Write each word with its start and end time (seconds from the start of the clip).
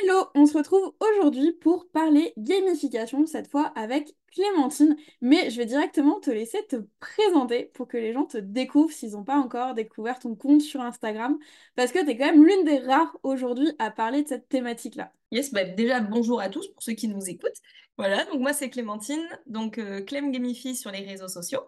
Hello, 0.00 0.26
on 0.36 0.46
se 0.46 0.56
retrouve 0.56 0.94
aujourd'hui 1.00 1.52
pour 1.52 1.88
parler 1.90 2.32
gamification, 2.36 3.26
cette 3.26 3.50
fois 3.50 3.72
avec 3.74 4.14
Clémentine, 4.32 4.96
mais 5.20 5.50
je 5.50 5.56
vais 5.56 5.66
directement 5.66 6.20
te 6.20 6.30
laisser 6.30 6.64
te 6.68 6.76
présenter 7.00 7.72
pour 7.74 7.88
que 7.88 7.96
les 7.96 8.12
gens 8.12 8.24
te 8.24 8.38
découvrent 8.38 8.92
s'ils 8.92 9.12
n'ont 9.12 9.24
pas 9.24 9.38
encore 9.38 9.74
découvert 9.74 10.20
ton 10.20 10.36
compte 10.36 10.60
sur 10.60 10.80
Instagram, 10.82 11.36
parce 11.74 11.90
que 11.90 11.98
tu 12.04 12.10
es 12.10 12.16
quand 12.16 12.26
même 12.26 12.44
l'une 12.44 12.64
des 12.64 12.78
rares 12.78 13.16
aujourd'hui 13.24 13.72
à 13.80 13.90
parler 13.90 14.22
de 14.22 14.28
cette 14.28 14.48
thématique-là. 14.48 15.12
Yes, 15.32 15.52
bah 15.52 15.64
déjà 15.64 16.00
bonjour 16.00 16.40
à 16.40 16.48
tous 16.48 16.68
pour 16.68 16.82
ceux 16.82 16.92
qui 16.92 17.08
nous 17.08 17.28
écoutent. 17.28 17.60
Voilà, 17.96 18.24
donc 18.26 18.40
moi 18.40 18.52
c'est 18.52 18.70
Clémentine, 18.70 19.26
donc 19.46 19.78
euh, 19.78 20.02
Clem 20.02 20.30
Gamify 20.30 20.76
sur 20.76 20.92
les 20.92 21.00
réseaux 21.00 21.28
sociaux. 21.28 21.62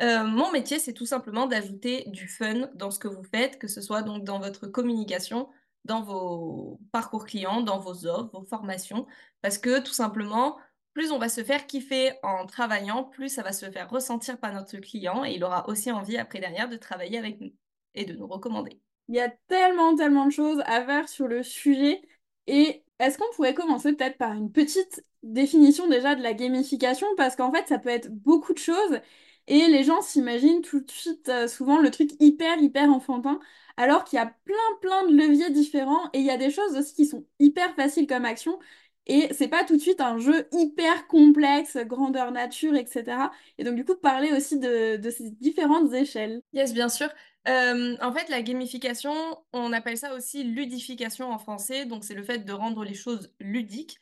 Euh, 0.00 0.22
mon 0.22 0.52
métier 0.52 0.78
c'est 0.78 0.92
tout 0.92 1.06
simplement 1.06 1.46
d'ajouter 1.46 2.04
du 2.06 2.28
fun 2.28 2.68
dans 2.74 2.92
ce 2.92 3.00
que 3.00 3.08
vous 3.08 3.24
faites, 3.24 3.58
que 3.58 3.68
ce 3.68 3.80
soit 3.80 4.02
donc 4.02 4.22
dans 4.22 4.38
votre 4.38 4.68
communication, 4.68 5.48
dans 5.84 6.02
vos 6.02 6.80
parcours 6.92 7.24
clients, 7.26 7.60
dans 7.62 7.78
vos 7.78 8.06
offres, 8.06 8.30
vos 8.32 8.44
formations, 8.44 9.06
parce 9.42 9.58
que 9.58 9.80
tout 9.80 9.92
simplement, 9.92 10.56
plus 10.94 11.10
on 11.10 11.18
va 11.18 11.28
se 11.28 11.44
faire 11.44 11.66
kiffer 11.66 12.12
en 12.22 12.46
travaillant, 12.46 13.04
plus 13.04 13.28
ça 13.28 13.42
va 13.42 13.52
se 13.52 13.70
faire 13.70 13.90
ressentir 13.90 14.38
par 14.38 14.54
notre 14.54 14.78
client 14.78 15.24
et 15.24 15.34
il 15.34 15.44
aura 15.44 15.68
aussi 15.68 15.90
envie 15.90 16.16
après 16.16 16.40
derrière 16.40 16.68
de 16.68 16.76
travailler 16.76 17.18
avec 17.18 17.40
nous 17.40 17.52
et 17.94 18.04
de 18.04 18.14
nous 18.14 18.26
recommander. 18.26 18.80
Il 19.08 19.16
y 19.16 19.20
a 19.20 19.28
tellement, 19.48 19.94
tellement 19.96 20.26
de 20.26 20.30
choses 20.30 20.62
à 20.66 20.84
faire 20.84 21.08
sur 21.08 21.28
le 21.28 21.42
sujet. 21.42 22.00
Et 22.46 22.84
est-ce 22.98 23.18
qu'on 23.18 23.30
pourrait 23.34 23.54
commencer 23.54 23.92
peut-être 23.92 24.18
par 24.18 24.32
une 24.32 24.50
petite 24.50 25.04
définition 25.22 25.88
déjà 25.88 26.14
de 26.14 26.22
la 26.22 26.32
gamification? 26.32 27.06
Parce 27.16 27.36
qu'en 27.36 27.52
fait 27.52 27.68
ça 27.68 27.78
peut 27.78 27.90
être 27.90 28.10
beaucoup 28.10 28.54
de 28.54 28.58
choses 28.58 29.00
et 29.46 29.66
les 29.68 29.84
gens 29.84 30.00
s'imaginent 30.00 30.62
tout 30.62 30.80
de 30.80 30.90
suite 30.90 31.28
euh, 31.28 31.48
souvent 31.48 31.78
le 31.78 31.90
truc 31.90 32.10
hyper, 32.20 32.58
hyper 32.58 32.90
enfantin 32.90 33.40
alors 33.76 34.04
qu'il 34.04 34.18
y 34.18 34.22
a 34.22 34.26
plein 34.44 34.54
plein 34.80 35.06
de 35.06 35.16
leviers 35.16 35.50
différents 35.50 36.10
et 36.12 36.18
il 36.20 36.24
y 36.24 36.30
a 36.30 36.36
des 36.36 36.50
choses 36.50 36.76
aussi 36.76 36.94
qui 36.94 37.06
sont 37.06 37.26
hyper 37.38 37.74
faciles 37.74 38.06
comme 38.06 38.24
action 38.24 38.58
et 39.06 39.28
c'est 39.34 39.48
pas 39.48 39.64
tout 39.64 39.76
de 39.76 39.80
suite 39.82 40.00
un 40.00 40.18
jeu 40.18 40.48
hyper 40.52 41.06
complexe, 41.08 41.76
grandeur 41.76 42.32
nature, 42.32 42.74
etc. 42.74 43.30
Et 43.58 43.64
donc 43.64 43.74
du 43.74 43.84
coup 43.84 43.96
parler 43.96 44.32
aussi 44.32 44.58
de, 44.58 44.98
ces 45.10 45.30
différentes 45.30 45.92
échelles. 45.92 46.40
Yes, 46.52 46.72
bien 46.72 46.88
sûr. 46.88 47.08
Euh, 47.46 47.96
en 48.00 48.12
fait, 48.12 48.28
la 48.30 48.40
gamification, 48.40 49.14
on 49.52 49.72
appelle 49.74 49.98
ça 49.98 50.14
aussi 50.14 50.44
ludification 50.44 51.30
en 51.30 51.38
français, 51.38 51.84
donc 51.84 52.04
c'est 52.04 52.14
le 52.14 52.22
fait 52.22 52.38
de 52.38 52.52
rendre 52.52 52.84
les 52.84 52.94
choses 52.94 53.30
ludiques. 53.40 53.98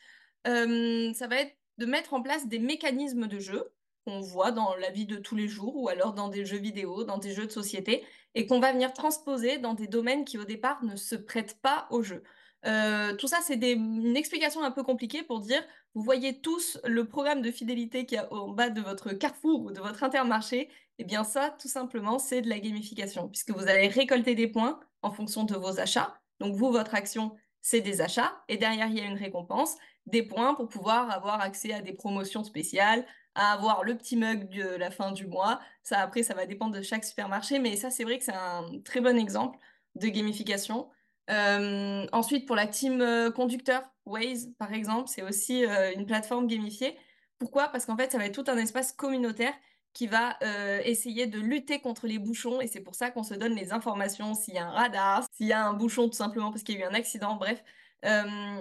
Euh, 0.47 1.13
ça 1.15 1.27
va 1.27 1.37
être 1.41 1.57
de 1.79 1.87
mettre 1.87 2.15
en 2.15 2.23
place 2.23 2.47
des 2.47 2.61
mécanismes 2.61 3.27
de 3.27 3.41
jeu 3.41 3.73
qu'on 4.05 4.21
voit 4.21 4.51
dans 4.51 4.75
la 4.77 4.91
vie 4.91 5.07
de 5.07 5.17
tous 5.17 5.37
les 5.37 5.49
jours 5.49 5.77
ou 5.77 5.89
alors 5.89 6.13
dans 6.13 6.29
des 6.29 6.45
jeux 6.45 6.59
vidéo, 6.59 7.05
dans 7.05 7.19
des 7.19 7.33
jeux 7.33 7.47
de 7.47 7.53
société, 7.53 8.05
et 8.35 8.47
qu'on 8.47 8.61
va 8.61 8.73
venir 8.73 8.93
transposer 8.93 9.59
dans 9.59 9.75
des 9.75 9.87
domaines 9.87 10.25
qui 10.25 10.39
au 10.39 10.45
départ 10.45 10.83
ne 10.85 10.97
se 10.97 11.15
prêtent 11.15 11.61
pas 11.61 11.87
au 11.91 12.03
jeu. 12.03 12.23
Euh, 12.65 13.17
tout 13.17 13.27
ça, 13.27 13.39
c'est 13.43 13.55
une 13.73 14.17
explication 14.17 14.63
un 14.63 14.71
peu 14.71 14.83
compliquée 14.83 15.23
pour 15.23 15.41
dire, 15.41 15.63
vous 15.95 16.03
voyez 16.03 16.41
tous 16.41 16.79
le 16.85 17.07
programme 17.07 17.43
de 17.43 17.51
fidélité 17.51 18.07
qui 18.07 18.15
est 18.15 18.29
au 18.31 18.53
bas 18.53 18.71
de 18.71 18.81
votre 18.81 19.13
carrefour 19.13 19.63
ou 19.63 19.73
de 19.73 19.81
votre 19.81 20.03
intermarché, 20.05 20.61
et 20.61 20.71
eh 20.99 21.05
bien 21.05 21.25
ça, 21.25 21.57
tout 21.59 21.69
simplement, 21.69 22.19
c'est 22.19 22.43
de 22.43 22.49
la 22.49 22.61
gamification, 22.61 23.29
puisque 23.29 23.51
vous 23.51 23.67
allez 23.67 23.89
récolter 23.89 24.35
des 24.35 24.47
points 24.47 24.79
en 25.03 25.11
fonction 25.11 25.45
de 25.45 25.57
vos 25.57 25.81
achats. 25.81 26.15
Donc 26.39 26.55
vous, 26.55 26.71
votre 26.71 26.95
action, 26.95 27.35
c'est 27.61 27.81
des 27.81 28.01
achats, 28.01 28.33
et 28.49 28.57
derrière, 28.57 28.89
il 28.89 28.99
y 28.99 29.01
a 29.01 29.07
une 29.07 29.19
récompense, 29.19 29.77
des 30.07 30.23
points 30.23 30.55
pour 30.55 30.69
pouvoir 30.69 31.11
avoir 31.11 31.41
accès 31.41 31.73
à 31.73 31.81
des 31.81 31.93
promotions 31.93 32.45
spéciales, 32.45 33.07
à 33.35 33.53
avoir 33.53 33.85
le 33.85 33.97
petit 33.97 34.17
mug 34.17 34.49
de 34.51 34.77
la 34.77 34.91
fin 34.91 35.13
du 35.13 35.27
mois. 35.27 35.61
Ça, 35.83 36.01
après, 36.01 36.23
ça 36.23 36.35
va 36.35 36.47
dépendre 36.47 36.77
de 36.77 36.83
chaque 36.83 37.05
supermarché, 37.05 37.59
mais 37.59 37.77
ça, 37.77 37.91
c'est 37.91 38.05
vrai 38.05 38.19
que 38.19 38.25
c'est 38.25 38.35
un 38.35 38.65
très 38.85 39.01
bon 39.01 39.19
exemple 39.19 39.59
de 39.95 40.09
gamification. 40.09 40.89
Euh, 41.31 42.07
ensuite, 42.13 42.47
pour 42.47 42.57
la 42.57 42.67
team 42.67 43.01
euh, 43.01 43.31
conducteur, 43.31 43.83
Waze, 44.07 44.53
par 44.59 44.73
exemple, 44.73 45.09
c'est 45.09 45.23
aussi 45.23 45.65
euh, 45.65 45.93
une 45.95 46.07
plateforme 46.07 46.47
gamifiée. 46.47 46.97
Pourquoi? 47.39 47.69
Parce 47.69 47.87
qu'en 47.87 47.97
fait, 47.97 48.13
ça 48.13 48.19
va 48.19 48.27
être 48.27 48.35
tout 48.43 48.51
un 48.51 48.57
espace 48.57 48.93
communautaire 48.93 49.55
qui 49.95 50.07
va 50.07 50.39
essayer 50.85 51.27
de 51.27 51.39
lutter 51.39 51.79
contre 51.81 52.07
les 52.07 52.19
bouchons, 52.19 52.63
et 52.63 52.67
c'est 52.67 52.81
pour 52.81 52.95
ça 52.95 53.11
qu'on 53.11 53.23
se 53.23 53.35
donne 53.35 53.55
les 53.55 53.75
informations 53.75 54.33
s'il 54.33 54.55
y 54.55 54.59
a 54.59 54.67
un 54.67 54.71
radar, 54.71 55.25
s'il 55.35 55.49
y 55.49 55.53
a 55.53 55.67
un 55.67 55.75
bouchon 55.75 56.09
tout 56.09 56.17
simplement 56.17 56.51
parce 56.51 56.63
qu'il 56.63 56.79
y 56.79 56.83
a 56.83 56.87
eu 56.87 56.89
un 56.89 56.95
accident, 56.95 57.37
bref. 57.37 57.63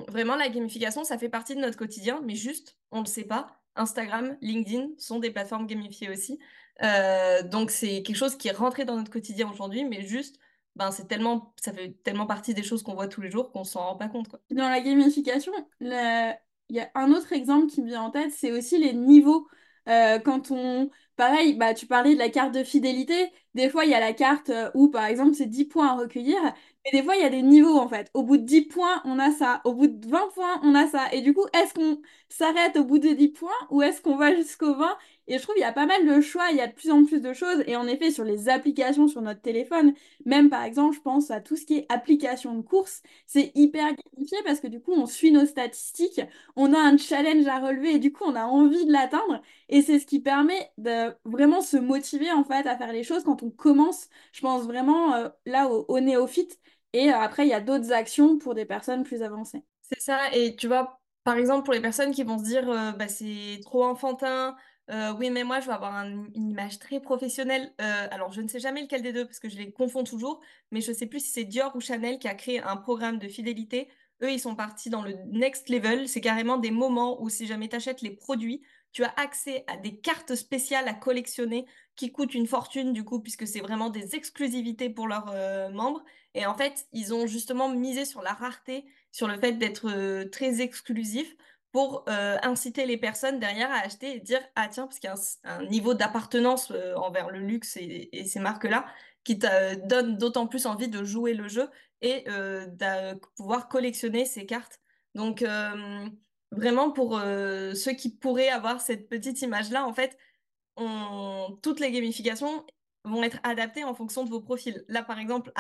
vraiment, 0.09 0.35
la 0.35 0.50
gamification, 0.50 1.06
ça 1.06 1.17
fait 1.17 1.29
partie 1.29 1.56
de 1.56 1.62
notre 1.62 1.78
quotidien, 1.78 2.19
mais 2.25 2.35
juste, 2.35 2.78
on 2.91 2.97
ne 2.97 3.06
le 3.06 3.07
sait 3.07 3.23
pas. 3.23 3.60
Instagram, 3.76 4.38
LinkedIn 4.42 4.90
sont 4.98 5.20
des 5.20 5.32
plateformes 5.32 5.68
gamifiées 5.68 6.09
aussi. 6.09 6.40
Euh, 6.84 7.44
donc 7.44 7.72
c'est 7.72 8.04
quelque 8.04 8.16
chose 8.16 8.38
qui 8.38 8.48
est 8.48 8.54
rentré 8.54 8.86
dans 8.86 8.96
notre 8.96 9.12
quotidien 9.12 9.50
aujourd'hui, 9.52 9.86
mais 9.86 10.02
juste, 10.02 10.40
ben 10.76 10.92
c'est 10.92 11.08
tellement, 11.08 11.54
ça 11.62 11.74
fait 11.74 11.92
tellement 12.04 12.26
partie 12.26 12.54
des 12.54 12.64
choses 12.64 12.84
qu'on 12.84 12.96
voit 12.96 13.08
tous 13.08 13.22
les 13.22 13.30
jours 13.30 13.52
qu'on 13.52 13.64
s'en 13.64 13.82
rend 13.82 13.96
pas 13.98 14.08
compte. 14.08 14.30
Quoi. 14.30 14.40
Dans 14.52 14.70
la 14.70 14.82
gamification, 14.82 15.52
il 16.72 16.78
y 16.78 16.80
a 16.80 16.90
un 16.96 17.12
autre 17.12 17.34
exemple 17.34 17.68
qui 17.68 17.82
me 17.82 17.88
vient 17.88 18.02
en 18.02 18.12
tête, 18.12 18.32
c'est 18.32 18.52
aussi 18.52 18.78
les 18.78 18.94
niveaux. 18.94 19.48
Euh, 19.90 20.20
quand 20.20 20.52
on, 20.52 20.90
pareil, 21.16 21.56
bah, 21.56 21.74
tu 21.74 21.88
parlais 21.88 22.14
de 22.14 22.20
la 22.20 22.30
carte 22.30 22.53
de 22.53 22.64
fidélité. 22.64 23.32
Des 23.56 23.70
fois, 23.70 23.84
il 23.86 23.92
y 23.92 23.94
a 23.94 24.00
la 24.00 24.14
carte 24.14 24.50
euh, 24.50 24.70
où, 24.76 24.90
par 24.90 25.06
exemple, 25.06 25.34
c'est 25.36 25.48
10 25.48 25.66
points 25.66 25.88
à 25.90 25.96
recueillir. 25.96 26.38
Mais 26.86 26.92
des 27.00 27.03
fois, 27.03 27.16
il 27.16 27.22
y 27.22 27.26
a 27.26 27.30
des 27.30 27.42
niveaux, 27.42 27.78
en 27.78 27.88
fait. 27.90 28.09
Au 28.14 28.24
bout 28.24 28.38
de 28.38 28.44
10 28.44 28.62
points, 28.64 29.02
on 29.06 29.20
a 29.20 29.32
ça. 29.32 29.62
Au 29.66 29.74
bout 29.74 29.88
de 29.88 30.08
20 30.08 30.30
points, 30.34 30.59
on 30.64 30.76
a 30.76 30.88
ça. 30.88 31.12
Et 31.14 31.22
du 31.22 31.34
coup, 31.34 31.46
est-ce 31.53 31.74
qu'on 31.74 32.02
s'arrête 32.34 32.78
au 32.78 32.84
bout 32.84 33.00
de 33.00 33.09
10 33.09 33.30
points 33.30 33.50
ou 33.69 33.81
est-ce 33.81 34.02
qu'on 34.02 34.16
va 34.18 34.36
jusqu'au 34.36 34.75
20 34.75 34.97
et 35.28 35.38
je 35.38 35.44
trouve 35.44 35.56
qu'il 35.56 35.62
y 35.64 35.66
a 35.66 35.72
pas 35.72 35.86
mal 35.86 36.06
de 36.06 36.19
choix, 36.19 36.46
il 36.52 36.58
y 36.58 36.62
a 36.62 36.68
de 36.68 36.74
plus 36.74 36.92
en 36.92 37.06
plus 37.06 37.22
de 37.22 37.31
choses. 37.34 37.64
Et 37.68 37.75
en 37.78 37.88
effet, 37.88 38.12
sur 38.12 38.25
les 38.25 38.50
applications 38.50 39.08
sur 39.08 39.22
notre 39.22 39.40
téléphone, 39.42 39.94
même 40.25 40.50
par 40.50 40.64
exemple, 40.64 40.96
je 40.96 41.02
pense 41.02 41.31
à 41.31 41.40
tout 41.41 41.56
ce 41.56 41.66
qui 41.66 41.78
est 41.78 41.86
application 41.90 42.56
de 42.56 42.62
course, 42.62 43.02
c'est 43.28 43.52
hyper 43.56 43.94
gamifié 44.16 44.38
parce 44.44 44.59
que 44.59 44.68
du 44.68 44.81
coup, 44.81 44.91
on 44.94 45.06
suit 45.06 45.31
nos 45.31 45.46
statistiques, 45.46 46.22
on 46.56 46.74
a 46.74 46.80
un 46.80 46.97
challenge 46.97 47.47
à 47.47 47.59
relever 47.59 47.94
et 47.96 48.00
du 48.00 48.12
coup, 48.12 48.24
on 48.25 48.36
a 48.36 48.46
envie 48.46 48.86
de 48.86 48.91
l'atteindre. 48.91 49.41
Et 49.70 49.81
c'est 49.81 50.00
ce 50.00 50.06
qui 50.06 50.20
permet 50.20 50.72
de 50.78 51.14
vraiment 51.25 51.62
se 51.62 51.78
motiver 51.78 52.31
en 52.31 52.44
fait 52.44 52.68
à 52.68 52.78
faire 52.78 52.91
les 52.91 53.03
choses 53.03 53.24
quand 53.24 53.44
on 53.44 53.52
commence, 53.52 54.09
je 54.34 54.41
pense 54.41 54.64
vraiment 54.66 55.14
euh, 55.16 55.30
là 55.46 55.68
au, 55.70 55.86
au 55.88 56.00
néophyte. 56.00 56.59
Et 56.94 57.12
euh, 57.12 57.18
après, 57.18 57.46
il 57.46 57.50
y 57.50 57.53
a 57.53 57.62
d'autres 57.62 57.91
actions 57.94 58.38
pour 58.38 58.53
des 58.56 58.66
personnes 58.66 59.03
plus 59.03 59.22
avancées. 59.24 59.64
C'est 59.81 60.02
ça. 60.02 60.20
Et 60.36 60.56
tu 60.56 60.68
vois, 60.68 61.00
par 61.24 61.38
exemple, 61.38 61.66
pour 61.66 61.74
les 61.74 61.82
personnes 61.82 62.14
qui 62.14 62.24
vont 62.24 62.40
se 62.40 62.44
dire, 62.44 62.70
euh, 62.70 62.92
bah, 62.94 63.08
c'est 63.08 63.59
trop 63.64 63.84
enfantin, 63.84 64.56
euh, 64.90 65.14
oui, 65.18 65.30
mais 65.30 65.44
moi, 65.44 65.59
je 65.59 65.68
veux 65.68 65.74
avoir 65.74 66.06
une 66.06 66.30
image 66.36 66.80
très 66.80 67.00
professionnelle. 67.00 67.74
Euh, 67.80 68.08
alors, 68.12 68.32
je 68.34 68.42
ne 68.42 68.48
sais 68.48 68.59
jamais 68.59 68.82
lequel 68.82 69.02
des 69.02 69.14
deux 69.14 69.26
parce 69.26 69.40
que 69.40 69.48
je 69.50 69.58
les 69.58 69.72
confonds 69.72 70.04
toujours, 70.04 70.42
mais 70.72 70.82
je 70.82 70.92
ne 70.92 70.96
sais 70.96 71.06
plus 71.06 71.20
si 71.22 71.32
c'est 71.32 71.44
Dior 71.46 71.76
ou 71.76 71.80
Chanel 71.80 72.20
qui 72.20 72.28
a 72.28 72.34
créé 72.36 72.59
un 72.62 72.76
programme 72.76 73.18
de 73.20 73.28
fidélité. 73.28 73.88
Eux, 74.22 74.32
ils 74.32 74.40
sont 74.40 74.56
partis 74.56 74.90
dans 74.90 75.02
le 75.02 75.14
next 75.28 75.70
level. 75.70 76.08
C'est 76.09 76.22
carrément 76.22 76.58
des 76.58 76.72
moments 76.72 77.22
où 77.22 77.30
si 77.30 77.46
jamais 77.48 77.70
tu 77.70 77.76
achètes 77.76 78.02
les 78.02 78.12
produits, 78.12 78.62
tu 78.92 79.03
as 79.03 79.14
accès 79.16 79.64
à 79.68 79.78
des 79.78 79.98
cartes 79.98 80.36
spéciales 80.36 80.88
à 80.88 80.94
collectionner 80.94 81.66
qui 81.96 82.12
coûtent 82.12 82.34
une 82.34 82.48
fortune 82.48 82.92
du 82.92 83.06
coup, 83.06 83.22
puisque 83.22 83.48
c'est 83.48 83.62
vraiment 83.62 83.90
des 83.90 84.16
exclusivités 84.16 84.90
pour 84.90 85.08
leurs 85.08 85.34
membres. 85.72 86.03
Et 86.34 86.46
en 86.46 86.56
fait, 86.56 86.88
ils 86.92 87.14
ont 87.14 87.26
justement 87.28 87.70
misé 87.70 88.06
sur 88.06 88.22
la 88.22 88.34
rareté, 88.34 88.86
sur 89.11 89.27
le 89.27 89.38
fait 89.39 89.53
d'être 89.53 90.23
très 90.29 90.61
exclusif 90.61 91.35
pour 91.72 92.03
inciter 92.07 92.85
les 92.85 92.97
personnes 92.97 93.39
derrière 93.39 93.72
à 93.72 93.79
acheter 93.79 94.16
et 94.16 94.19
dire 94.19 94.41
ah 94.55 94.67
tiens 94.67 94.88
parce 94.88 94.99
qu'il 94.99 95.09
y 95.09 95.13
a 95.13 95.55
un, 95.55 95.66
niveau 95.66 95.94
d'appartenance 95.94 96.72
envers 96.95 97.29
le 97.29 97.39
luxe 97.39 97.77
et, 97.77 98.09
ces 98.25 98.39
marques 98.39 98.66
là 98.66 98.85
qui 99.23 99.39
te 99.39 99.75
donne 99.88 100.17
d'autant 100.17 100.47
plus 100.47 100.66
envie 100.66 100.89
de 100.89 101.03
jouer 101.03 101.33
le 101.33 101.47
jeu 101.47 101.69
et 102.01 102.23
de 102.25 103.19
pouvoir 103.35 103.69
collectionner 103.69 104.25
ces 104.25 104.45
cartes 104.45 104.81
donc 105.16 105.45
vraiment 106.51 106.91
pour 106.91 107.19
ceux 107.19 107.93
qui 107.93 108.09
pourraient 108.09 108.49
avoir 108.49 108.81
cette 108.81 109.07
petite 109.07 109.41
image 109.41 109.72
là 109.72 109.85
en 109.85 109.93
fait 109.93 110.17
toutes 111.61 111.79
les 111.79 111.91
gamifications 111.91 112.66
vont 113.03 113.23
être 113.23 113.39
adaptées 113.43 113.83
en 113.83 113.93
fonction 113.93 114.23
de 114.23 114.29
vos 114.29 114.41
profils. 114.41 114.83
Là 114.88 115.03
par 115.03 115.19
exemple 115.19 115.51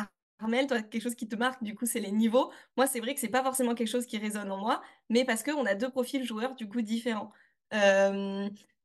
Armel, 0.41 0.67
toi, 0.67 0.81
quelque 0.81 1.01
chose 1.01 1.15
qui 1.15 1.27
te 1.27 1.35
marque, 1.35 1.63
du 1.63 1.75
coup, 1.75 1.85
c'est 1.85 1.99
les 1.99 2.11
niveaux. 2.11 2.51
Moi, 2.77 2.87
c'est 2.87 2.99
vrai 2.99 3.13
que 3.13 3.19
c'est 3.19 3.29
pas 3.29 3.43
forcément 3.43 3.75
quelque 3.75 3.87
chose 3.87 4.05
qui 4.05 4.17
résonne 4.17 4.51
en 4.51 4.57
moi, 4.57 4.81
mais 5.09 5.25
parce 5.25 5.43
qu'on 5.43 5.65
a 5.65 5.75
deux 5.75 5.89
profils 5.89 6.23
joueurs, 6.25 6.55
du 6.55 6.67
coup, 6.67 6.81
différents. 6.81 7.31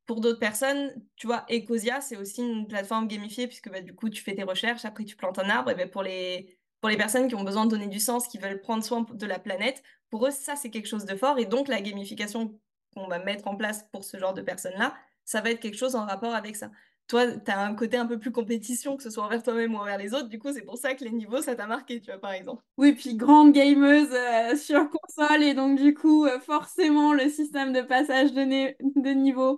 Pour 0.05 0.21
d'autres 0.21 0.39
personnes, 0.39 0.93
tu 1.17 1.27
vois, 1.27 1.45
Ecosia, 1.49 1.99
c'est 1.99 2.15
aussi 2.15 2.41
une 2.41 2.65
plateforme 2.67 3.07
gamifiée, 3.07 3.47
puisque 3.47 3.69
bah, 3.69 3.81
du 3.81 3.93
coup, 3.93 4.09
tu 4.09 4.23
fais 4.23 4.33
tes 4.35 4.43
recherches, 4.43 4.85
après, 4.85 5.03
tu 5.03 5.17
plantes 5.17 5.37
un 5.39 5.49
arbre. 5.49 5.69
Et 5.71 5.75
ben, 5.75 5.89
pour, 5.89 6.01
les, 6.01 6.57
pour 6.79 6.89
les 6.89 6.95
personnes 6.95 7.27
qui 7.27 7.35
ont 7.35 7.43
besoin 7.43 7.65
de 7.65 7.71
donner 7.71 7.87
du 7.87 7.99
sens, 7.99 8.27
qui 8.27 8.37
veulent 8.37 8.61
prendre 8.61 8.83
soin 8.83 9.05
de 9.11 9.25
la 9.25 9.37
planète, 9.37 9.83
pour 10.09 10.25
eux, 10.25 10.31
ça, 10.31 10.55
c'est 10.55 10.69
quelque 10.69 10.87
chose 10.87 11.05
de 11.05 11.15
fort. 11.15 11.39
Et 11.39 11.45
donc, 11.45 11.67
la 11.67 11.81
gamification 11.81 12.57
qu'on 12.93 13.07
va 13.07 13.19
mettre 13.19 13.47
en 13.47 13.57
place 13.57 13.83
pour 13.91 14.05
ce 14.05 14.17
genre 14.17 14.33
de 14.33 14.41
personnes-là, 14.41 14.95
ça 15.25 15.41
va 15.41 15.51
être 15.51 15.59
quelque 15.59 15.77
chose 15.77 15.95
en 15.95 16.05
rapport 16.05 16.33
avec 16.33 16.55
ça 16.55 16.71
toi, 17.07 17.25
tu 17.31 17.51
as 17.51 17.59
un 17.61 17.73
côté 17.73 17.97
un 17.97 18.05
peu 18.05 18.19
plus 18.19 18.31
compétition, 18.31 18.97
que 18.97 19.03
ce 19.03 19.09
soit 19.09 19.23
envers 19.23 19.41
toi-même 19.41 19.73
ou 19.73 19.77
envers 19.77 19.97
les 19.97 20.13
autres. 20.13 20.27
Du 20.27 20.39
coup, 20.39 20.51
c'est 20.51 20.63
pour 20.63 20.77
ça 20.77 20.93
que 20.93 21.03
les 21.03 21.11
niveaux, 21.11 21.41
ça 21.41 21.55
t'a 21.55 21.65
marqué, 21.65 22.01
tu 22.01 22.11
vois, 22.11 22.19
par 22.19 22.33
exemple. 22.33 22.61
Oui, 22.77 22.93
puis 22.93 23.15
grande 23.15 23.53
gameuse 23.53 24.13
euh, 24.13 24.55
sur 24.55 24.89
console, 24.89 25.43
et 25.43 25.53
donc 25.53 25.79
du 25.79 25.93
coup, 25.93 26.25
euh, 26.25 26.39
forcément, 26.39 27.13
le 27.13 27.29
système 27.29 27.71
de 27.73 27.81
passage 27.81 28.33
de, 28.33 29.01
de 29.01 29.09
niveau, 29.11 29.57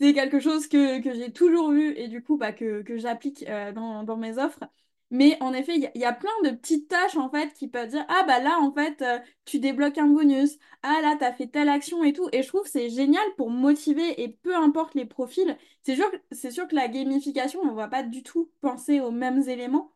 c'est 0.00 0.12
quelque 0.12 0.40
chose 0.40 0.66
que, 0.66 1.02
j'ai 1.02 1.32
toujours 1.32 1.70
vu 1.70 1.96
et 1.96 2.08
du 2.08 2.22
coup, 2.22 2.36
bah, 2.36 2.52
que, 2.52 2.84
j'applique 2.96 3.44
euh, 3.48 3.72
dans, 3.72 4.16
mes 4.16 4.38
offres. 4.38 4.64
Mais 5.12 5.36
en 5.42 5.54
effet, 5.54 5.76
il 5.76 5.92
y, 6.00 6.04
a- 6.06 6.12
plein 6.14 6.30
de 6.44 6.50
petites 6.56 6.88
tâches 6.88 7.16
en 7.16 7.30
fait 7.30 7.54
qui 7.54 7.68
peuvent 7.68 7.88
dire, 7.90 8.04
ah 8.08 8.24
bah 8.26 8.40
là 8.40 8.58
en 8.60 8.72
fait, 8.72 9.02
euh, 9.02 9.20
tu 9.44 9.60
débloques 9.60 9.98
un 9.98 10.08
bonus, 10.08 10.58
ah 10.82 11.00
là, 11.02 11.16
t'as 11.20 11.32
fait 11.34 11.46
telle 11.48 11.68
action 11.68 12.02
et 12.04 12.12
tout. 12.14 12.28
Et 12.32 12.42
je 12.42 12.48
trouve 12.48 12.66
c'est 12.66 12.90
génial 12.90 13.24
pour 13.36 13.50
motiver 13.50 14.22
et 14.22 14.28
peu 14.30 14.56
importe 14.56 14.94
les 14.96 15.04
profils. 15.06 15.56
C'est 15.84 15.96
sûr, 15.96 16.10
c'est 16.32 16.50
sûr 16.50 16.66
que 16.68 16.74
la 16.76 16.88
gamification, 16.88 17.60
on 17.62 17.74
va 17.74 17.88
pas 17.88 18.02
du 18.02 18.22
tout 18.24 18.50
penser 18.62 19.00
aux 19.00 19.10
mêmes 19.12 19.42
éléments. 19.48 19.92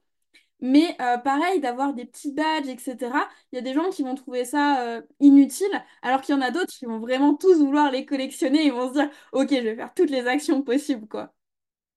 Mais 0.60 0.96
euh, 1.02 1.18
pareil, 1.18 1.60
d'avoir 1.60 1.92
des 1.94 2.06
petits 2.06 2.32
badges, 2.32 2.68
etc., 2.68 3.28
il 3.52 3.56
y 3.56 3.58
a 3.58 3.62
des 3.62 3.74
gens 3.74 3.90
qui 3.90 4.02
vont 4.02 4.14
trouver 4.14 4.44
ça 4.46 4.82
euh, 4.98 5.02
inutile, 5.20 5.68
alors 6.02 6.22
qu'il 6.22 6.34
y 6.34 6.38
en 6.38 6.40
a 6.42 6.50
d'autres 6.50 6.72
qui 6.72 6.86
vont 6.86 6.98
vraiment 7.00 7.34
tous 7.36 7.58
vouloir 7.58 7.90
les 7.90 8.06
collectionner 8.06 8.66
et 8.66 8.70
vont 8.70 8.88
se 8.88 8.94
dire, 8.94 9.10
ok, 9.32 9.48
je 9.50 9.56
vais 9.56 9.76
faire 9.76 9.92
toutes 9.94 10.10
les 10.10 10.26
actions 10.26 10.62
possibles, 10.62 11.06
quoi. 11.08 11.34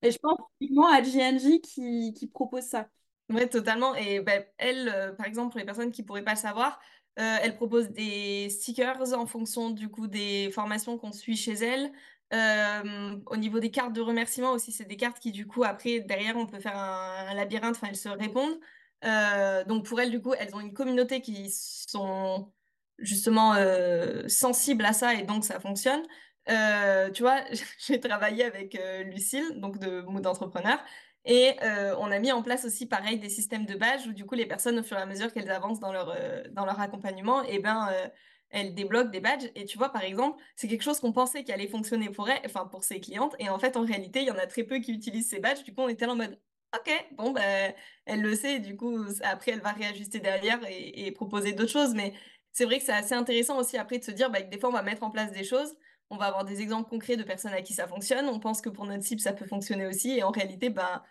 Et 0.04 0.12
je 0.12 0.20
pense 0.20 0.38
typiquement 0.60 0.88
à 0.90 1.02
GNG 1.04 1.62
qui, 1.62 2.14
qui 2.16 2.28
propose 2.28 2.64
ça. 2.66 2.90
Ouais, 3.30 3.48
totalement. 3.48 3.94
Et 3.96 4.22
ben, 4.22 4.44
elle, 4.58 4.90
euh, 4.90 5.12
par 5.14 5.28
exemple, 5.28 5.52
pour 5.52 5.60
les 5.60 5.66
personnes 5.66 5.92
qui 5.92 6.02
pourraient 6.02 6.24
pas 6.24 6.34
le 6.34 6.38
savoir, 6.38 6.80
euh, 7.20 7.38
elle 7.42 7.56
propose 7.56 7.90
des 7.90 8.50
stickers 8.50 9.14
en 9.14 9.28
fonction 9.28 9.70
du 9.70 9.90
coup 9.90 10.08
des 10.08 10.50
formations 10.52 10.98
qu'on 10.98 11.12
suit 11.12 11.38
chez 11.38 11.54
elle. 11.54 11.92
Euh, 12.34 13.18
au 13.28 13.38
niveau 13.38 13.60
des 13.60 13.72
cartes 13.72 13.94
de 13.94 14.02
remerciement 14.02 14.52
aussi, 14.52 14.72
c'est 14.72 14.86
des 14.86 14.98
cartes 14.98 15.20
qui 15.20 15.32
du 15.32 15.46
coup 15.48 15.64
après 15.64 16.00
derrière 16.00 16.38
on 16.38 16.46
peut 16.48 16.60
faire 16.60 16.78
un, 16.78 17.34
labyrinthe, 17.36 17.76
enfin 17.76 17.88
elles 17.90 17.96
se 17.96 18.10
répondent. 18.10 18.60
Donc 19.68 19.86
pour 19.86 20.00
elles 20.02 20.12
du 20.12 20.22
coup 20.22 20.34
elles 20.34 20.56
ont 20.56 20.60
une 20.60 20.74
communauté 20.74 21.22
qui 21.22 21.50
sont 21.52 22.52
justement 23.00 23.56
sensibles 24.28 24.86
à 24.86 24.94
ça 24.94 25.14
et 25.16 25.24
donc 25.24 25.44
ça 25.46 25.60
fonctionne. 25.60 26.02
Tu 26.48 27.22
vois, 27.22 27.42
j'ai 27.80 28.00
travaillé 28.00 28.44
avec 28.44 28.80
Lucille, 29.06 29.60
donc 29.60 29.80
de 29.80 30.02
Mood 30.02 30.26
Entrepreneur. 30.28 30.80
Et 31.26 31.56
euh, 31.64 31.96
on 32.00 32.12
a 32.12 32.20
mis 32.20 32.32
en 32.32 32.42
place 32.42 32.66
aussi, 32.66 32.88
pareil, 32.88 33.20
des 33.20 33.30
systèmes 33.30 33.66
de 33.66 33.76
badges 33.76 34.08
où 34.08 34.14
du 34.14 34.26
coup 34.26 34.36
les 34.36 34.46
personnes, 34.46 34.80
au 34.80 34.84
fur 34.84 34.98
et 34.98 35.02
à 35.02 35.06
mesure 35.06 35.34
qu'elles 35.34 35.52
avancent 35.52 35.80
dans 35.80 35.92
leur, 35.92 36.10
euh, 36.10 36.44
dans 36.52 36.66
leur 36.66 36.80
accompagnement, 36.80 37.44
et 37.44 37.60
ben, 37.60 37.90
euh, 37.92 38.08
elles 38.50 38.74
débloquent 38.74 39.10
des 39.12 39.20
badges. 39.20 39.50
Et 39.56 39.66
tu 39.66 39.78
vois, 39.78 39.90
par 39.90 40.04
exemple, 40.04 40.42
c'est 40.56 40.68
quelque 40.68 40.84
chose 40.84 41.00
qu'on 41.00 41.12
pensait 41.14 41.44
qui 41.44 41.52
allait 41.52 41.68
fonctionner 41.68 42.10
pour 42.10 42.30
elle, 42.30 42.42
enfin 42.46 42.66
pour 42.68 42.84
ses 42.84 43.00
clientes. 43.02 43.36
Et 43.40 43.50
en 43.50 43.60
fait, 43.60 43.78
en 43.78 43.84
réalité, 43.84 44.22
il 44.22 44.28
y 44.28 44.32
en 44.32 44.38
a 44.38 44.48
très 44.48 44.64
peu 44.64 44.80
qui 44.80 44.94
utilisent 44.94 45.30
ces 45.30 45.40
badges. 45.40 45.64
Du 45.64 45.74
coup, 45.74 45.82
on 45.82 45.90
était 45.90 46.06
en 46.06 46.16
mode, 46.16 46.40
OK, 46.76 46.92
bon, 47.18 47.32
ben, 47.32 47.74
elle 48.06 48.22
le 48.22 48.36
sait. 48.36 48.60
Du 48.60 48.76
coup, 48.78 48.98
après, 49.24 49.52
elle 49.52 49.62
va 49.62 49.72
réajuster 49.74 50.20
derrière 50.20 50.60
et, 50.68 51.08
et 51.08 51.12
proposer 51.12 51.54
d'autres 51.54 51.72
choses. 51.72 51.94
Mais 51.96 52.14
c'est 52.52 52.66
vrai 52.66 52.80
que 52.80 52.86
c'est 52.86 52.94
assez 52.94 53.14
intéressant 53.14 53.58
aussi 53.60 53.78
après 53.78 54.00
de 54.00 54.04
se 54.04 54.12
dire 54.12 54.30
bah, 54.32 54.42
que 54.42 54.50
des 54.50 54.60
fois, 54.60 54.70
on 54.70 54.74
va 54.74 54.82
mettre 54.84 55.04
en 55.04 55.12
place 55.12 55.32
des 55.32 55.44
choses. 55.44 55.76
On 56.10 56.18
va 56.18 56.26
avoir 56.28 56.46
des 56.46 56.62
exemples 56.62 56.90
concrets 56.90 57.18
de 57.18 57.24
personnes 57.24 57.54
à 57.54 57.62
qui 57.62 57.74
ça 57.74 57.88
fonctionne. 57.88 58.28
On 58.28 58.40
pense 58.40 58.62
que 58.62 58.70
pour 58.70 58.86
notre 58.86 59.04
cible, 59.04 59.22
ça 59.22 59.34
peut 59.34 59.46
fonctionner 59.46 59.86
aussi. 59.88 60.12
Et 60.12 60.24
en 60.24 60.32
réalité, 60.32 60.70
ben, 60.70 61.04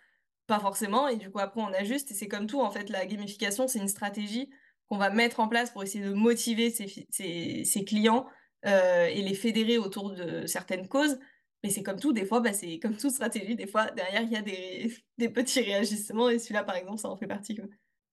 pas 0.46 0.60
forcément, 0.60 1.08
et 1.08 1.16
du 1.16 1.30
coup 1.30 1.38
après 1.40 1.60
on 1.60 1.72
ajuste, 1.74 2.10
et 2.10 2.14
c'est 2.14 2.28
comme 2.28 2.46
tout, 2.46 2.60
en 2.60 2.70
fait, 2.70 2.90
la 2.90 3.06
gamification, 3.06 3.68
c'est 3.68 3.78
une 3.80 3.88
stratégie 3.88 4.50
qu'on 4.88 4.96
va 4.98 5.10
mettre 5.10 5.40
en 5.40 5.48
place 5.48 5.70
pour 5.70 5.82
essayer 5.82 6.04
de 6.04 6.12
motiver 6.14 6.70
ses, 6.70 7.06
ses- 7.64 7.84
clients 7.84 8.26
euh, 8.66 9.06
et 9.06 9.22
les 9.22 9.34
fédérer 9.34 9.78
autour 9.78 10.10
de 10.12 10.46
certaines 10.46 10.88
causes. 10.88 11.18
Mais 11.62 11.70
c'est 11.70 11.82
comme 11.82 12.00
tout, 12.00 12.12
des 12.12 12.24
fois, 12.24 12.40
bah, 12.40 12.52
c'est 12.54 12.78
comme 12.78 12.96
toute 12.96 13.10
stratégie, 13.10 13.56
des 13.56 13.66
fois, 13.66 13.90
derrière, 13.90 14.22
il 14.22 14.30
y 14.32 14.36
a 14.36 14.42
des, 14.42 14.94
des 15.18 15.28
petits 15.28 15.60
réagissements, 15.60 16.30
et 16.30 16.38
celui-là, 16.38 16.64
par 16.64 16.76
exemple, 16.76 16.98
ça 16.98 17.08
en 17.10 17.16
fait 17.16 17.26
partie. 17.26 17.56
quoi. 17.56 17.66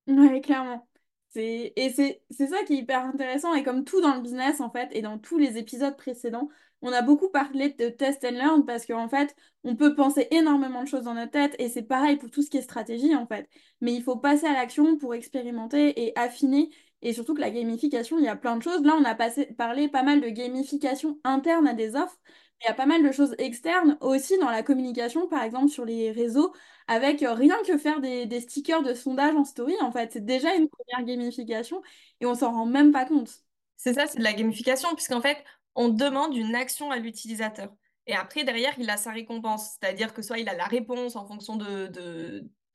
Ouais, 0.07 0.41
clairement. 0.41 0.87
Et 1.35 1.73
c'est 1.91 2.47
ça 2.47 2.63
qui 2.63 2.73
est 2.75 2.77
hyper 2.77 3.03
intéressant. 3.03 3.53
Et 3.55 3.63
comme 3.63 3.83
tout 3.83 3.99
dans 4.01 4.15
le 4.15 4.21
business, 4.21 4.61
en 4.61 4.69
fait, 4.71 4.89
et 4.93 5.01
dans 5.01 5.17
tous 5.19 5.37
les 5.37 5.57
épisodes 5.57 5.97
précédents, 5.97 6.49
on 6.81 6.91
a 6.91 7.01
beaucoup 7.01 7.29
parlé 7.29 7.69
de 7.69 7.89
test 7.89 8.23
and 8.25 8.31
learn 8.31 8.65
parce 8.65 8.85
qu'en 8.85 9.07
fait, 9.09 9.35
on 9.63 9.75
peut 9.75 9.95
penser 9.95 10.27
énormément 10.31 10.83
de 10.83 10.87
choses 10.87 11.03
dans 11.03 11.13
notre 11.15 11.31
tête. 11.31 11.55
Et 11.59 11.69
c'est 11.69 11.83
pareil 11.83 12.17
pour 12.17 12.29
tout 12.29 12.41
ce 12.43 12.49
qui 12.49 12.57
est 12.57 12.61
stratégie, 12.61 13.15
en 13.15 13.25
fait. 13.27 13.49
Mais 13.81 13.93
il 13.93 14.03
faut 14.03 14.17
passer 14.17 14.45
à 14.47 14.53
l'action 14.53 14.97
pour 14.97 15.13
expérimenter 15.15 16.03
et 16.05 16.17
affiner. 16.17 16.69
Et 17.01 17.13
surtout 17.13 17.33
que 17.33 17.41
la 17.41 17.49
gamification, 17.51 18.17
il 18.19 18.25
y 18.25 18.27
a 18.27 18.35
plein 18.35 18.57
de 18.57 18.63
choses. 18.63 18.83
Là, 18.83 18.95
on 18.99 19.03
a 19.03 19.15
passé, 19.15 19.47
parlé 19.57 19.87
pas 19.89 20.03
mal 20.03 20.21
de 20.21 20.29
gamification 20.29 21.19
interne 21.23 21.67
à 21.67 21.73
des 21.73 21.95
offres. 21.95 22.17
Il 22.61 22.65
y 22.67 22.69
a 22.69 22.73
pas 22.73 22.85
mal 22.85 23.03
de 23.03 23.11
choses 23.11 23.35
externes 23.37 23.97
aussi 24.01 24.37
dans 24.39 24.49
la 24.49 24.63
communication, 24.63 25.27
par 25.27 25.43
exemple 25.43 25.69
sur 25.69 25.85
les 25.85 26.11
réseaux 26.11 26.53
avec 26.87 27.21
euh, 27.23 27.33
rien 27.33 27.55
que 27.67 27.77
faire 27.77 27.99
des, 27.99 28.25
des 28.27 28.39
stickers 28.41 28.81
de 28.83 28.93
sondage 28.93 29.35
en 29.35 29.43
story, 29.43 29.75
en 29.81 29.91
fait. 29.91 30.13
C'est 30.13 30.25
déjà 30.25 30.53
une 30.55 30.69
première 30.69 31.05
gamification 31.05 31.81
et 32.21 32.25
on 32.25 32.35
s'en 32.35 32.51
rend 32.51 32.65
même 32.65 32.91
pas 32.91 33.05
compte. 33.05 33.29
C'est 33.77 33.93
ça, 33.93 34.07
c'est 34.07 34.17
de 34.19 34.23
la 34.23 34.33
gamification, 34.33 34.89
puisqu'en 34.95 35.21
fait, 35.21 35.37
on 35.75 35.89
demande 35.89 36.35
une 36.35 36.55
action 36.55 36.91
à 36.91 36.97
l'utilisateur. 36.97 37.69
Et 38.07 38.15
après, 38.15 38.43
derrière, 38.43 38.73
il 38.77 38.89
a 38.89 38.97
sa 38.97 39.11
récompense. 39.11 39.77
C'est-à-dire 39.79 40.13
que 40.13 40.21
soit 40.21 40.39
il 40.39 40.49
a 40.49 40.55
la 40.55 40.65
réponse 40.65 41.15
en 41.15 41.25
fonction 41.25 41.55
de, 41.55 41.91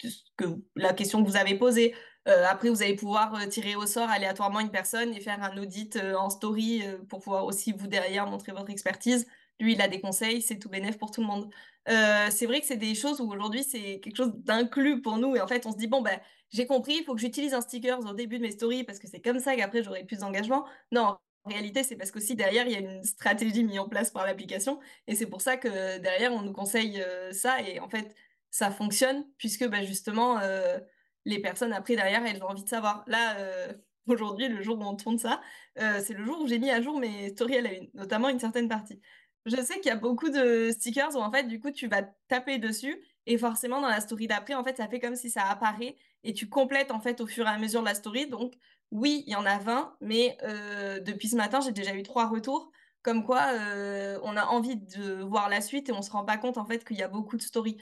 ce 0.02 0.22
que, 0.36 0.44
la 0.76 0.92
question 0.92 1.22
que 1.22 1.28
vous 1.28 1.36
avez 1.36 1.56
posée. 1.56 1.94
Euh, 2.28 2.44
après, 2.48 2.68
vous 2.68 2.82
allez 2.82 2.96
pouvoir 2.96 3.34
euh, 3.34 3.46
tirer 3.46 3.76
au 3.76 3.86
sort 3.86 4.08
aléatoirement 4.10 4.60
une 4.60 4.70
personne 4.70 5.14
et 5.14 5.20
faire 5.20 5.42
un 5.42 5.56
audit 5.56 5.96
euh, 5.96 6.14
en 6.16 6.30
story 6.30 6.82
pour 7.08 7.20
pouvoir 7.20 7.44
aussi, 7.46 7.72
vous, 7.72 7.86
derrière, 7.86 8.26
montrer 8.26 8.52
votre 8.52 8.70
expertise. 8.70 9.26
Lui, 9.58 9.74
il 9.74 9.82
a 9.82 9.88
des 9.88 10.00
conseils, 10.00 10.42
c'est 10.42 10.58
tout 10.58 10.68
bénef 10.68 10.98
pour 10.98 11.10
tout 11.10 11.20
le 11.20 11.26
monde. 11.26 11.50
C'est 11.86 12.46
vrai 12.46 12.60
que 12.60 12.66
c'est 12.66 12.76
des 12.76 12.94
choses 12.94 13.20
où 13.20 13.30
aujourd'hui, 13.30 13.64
c'est 13.64 14.00
quelque 14.00 14.16
chose 14.16 14.32
d'inclus 14.36 15.02
pour 15.02 15.18
nous. 15.18 15.36
Et 15.36 15.40
en 15.40 15.46
fait, 15.46 15.66
on 15.66 15.72
se 15.72 15.76
dit, 15.76 15.86
bon, 15.86 16.02
ben, 16.02 16.18
j'ai 16.50 16.66
compris, 16.66 16.98
il 17.00 17.04
faut 17.04 17.14
que 17.14 17.20
j'utilise 17.20 17.52
un 17.52 17.60
sticker 17.60 17.98
au 18.00 18.14
début 18.14 18.38
de 18.38 18.42
mes 18.42 18.52
stories 18.52 18.84
parce 18.84 18.98
que 18.98 19.06
c'est 19.08 19.20
comme 19.20 19.38
ça 19.38 19.56
qu'après, 19.56 19.82
j'aurai 19.82 20.04
plus 20.04 20.18
d'engagement. 20.18 20.66
Non, 20.92 21.16
en 21.44 21.50
réalité, 21.50 21.82
c'est 21.82 21.96
parce 21.96 22.10
qu'aussi 22.10 22.34
derrière, 22.34 22.66
il 22.66 22.72
y 22.72 22.76
a 22.76 22.80
une 22.80 23.02
stratégie 23.02 23.64
mise 23.64 23.78
en 23.78 23.88
place 23.88 24.10
par 24.10 24.26
l'application. 24.26 24.78
Et 25.06 25.14
c'est 25.14 25.26
pour 25.26 25.40
ça 25.40 25.56
que 25.56 25.98
derrière, 25.98 26.32
on 26.32 26.42
nous 26.42 26.52
conseille 26.52 27.00
euh, 27.00 27.32
ça. 27.32 27.62
Et 27.62 27.80
en 27.80 27.88
fait, 27.88 28.14
ça 28.50 28.70
fonctionne 28.70 29.24
puisque 29.38 29.66
bah, 29.66 29.82
justement, 29.82 30.38
euh, 30.38 30.78
les 31.24 31.40
personnes 31.40 31.72
après, 31.72 31.96
derrière, 31.96 32.24
elles 32.26 32.42
ont 32.42 32.48
envie 32.48 32.64
de 32.64 32.68
savoir. 32.68 33.04
Là, 33.06 33.38
euh, 33.38 33.72
aujourd'hui, 34.06 34.48
le 34.48 34.62
jour 34.62 34.78
où 34.78 34.82
on 34.82 34.96
tourne 34.96 35.18
ça, 35.18 35.40
c'est 35.76 36.14
le 36.14 36.24
jour 36.24 36.40
où 36.42 36.46
j'ai 36.48 36.58
mis 36.58 36.70
à 36.70 36.82
jour 36.82 36.98
mes 36.98 37.30
stories 37.30 37.58
à 37.58 37.62
notamment 37.94 38.28
une 38.28 38.40
certaine 38.40 38.68
partie. 38.68 39.00
Je 39.46 39.56
sais 39.56 39.76
qu'il 39.76 39.86
y 39.86 39.90
a 39.90 39.96
beaucoup 39.96 40.28
de 40.30 40.70
stickers 40.72 41.14
où 41.16 41.20
en 41.20 41.30
fait, 41.30 41.44
du 41.44 41.60
coup, 41.60 41.70
tu 41.70 41.86
vas 41.86 42.02
taper 42.28 42.58
dessus 42.58 43.00
et 43.26 43.38
forcément, 43.38 43.80
dans 43.80 43.88
la 43.88 44.00
story 44.00 44.26
d'après, 44.26 44.54
en 44.54 44.64
fait, 44.64 44.76
ça 44.76 44.88
fait 44.88 45.00
comme 45.00 45.16
si 45.16 45.30
ça 45.30 45.44
apparaît 45.44 45.96
et 46.24 46.32
tu 46.32 46.48
complètes 46.48 46.90
en 46.90 47.00
fait 47.00 47.20
au 47.20 47.26
fur 47.26 47.46
et 47.46 47.50
à 47.50 47.58
mesure 47.58 47.80
de 47.80 47.86
la 47.86 47.94
story. 47.94 48.26
Donc, 48.26 48.54
oui, 48.90 49.22
il 49.26 49.32
y 49.32 49.36
en 49.36 49.46
a 49.46 49.58
20, 49.58 49.96
mais 50.00 50.36
euh, 50.42 51.00
depuis 51.00 51.28
ce 51.28 51.36
matin, 51.36 51.60
j'ai 51.60 51.72
déjà 51.72 51.94
eu 51.94 52.02
trois 52.02 52.28
retours, 52.28 52.70
comme 53.02 53.24
quoi 53.24 53.52
euh, 53.52 54.18
on 54.24 54.36
a 54.36 54.44
envie 54.46 54.76
de 54.76 55.22
voir 55.22 55.48
la 55.48 55.60
suite 55.60 55.88
et 55.88 55.92
on 55.92 56.02
se 56.02 56.10
rend 56.10 56.24
pas 56.24 56.38
compte 56.38 56.58
en 56.58 56.66
fait 56.66 56.84
qu'il 56.84 56.96
y 56.96 57.02
a 57.02 57.08
beaucoup 57.08 57.36
de 57.36 57.42
stories. 57.42 57.78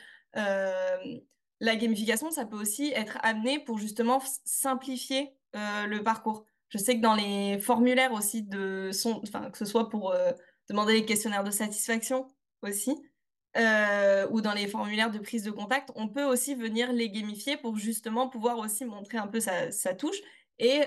La 1.61 1.75
gamification, 1.75 2.31
ça 2.31 2.45
peut 2.45 2.57
aussi 2.57 2.93
être 2.95 3.19
amené 3.23 3.59
pour 3.59 3.79
justement 3.79 4.23
simplifier 4.45 5.35
euh, 5.57 5.87
le 5.87 6.05
parcours. 6.05 6.45
Je 6.69 6.79
sais 6.79 6.97
que 6.97 7.01
dans 7.01 7.15
les 7.15 7.59
formulaires 7.59 8.13
aussi 8.13 8.45
de 8.45 8.91
son, 8.93 9.21
enfin 9.25 9.51
que 9.51 9.59
ce 9.59 9.65
soit 9.65 9.89
pour 9.89 10.15
demander 10.69 10.93
les 10.93 11.05
questionnaires 11.05 11.43
de 11.43 11.50
satisfaction 11.50 12.29
aussi, 12.62 12.93
ou 13.57 14.41
dans 14.41 14.53
les 14.55 14.69
formulaires 14.69 15.11
de 15.11 15.19
prise 15.19 15.43
de 15.43 15.50
contact, 15.50 15.91
on 15.97 16.09
peut 16.09 16.25
aussi 16.25 16.55
venir 16.55 16.93
les 16.93 17.11
gamifier 17.11 17.57
pour 17.57 17.77
justement 17.77 18.29
pouvoir 18.29 18.59
aussi 18.59 18.85
montrer 18.85 19.19
un 19.19 19.27
peu 19.27 19.41
sa 19.41 19.95
touche 19.95 20.21
et 20.59 20.85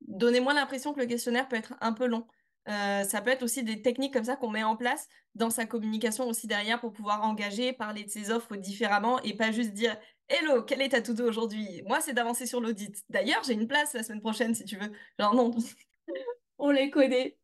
donner 0.00 0.40
moins 0.40 0.54
l'impression 0.54 0.92
que 0.92 1.00
le 1.00 1.06
questionnaire 1.06 1.48
peut 1.48 1.56
être 1.56 1.74
un 1.80 1.92
peu 1.92 2.06
long. 2.06 2.26
Euh, 2.68 3.04
ça 3.04 3.20
peut 3.20 3.30
être 3.30 3.42
aussi 3.42 3.62
des 3.62 3.82
techniques 3.82 4.12
comme 4.12 4.24
ça 4.24 4.36
qu'on 4.36 4.50
met 4.50 4.62
en 4.62 4.76
place 4.76 5.08
dans 5.34 5.50
sa 5.50 5.66
communication 5.66 6.28
aussi 6.28 6.46
derrière 6.46 6.80
pour 6.80 6.92
pouvoir 6.92 7.22
engager, 7.24 7.72
parler 7.72 8.04
de 8.04 8.10
ses 8.10 8.30
offres 8.30 8.56
différemment 8.56 9.20
et 9.22 9.34
pas 9.34 9.50
juste 9.50 9.72
dire 9.72 9.96
Hello, 10.28 10.62
quel 10.62 10.80
est 10.82 10.90
ta 10.90 11.02
to-do 11.02 11.26
aujourd'hui? 11.26 11.82
Moi, 11.86 12.00
c'est 12.00 12.12
d'avancer 12.12 12.46
sur 12.46 12.60
l'audit. 12.60 13.02
D'ailleurs, 13.08 13.42
j'ai 13.44 13.54
une 13.54 13.66
place 13.66 13.94
la 13.94 14.02
semaine 14.04 14.20
prochaine 14.20 14.54
si 14.54 14.64
tu 14.64 14.76
veux. 14.76 14.92
Genre, 15.18 15.34
non. 15.34 15.50
On 16.58 16.70
les 16.70 16.90
connaît. 16.90 17.36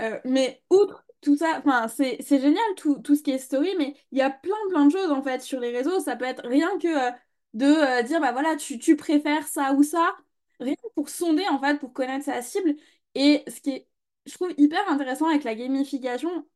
Euh, 0.00 0.20
mais 0.24 0.62
outre 0.70 1.04
tout 1.20 1.36
ça, 1.36 1.62
c'est 1.88 2.20
génial 2.28 2.62
tout, 2.76 2.98
tout 3.00 3.14
ce 3.16 3.22
qui 3.22 3.30
est 3.30 3.38
story, 3.38 3.70
mais 3.78 3.94
il 4.12 4.18
y 4.18 4.22
a 4.22 4.30
plein 4.30 4.54
plein 4.70 4.86
de 4.86 4.92
choses 4.92 5.10
en 5.10 5.22
fait 5.22 5.40
sur 5.42 5.60
les 5.60 5.70
réseaux. 5.70 6.00
Ça 6.00 6.16
peut 6.16 6.26
être 6.26 6.46
rien 6.46 6.78
que 6.78 7.08
euh, 7.08 7.12
de 7.54 8.06
dire 8.06 8.20
bah 8.20 8.32
voilà, 8.32 8.56
tu, 8.56 8.78
tu 8.78 8.96
préfères 8.96 9.46
ça 9.46 9.72
ou 9.72 9.82
ça, 9.82 10.16
rien 10.60 10.74
que 10.76 10.88
pour 10.94 11.08
sonder 11.08 11.46
en 11.48 11.60
fait, 11.60 11.78
pour 11.78 11.92
connaître 11.92 12.24
sa 12.24 12.42
cible. 12.42 12.74
Et 13.14 13.42
ce 13.48 13.60
qui 13.60 13.70
est, 13.70 13.88
je 14.26 14.34
trouve, 14.34 14.52
hyper 14.58 14.88
intéressant 14.90 15.28
avec 15.28 15.44
la 15.44 15.54
gamification, 15.54 16.46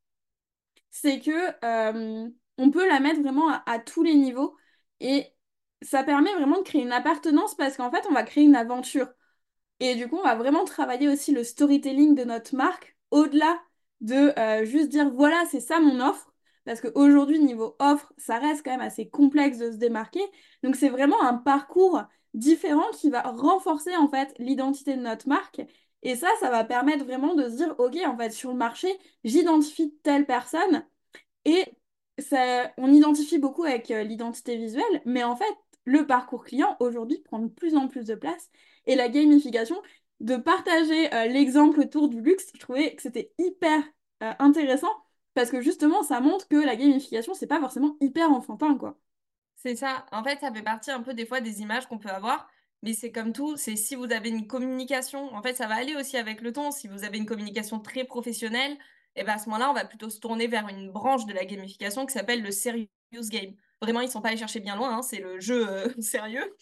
c'est 0.90 1.20
que 1.20 1.30
euh, 1.64 2.28
on 2.58 2.70
peut 2.70 2.88
la 2.88 3.00
mettre 3.00 3.20
vraiment 3.20 3.48
à, 3.66 3.78
tous 3.78 4.02
les 4.02 4.14
niveaux 4.14 4.56
et 5.00 5.26
ça 5.82 6.02
permet 6.02 6.32
vraiment 6.34 6.58
de 6.58 6.62
créer 6.64 6.82
une 6.82 6.92
appartenance 6.92 7.54
parce 7.54 7.76
qu'en 7.76 7.90
fait, 7.90 8.04
on 8.10 8.14
va 8.14 8.24
créer 8.24 8.44
une 8.44 8.56
aventure. 8.56 9.08
Et 9.80 9.94
du 9.96 10.08
coup, 10.08 10.16
on 10.18 10.24
va 10.24 10.34
vraiment 10.34 10.64
travailler 10.64 11.08
aussi 11.08 11.32
le 11.32 11.44
storytelling 11.44 12.14
de 12.14 12.24
notre 12.24 12.56
marque 12.56 12.96
au-delà 13.10 13.60
de 14.00 14.38
euh, 14.38 14.64
juste 14.64 14.88
dire 14.88 15.10
voilà, 15.10 15.44
c'est 15.50 15.60
ça 15.60 15.80
mon 15.80 16.00
offre. 16.00 16.32
Parce 16.64 16.80
qu'aujourd'hui, 16.80 17.38
niveau 17.38 17.76
offre, 17.78 18.12
ça 18.18 18.38
reste 18.38 18.64
quand 18.64 18.72
même 18.72 18.80
assez 18.80 19.08
complexe 19.08 19.58
de 19.58 19.70
se 19.72 19.76
démarquer. 19.76 20.20
Donc, 20.62 20.76
c'est 20.76 20.90
vraiment 20.90 21.22
un 21.22 21.34
parcours 21.34 22.02
différent 22.34 22.90
qui 22.92 23.10
va 23.10 23.22
renforcer 23.22 23.96
en 23.96 24.08
fait 24.08 24.34
l'identité 24.38 24.96
de 24.96 25.02
notre 25.02 25.28
marque. 25.28 25.62
Et 26.02 26.16
ça, 26.16 26.28
ça 26.40 26.50
va 26.50 26.64
permettre 26.64 27.04
vraiment 27.04 27.34
de 27.34 27.48
se 27.48 27.56
dire 27.56 27.74
ok, 27.78 27.96
en 28.06 28.16
fait, 28.16 28.30
sur 28.30 28.50
le 28.50 28.56
marché, 28.56 28.88
j'identifie 29.24 29.94
telle 30.02 30.26
personne. 30.26 30.84
Et 31.44 31.64
ça, 32.18 32.72
on 32.78 32.92
identifie 32.92 33.38
beaucoup 33.38 33.64
avec 33.64 33.90
euh, 33.90 34.02
l'identité 34.04 34.56
visuelle, 34.56 35.02
mais 35.04 35.24
en 35.24 35.36
fait, 35.36 35.44
le 35.84 36.06
parcours 36.06 36.44
client 36.44 36.76
aujourd'hui 36.80 37.18
prend 37.24 37.38
de 37.38 37.48
plus 37.48 37.76
en 37.76 37.88
plus 37.88 38.04
de 38.04 38.14
place 38.14 38.50
et 38.86 38.94
la 38.96 39.08
gamification, 39.08 39.80
de 40.20 40.36
partager 40.36 41.12
euh, 41.14 41.26
l'exemple 41.26 41.80
autour 41.80 42.08
du 42.08 42.20
luxe, 42.20 42.50
je 42.54 42.60
trouvais 42.60 42.94
que 42.94 43.02
c'était 43.02 43.32
hyper 43.38 43.82
euh, 44.22 44.32
intéressant 44.38 44.90
parce 45.34 45.50
que 45.50 45.60
justement 45.60 46.02
ça 46.02 46.20
montre 46.20 46.48
que 46.48 46.56
la 46.56 46.74
gamification 46.76 47.34
c'est 47.34 47.46
pas 47.46 47.60
forcément 47.60 47.96
hyper 48.00 48.30
enfantin 48.32 48.76
quoi. 48.76 48.98
C'est 49.60 49.74
ça. 49.74 50.06
En 50.12 50.22
fait, 50.22 50.38
ça 50.38 50.52
fait 50.52 50.62
partie 50.62 50.90
un 50.92 51.02
peu 51.02 51.14
des 51.14 51.26
fois 51.26 51.40
des 51.40 51.60
images 51.62 51.86
qu'on 51.88 51.98
peut 51.98 52.08
avoir, 52.08 52.48
mais 52.82 52.92
c'est 52.92 53.10
comme 53.10 53.32
tout, 53.32 53.56
c'est 53.56 53.74
si 53.74 53.96
vous 53.96 54.12
avez 54.12 54.28
une 54.28 54.46
communication, 54.46 55.34
en 55.34 55.42
fait, 55.42 55.54
ça 55.54 55.66
va 55.66 55.74
aller 55.74 55.96
aussi 55.96 56.16
avec 56.16 56.40
le 56.42 56.52
temps. 56.52 56.70
Si 56.70 56.86
vous 56.86 57.02
avez 57.02 57.18
une 57.18 57.26
communication 57.26 57.80
très 57.80 58.04
professionnelle, 58.04 58.78
et 59.16 59.24
ben 59.24 59.32
à 59.34 59.38
ce 59.38 59.46
moment-là, 59.46 59.70
on 59.70 59.74
va 59.74 59.84
plutôt 59.84 60.10
se 60.10 60.20
tourner 60.20 60.46
vers 60.46 60.68
une 60.68 60.92
branche 60.92 61.26
de 61.26 61.32
la 61.32 61.44
gamification 61.44 62.06
qui 62.06 62.12
s'appelle 62.12 62.40
le 62.40 62.52
serious 62.52 62.86
game. 63.10 63.54
Vraiment, 63.82 64.00
ils 64.00 64.08
sont 64.08 64.20
pas 64.22 64.28
allés 64.28 64.36
chercher 64.38 64.60
bien 64.60 64.76
loin, 64.76 64.96
hein, 64.98 65.02
c'est 65.02 65.18
le 65.20 65.40
jeu 65.40 65.68
euh, 65.68 65.88
sérieux. 66.00 66.56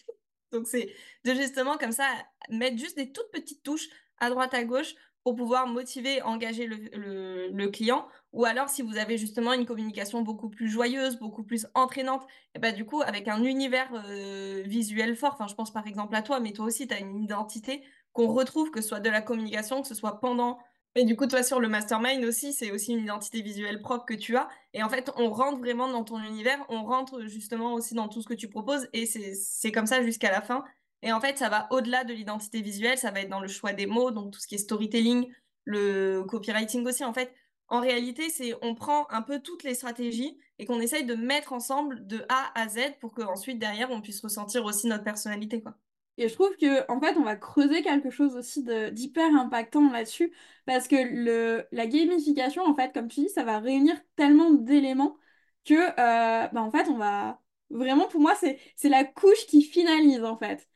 Donc 0.51 0.65
c'est 0.67 0.91
de 1.23 1.33
justement 1.35 1.77
comme 1.77 1.91
ça 1.91 2.07
mettre 2.49 2.77
juste 2.77 2.97
des 2.97 3.11
toutes 3.11 3.29
petites 3.31 3.63
touches 3.63 3.89
à 4.19 4.29
droite 4.29 4.53
à 4.53 4.63
gauche 4.63 4.95
pour 5.23 5.35
pouvoir 5.35 5.67
motiver, 5.67 6.21
engager 6.21 6.67
le, 6.67 7.49
le, 7.51 7.67
client. 7.69 8.07
Ou 8.33 8.45
alors, 8.45 8.69
si 8.69 8.81
vous 8.81 8.97
avez 8.97 9.17
justement 9.17 9.53
une 9.53 9.65
communication 9.65 10.21
beaucoup 10.21 10.49
plus 10.49 10.69
joyeuse, 10.69 11.17
beaucoup 11.19 11.43
plus 11.43 11.67
entraînante, 11.73 12.25
et 12.55 12.59
bah, 12.59 12.71
du 12.71 12.85
coup, 12.85 13.01
avec 13.01 13.27
un 13.27 13.43
univers 13.43 13.89
euh, 13.93 14.63
visuel 14.65 15.15
fort, 15.15 15.33
enfin, 15.33 15.47
je 15.47 15.55
pense 15.55 15.71
par 15.71 15.85
exemple 15.85 16.15
à 16.15 16.21
toi, 16.21 16.39
mais 16.39 16.53
toi 16.53 16.65
aussi, 16.65 16.87
tu 16.87 16.93
as 16.93 16.99
une 16.99 17.21
identité 17.21 17.83
qu'on 18.13 18.27
retrouve, 18.27 18.71
que 18.71 18.81
ce 18.81 18.87
soit 18.87 18.99
de 18.99 19.09
la 19.09 19.21
communication, 19.21 19.81
que 19.81 19.87
ce 19.87 19.95
soit 19.95 20.19
pendant. 20.19 20.59
Et 20.95 21.03
du 21.03 21.15
coup, 21.15 21.27
toi, 21.27 21.43
sur 21.43 21.59
le 21.59 21.67
mastermind 21.67 22.23
aussi, 22.25 22.53
c'est 22.53 22.71
aussi 22.71 22.93
une 22.93 23.03
identité 23.03 23.41
visuelle 23.41 23.81
propre 23.81 24.05
que 24.05 24.15
tu 24.15 24.35
as. 24.35 24.47
Et 24.73 24.81
en 24.81 24.89
fait, 24.89 25.11
on 25.15 25.29
rentre 25.29 25.59
vraiment 25.59 25.87
dans 25.87 26.03
ton 26.03 26.19
univers, 26.23 26.57
on 26.69 26.83
rentre 26.83 27.21
justement 27.27 27.73
aussi 27.75 27.93
dans 27.93 28.07
tout 28.07 28.21
ce 28.21 28.27
que 28.27 28.33
tu 28.33 28.49
proposes, 28.49 28.87
et 28.93 29.05
c'est 29.05 29.71
comme 29.71 29.85
ça 29.85 30.01
jusqu'à 30.01 30.31
la 30.31 30.41
fin. 30.41 30.63
Et 31.03 31.11
en 31.13 31.21
fait, 31.21 31.37
ça 31.37 31.49
va 31.49 31.67
au-delà 31.71 32.03
de 32.03 32.13
l'identité 32.13 32.61
visuelle, 32.61 32.97
ça 32.97 33.11
va 33.11 33.21
être 33.21 33.29
dans 33.29 33.39
le 33.39 33.47
choix 33.47 33.73
des 33.73 33.85
mots, 33.85 34.11
donc 34.11 34.33
tout 34.33 34.39
ce 34.39 34.47
qui 34.47 34.55
est 34.55 34.57
storytelling, 34.57 35.31
le 35.65 36.23
copywriting 36.23 36.85
aussi. 36.87 37.03
En 37.05 37.13
fait, 37.13 37.33
en 37.69 37.81
réalité, 37.81 38.29
c'est 38.29 38.53
on 38.61 38.75
prend 38.75 39.07
un 39.09 39.21
peu 39.21 39.39
toutes 39.41 39.63
les 39.63 39.75
stratégies 39.75 40.37
et 40.59 40.65
qu'on 40.65 40.79
essaye 40.79 41.05
de 41.05 41.15
mettre 41.15 41.53
ensemble 41.53 42.05
de 42.07 42.25
A 42.29 42.51
à 42.59 42.67
Z 42.67 42.79
pour 42.99 43.13
qu'ensuite, 43.13 43.59
derrière, 43.59 43.91
on 43.91 44.01
puisse 44.01 44.21
ressentir 44.21 44.65
aussi 44.65 44.87
notre 44.87 45.03
personnalité. 45.03 45.61
Quoi. 45.61 45.75
Et 46.17 46.29
je 46.29 46.33
trouve 46.33 46.55
que 46.57 46.89
en 46.91 46.99
fait, 46.99 47.15
on 47.17 47.23
va 47.23 47.35
creuser 47.35 47.83
quelque 47.83 48.09
chose 48.09 48.35
aussi 48.35 48.63
d'hyper 48.91 49.35
impactant 49.35 49.91
là-dessus 49.91 50.33
parce 50.65 50.87
que 50.87 50.95
le, 50.95 51.67
la 51.71 51.85
gamification, 51.87 52.63
en 52.63 52.75
fait, 52.75 52.91
comme 52.93 53.07
tu 53.07 53.21
dis, 53.21 53.29
ça 53.29 53.43
va 53.43 53.59
réunir 53.59 53.95
tellement 54.15 54.51
d'éléments 54.51 55.17
que, 55.65 55.73
euh, 55.75 56.47
bah, 56.47 56.61
en 56.61 56.71
fait, 56.71 56.87
on 56.89 56.97
va 56.97 57.41
vraiment, 57.69 58.07
pour 58.07 58.21
moi, 58.21 58.33
c'est 58.35 58.89
la 58.89 59.03
couche 59.03 59.45
qui 59.47 59.61
finalise, 59.61 60.23
en 60.23 60.37
fait. 60.37 60.67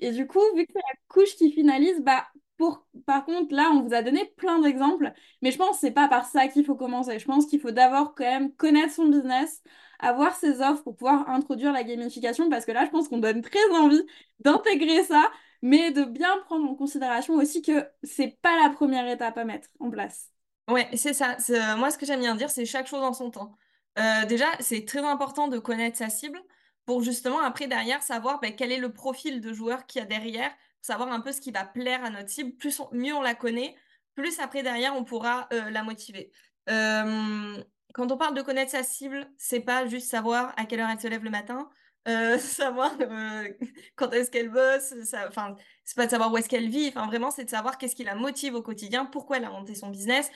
Et 0.00 0.12
du 0.12 0.26
coup, 0.26 0.40
vu 0.54 0.66
que 0.66 0.72
c'est 0.72 0.78
la 0.78 0.98
couche 1.08 1.34
qui 1.36 1.52
finalise, 1.52 2.00
bah, 2.02 2.26
pour, 2.56 2.86
par 3.06 3.24
contre, 3.24 3.54
là, 3.54 3.70
on 3.72 3.82
vous 3.82 3.94
a 3.94 4.02
donné 4.02 4.32
plein 4.36 4.60
d'exemples, 4.60 5.12
mais 5.42 5.50
je 5.50 5.58
pense 5.58 5.76
que 5.76 5.80
c'est 5.80 5.90
pas 5.92 6.08
par 6.08 6.24
ça 6.26 6.48
qu'il 6.48 6.64
faut 6.64 6.74
commencer. 6.74 7.18
Je 7.18 7.24
pense 7.24 7.46
qu'il 7.46 7.60
faut 7.60 7.70
d'abord 7.70 8.14
quand 8.14 8.24
même 8.24 8.52
connaître 8.54 8.92
son 8.94 9.06
business, 9.08 9.62
avoir 10.00 10.34
ses 10.34 10.60
offres 10.60 10.82
pour 10.82 10.96
pouvoir 10.96 11.28
introduire 11.28 11.72
la 11.72 11.84
gamification, 11.84 12.48
parce 12.48 12.64
que 12.64 12.72
là, 12.72 12.84
je 12.84 12.90
pense 12.90 13.08
qu'on 13.08 13.18
donne 13.18 13.42
très 13.42 13.64
envie 13.74 14.02
d'intégrer 14.40 15.04
ça, 15.04 15.30
mais 15.62 15.90
de 15.90 16.04
bien 16.04 16.36
prendre 16.46 16.68
en 16.70 16.74
considération 16.74 17.34
aussi 17.34 17.62
que 17.62 17.86
c'est 18.02 18.38
pas 18.42 18.56
la 18.62 18.70
première 18.70 19.08
étape 19.08 19.38
à 19.38 19.44
mettre 19.44 19.68
en 19.80 19.90
place. 19.90 20.30
Ouais, 20.68 20.88
c'est 20.94 21.14
ça. 21.14 21.36
Euh, 21.50 21.76
moi, 21.76 21.90
ce 21.90 21.98
que 21.98 22.06
j'aime 22.06 22.20
bien 22.20 22.34
dire, 22.34 22.50
c'est 22.50 22.66
chaque 22.66 22.86
chose 22.86 23.02
en 23.02 23.12
son 23.12 23.30
temps. 23.30 23.56
Euh, 23.98 24.26
déjà, 24.26 24.46
c'est 24.60 24.84
très 24.84 25.00
important 25.00 25.48
de 25.48 25.58
connaître 25.58 25.96
sa 25.96 26.08
cible 26.10 26.38
pour 26.88 27.02
justement 27.02 27.40
après 27.40 27.66
derrière 27.66 28.02
savoir 28.02 28.40
ben, 28.40 28.56
quel 28.56 28.72
est 28.72 28.78
le 28.78 28.90
profil 28.90 29.42
de 29.42 29.52
joueur 29.52 29.84
qu'il 29.84 30.00
y 30.00 30.02
a 30.02 30.06
derrière, 30.06 30.50
savoir 30.80 31.12
un 31.12 31.20
peu 31.20 31.32
ce 31.32 31.40
qui 31.42 31.50
va 31.50 31.66
plaire 31.66 32.02
à 32.02 32.08
notre 32.08 32.30
cible. 32.30 32.56
Plus 32.56 32.80
mieux 32.92 33.12
on 33.12 33.20
la 33.20 33.34
connaît, 33.34 33.76
plus 34.14 34.40
après 34.40 34.62
derrière 34.62 34.96
on 34.96 35.04
pourra 35.04 35.48
euh, 35.52 35.68
la 35.68 35.82
motiver. 35.82 36.32
Euh, 36.70 37.62
quand 37.92 38.10
on 38.10 38.16
parle 38.16 38.34
de 38.34 38.40
connaître 38.40 38.70
sa 38.70 38.84
cible, 38.84 39.30
c'est 39.36 39.60
pas 39.60 39.84
juste 39.84 40.08
savoir 40.08 40.54
à 40.56 40.64
quelle 40.64 40.80
heure 40.80 40.88
elle 40.88 40.98
se 40.98 41.08
lève 41.08 41.22
le 41.22 41.28
matin, 41.28 41.68
euh, 42.08 42.38
savoir 42.38 42.96
quand 43.94 44.10
est-ce 44.14 44.30
qu'elle 44.30 44.48
bosse, 44.48 44.94
enfin 45.28 45.56
c'est 45.84 45.96
pas 45.96 46.06
de 46.06 46.10
savoir 46.10 46.32
où 46.32 46.38
est-ce 46.38 46.48
qu'elle 46.48 46.70
vit, 46.70 46.88
enfin 46.88 47.06
vraiment 47.06 47.30
c'est 47.30 47.44
de 47.44 47.50
savoir 47.50 47.76
qu'est-ce 47.76 47.96
qui 47.96 48.04
la 48.04 48.14
motive 48.14 48.54
au 48.54 48.62
quotidien, 48.62 49.04
pourquoi 49.04 49.36
elle 49.36 49.44
a 49.44 49.50
monté 49.50 49.74
son 49.74 49.90
business, 49.90 50.30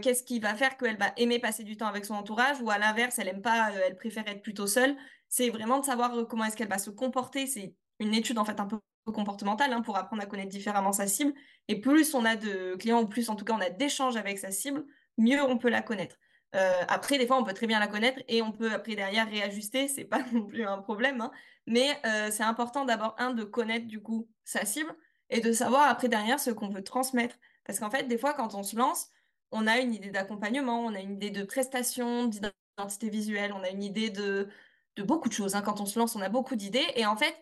qu'est-ce 0.00 0.22
qui 0.22 0.40
va 0.40 0.54
faire 0.54 0.78
qu'elle 0.78 0.96
va 0.96 1.12
aimer 1.18 1.40
passer 1.40 1.62
du 1.62 1.76
temps 1.76 1.88
avec 1.88 2.06
son 2.06 2.14
entourage 2.14 2.58
ou 2.62 2.70
à 2.70 2.78
l'inverse 2.78 3.18
elle 3.18 3.28
aime 3.28 3.42
pas, 3.42 3.70
elle 3.86 3.96
préfère 3.96 4.26
être 4.28 4.40
plutôt 4.40 4.66
seule 4.66 4.96
c'est 5.34 5.50
vraiment 5.50 5.80
de 5.80 5.84
savoir 5.84 6.16
euh, 6.16 6.24
comment 6.24 6.44
est-ce 6.44 6.56
qu'elle 6.56 6.68
va 6.68 6.78
se 6.78 6.90
comporter. 6.90 7.48
C'est 7.48 7.74
une 7.98 8.14
étude 8.14 8.38
en 8.38 8.44
fait 8.44 8.60
un 8.60 8.66
peu 8.66 8.78
comportementale 9.12 9.72
hein, 9.72 9.82
pour 9.82 9.96
apprendre 9.96 10.22
à 10.22 10.26
connaître 10.26 10.50
différemment 10.50 10.92
sa 10.92 11.08
cible. 11.08 11.34
Et 11.66 11.80
plus 11.80 12.14
on 12.14 12.24
a 12.24 12.36
de 12.36 12.76
clients, 12.76 13.02
ou 13.02 13.08
plus 13.08 13.28
en 13.28 13.34
tout 13.34 13.44
cas 13.44 13.52
on 13.52 13.60
a 13.60 13.68
d'échanges 13.68 14.16
avec 14.16 14.38
sa 14.38 14.52
cible, 14.52 14.84
mieux 15.18 15.42
on 15.42 15.58
peut 15.58 15.70
la 15.70 15.82
connaître. 15.82 16.16
Euh, 16.54 16.84
après, 16.86 17.18
des 17.18 17.26
fois, 17.26 17.36
on 17.36 17.42
peut 17.42 17.52
très 17.52 17.66
bien 17.66 17.80
la 17.80 17.88
connaître 17.88 18.22
et 18.28 18.42
on 18.42 18.52
peut 18.52 18.72
après 18.72 18.94
derrière 18.94 19.28
réajuster, 19.28 19.88
c'est 19.88 20.04
pas 20.04 20.20
non 20.32 20.46
plus 20.46 20.64
un 20.64 20.78
problème. 20.78 21.20
Hein. 21.20 21.32
Mais 21.66 21.88
euh, 22.06 22.30
c'est 22.30 22.44
important 22.44 22.84
d'abord, 22.84 23.16
un, 23.18 23.34
de 23.34 23.42
connaître 23.42 23.86
du 23.88 24.00
coup 24.00 24.28
sa 24.44 24.64
cible 24.64 24.94
et 25.30 25.40
de 25.40 25.50
savoir 25.52 25.88
après 25.88 26.08
derrière 26.08 26.38
ce 26.38 26.50
qu'on 26.50 26.68
veut 26.68 26.84
transmettre. 26.84 27.34
Parce 27.64 27.80
qu'en 27.80 27.90
fait, 27.90 28.04
des 28.04 28.18
fois, 28.18 28.34
quand 28.34 28.54
on 28.54 28.62
se 28.62 28.76
lance, 28.76 29.08
on 29.50 29.66
a 29.66 29.78
une 29.78 29.94
idée 29.94 30.10
d'accompagnement, 30.10 30.84
on 30.84 30.94
a 30.94 31.00
une 31.00 31.14
idée 31.14 31.30
de 31.30 31.42
prestation, 31.42 32.26
d'identité 32.26 33.10
visuelle, 33.10 33.52
on 33.52 33.64
a 33.64 33.70
une 33.70 33.82
idée 33.82 34.10
de, 34.10 34.48
de 34.96 35.02
beaucoup 35.02 35.28
de 35.28 35.34
choses. 35.34 35.54
Hein. 35.54 35.62
Quand 35.62 35.80
on 35.80 35.86
se 35.86 35.98
lance, 35.98 36.16
on 36.16 36.20
a 36.20 36.28
beaucoup 36.28 36.56
d'idées. 36.56 36.86
Et 36.96 37.06
en 37.06 37.16
fait, 37.16 37.34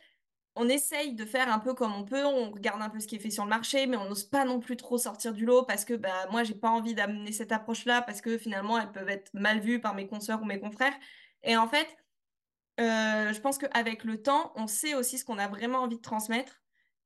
on 0.55 0.69
essaye 0.69 1.15
de 1.15 1.25
faire 1.25 1.51
un 1.53 1.59
peu 1.59 1.75
comme 1.75 1.95
on 1.95 2.05
peut, 2.05 2.25
on 2.25 2.51
regarde 2.51 2.83
un 2.83 2.91
peu 2.91 3.01
ce 3.01 3.07
qui 3.07 3.17
est 3.17 3.19
fait 3.19 3.31
sur 3.31 3.45
le 3.45 3.51
marché, 3.51 3.87
mais 3.87 3.97
on 3.97 4.09
n'ose 4.09 4.25
pas 4.25 4.45
non 4.45 4.61
plus 4.61 4.77
trop 4.77 4.99
sortir 4.99 5.33
du 5.33 5.47
lot 5.47 5.65
parce 5.65 5.85
que 5.85 5.95
bah, 5.95 6.27
moi, 6.31 6.45
j'ai 6.45 6.55
pas 6.55 6.71
envie 6.71 6.95
d'amener 6.95 7.33
cette 7.33 7.53
approche-là 7.53 8.03
parce 8.03 8.21
que 8.21 8.37
finalement, 8.39 8.79
elles 8.79 8.93
peuvent 8.93 9.09
être 9.09 9.31
mal 9.35 9.61
vues 9.61 9.81
par 9.81 9.95
mes 9.95 10.07
consoeurs 10.07 10.43
ou 10.43 10.45
mes 10.45 10.61
confrères. 10.61 10.95
Et 11.43 11.57
en 11.57 11.67
fait, 11.69 11.97
euh, 12.81 13.33
je 13.33 13.41
pense 13.41 13.59
qu'avec 13.59 14.05
le 14.05 14.23
temps, 14.23 14.53
on 14.57 14.67
sait 14.67 14.95
aussi 14.95 15.19
ce 15.19 15.25
qu'on 15.25 15.39
a 15.39 15.49
vraiment 15.49 15.79
envie 15.79 15.97
de 15.97 16.03
transmettre. 16.03 16.61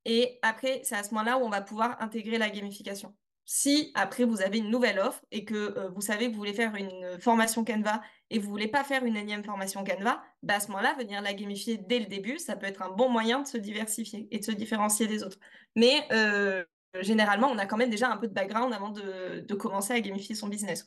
Et 0.04 0.38
après, 0.42 0.80
c'est 0.84 0.96
à 0.96 1.02
ce 1.02 1.10
moment-là 1.14 1.38
où 1.38 1.42
on 1.42 1.48
va 1.48 1.60
pouvoir 1.60 2.00
intégrer 2.00 2.38
la 2.38 2.50
gamification. 2.50 3.14
Si 3.44 3.92
après 3.94 4.24
vous 4.24 4.42
avez 4.42 4.58
une 4.58 4.70
nouvelle 4.70 4.98
offre 4.98 5.24
et 5.30 5.44
que 5.44 5.54
euh, 5.54 5.88
vous 5.90 6.00
savez 6.00 6.26
que 6.26 6.32
vous 6.32 6.38
voulez 6.38 6.52
faire 6.52 6.74
une 6.74 7.18
formation 7.20 7.64
Canva 7.64 8.02
et 8.30 8.38
vous 8.38 8.48
voulez 8.48 8.68
pas 8.68 8.84
faire 8.84 9.04
une 9.04 9.16
énième 9.16 9.44
formation 9.44 9.84
Canva, 9.84 10.22
bah 10.42 10.54
à 10.56 10.60
ce 10.60 10.68
moment-là, 10.68 10.94
venir 10.98 11.20
la 11.22 11.34
gamifier 11.34 11.78
dès 11.78 12.00
le 12.00 12.06
début, 12.06 12.38
ça 12.38 12.56
peut 12.56 12.66
être 12.66 12.82
un 12.82 12.90
bon 12.90 13.08
moyen 13.08 13.40
de 13.40 13.46
se 13.46 13.56
diversifier 13.56 14.26
et 14.30 14.38
de 14.38 14.44
se 14.44 14.52
différencier 14.52 15.06
des 15.06 15.22
autres. 15.22 15.38
Mais 15.76 16.06
euh, 16.12 16.64
généralement, 17.00 17.48
on 17.48 17.58
a 17.58 17.66
quand 17.66 17.76
même 17.76 17.90
déjà 17.90 18.10
un 18.10 18.16
peu 18.16 18.26
de 18.26 18.34
background 18.34 18.72
avant 18.72 18.90
de, 18.90 19.54
commencer 19.54 19.92
à 19.92 20.00
gamifier 20.00 20.34
son 20.34 20.48
business. 20.48 20.86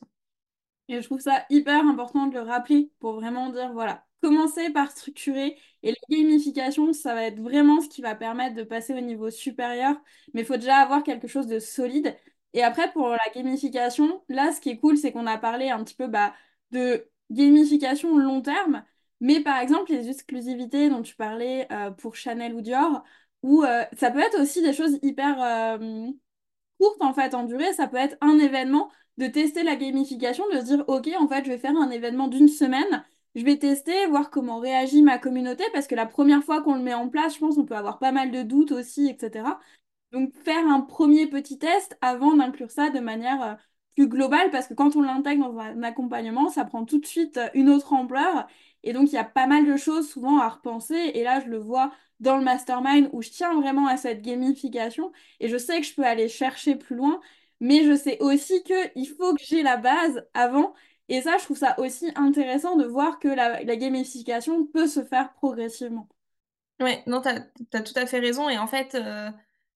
Et 0.89 1.01
je 1.01 1.05
trouve 1.05 1.19
ça 1.19 1.45
hyper 1.49 1.85
important 1.85 2.27
de 2.27 2.33
le 2.33 2.41
rappeler 2.41 2.91
pour 2.99 3.13
vraiment 3.13 3.49
dire, 3.49 3.71
voilà, 3.73 4.05
commencer 4.21 4.69
par 4.71 4.91
structurer 4.91 5.57
et 5.83 5.91
la 5.91 6.17
gamification, 6.17 6.91
ça 6.93 7.13
va 7.13 7.23
être 7.25 7.39
vraiment 7.39 7.79
ce 7.79 7.87
qui 7.87 8.01
va 8.01 8.15
permettre 8.15 8.55
de 8.55 8.63
passer 8.63 8.93
au 8.93 8.99
niveau 8.99 9.29
supérieur, 9.29 9.95
mais 10.33 10.41
il 10.41 10.45
faut 10.45 10.57
déjà 10.57 10.77
avoir 10.77 11.03
quelque 11.03 11.27
chose 11.27 11.47
de 11.47 11.59
solide 11.59 12.17
et 12.53 12.63
après, 12.63 12.91
pour 12.91 13.09
la 13.09 13.19
gamification, 13.33 14.23
là, 14.29 14.51
ce 14.51 14.61
qui 14.61 14.69
est 14.69 14.79
cool, 14.79 14.97
c'est 14.97 15.11
qu'on 15.11 15.27
a 15.27 15.37
parlé 15.37 15.69
un 15.69 15.83
petit 15.83 15.95
peu 15.95 16.07
bah, 16.07 16.33
de 16.71 17.07
gamification 17.31 18.17
long 18.17 18.41
terme, 18.41 18.83
mais 19.21 19.41
par 19.41 19.59
exemple, 19.59 19.91
les 19.91 20.09
exclusivités 20.09 20.89
dont 20.89 21.01
tu 21.01 21.15
parlais 21.15 21.67
euh, 21.71 21.91
pour 21.91 22.15
Chanel 22.15 22.53
ou 22.53 22.61
Dior, 22.61 23.03
ou 23.43 23.63
euh, 23.63 23.83
ça 23.97 24.11
peut 24.11 24.19
être 24.19 24.39
aussi 24.41 24.61
des 24.61 24.73
choses 24.73 24.99
hyper 25.01 25.41
euh, 25.41 26.07
courtes 26.79 27.01
en 27.01 27.13
fait 27.13 27.33
en 27.33 27.43
durée, 27.43 27.73
ça 27.73 27.87
peut 27.87 27.97
être 27.97 28.17
un 28.21 28.39
événement, 28.39 28.91
de 29.17 29.27
tester 29.27 29.63
la 29.63 29.75
gamification, 29.75 30.45
de 30.53 30.59
se 30.59 30.65
dire, 30.65 30.85
ok, 30.87 31.09
en 31.19 31.27
fait, 31.27 31.43
je 31.45 31.49
vais 31.51 31.57
faire 31.57 31.75
un 31.75 31.89
événement 31.91 32.27
d'une 32.29 32.47
semaine. 32.47 33.05
Je 33.35 33.43
vais 33.43 33.57
tester, 33.57 34.05
voir 34.07 34.29
comment 34.31 34.59
réagit 34.59 35.01
ma 35.01 35.17
communauté, 35.19 35.63
parce 35.73 35.87
que 35.87 35.95
la 35.95 36.05
première 36.05 36.43
fois 36.43 36.61
qu'on 36.61 36.75
le 36.75 36.81
met 36.81 36.93
en 36.93 37.09
place, 37.09 37.35
je 37.35 37.39
pense 37.39 37.55
qu'on 37.55 37.65
peut 37.65 37.75
avoir 37.75 37.99
pas 37.99 38.11
mal 38.13 38.31
de 38.31 38.43
doutes 38.43 38.71
aussi, 38.71 39.09
etc. 39.09 39.59
Donc 40.11 40.33
faire 40.43 40.65
un 40.67 40.81
premier 40.81 41.27
petit 41.27 41.59
test 41.59 41.97
avant 42.01 42.35
d'inclure 42.35 42.71
ça 42.71 42.89
de 42.89 42.99
manière 42.99 43.57
plus 43.95 44.07
globale, 44.07 44.49
parce 44.51 44.67
que 44.67 44.73
quand 44.73 44.95
on 44.95 45.01
l'intègre 45.01 45.51
dans 45.51 45.59
un 45.59 45.83
accompagnement, 45.83 46.49
ça 46.49 46.65
prend 46.65 46.85
tout 46.85 46.99
de 46.99 47.05
suite 47.05 47.37
euh, 47.37 47.49
une 47.53 47.69
autre 47.69 47.93
ampleur. 47.93 48.47
Et 48.83 48.93
donc 48.93 49.09
il 49.09 49.15
y 49.15 49.17
a 49.17 49.23
pas 49.23 49.47
mal 49.47 49.65
de 49.65 49.75
choses 49.75 50.09
souvent 50.09 50.39
à 50.39 50.49
repenser. 50.49 51.11
Et 51.13 51.23
là, 51.23 51.39
je 51.41 51.47
le 51.47 51.57
vois 51.57 51.91
dans 52.19 52.37
le 52.37 52.43
mastermind 52.43 53.09
où 53.13 53.21
je 53.21 53.29
tiens 53.29 53.53
vraiment 53.59 53.87
à 53.87 53.97
cette 53.97 54.21
gamification. 54.21 55.11
Et 55.39 55.49
je 55.49 55.57
sais 55.57 55.79
que 55.79 55.85
je 55.85 55.93
peux 55.95 56.05
aller 56.05 56.29
chercher 56.29 56.75
plus 56.75 56.95
loin, 56.95 57.19
mais 57.59 57.83
je 57.83 57.95
sais 57.95 58.17
aussi 58.21 58.63
qu'il 58.63 59.07
faut 59.07 59.33
que 59.35 59.41
j'ai 59.43 59.63
la 59.63 59.77
base 59.77 60.25
avant. 60.33 60.73
Et 61.09 61.21
ça, 61.21 61.37
je 61.37 61.43
trouve 61.43 61.57
ça 61.57 61.79
aussi 61.79 62.11
intéressant 62.15 62.75
de 62.75 62.85
voir 62.85 63.19
que 63.19 63.27
la, 63.27 63.63
gamification 63.75 64.65
peut 64.65 64.87
se 64.87 65.03
faire 65.03 65.33
progressivement. 65.33 66.07
Ouais, 66.79 67.03
non, 67.07 67.21
tu 67.21 67.29
as, 67.29 67.81
tout 67.81 67.93
à 67.95 68.05
fait 68.05 68.19
raison. 68.19 68.47
Et 68.47 68.57
en 68.57 68.67
fait, 68.67 68.95
euh, 68.95 69.29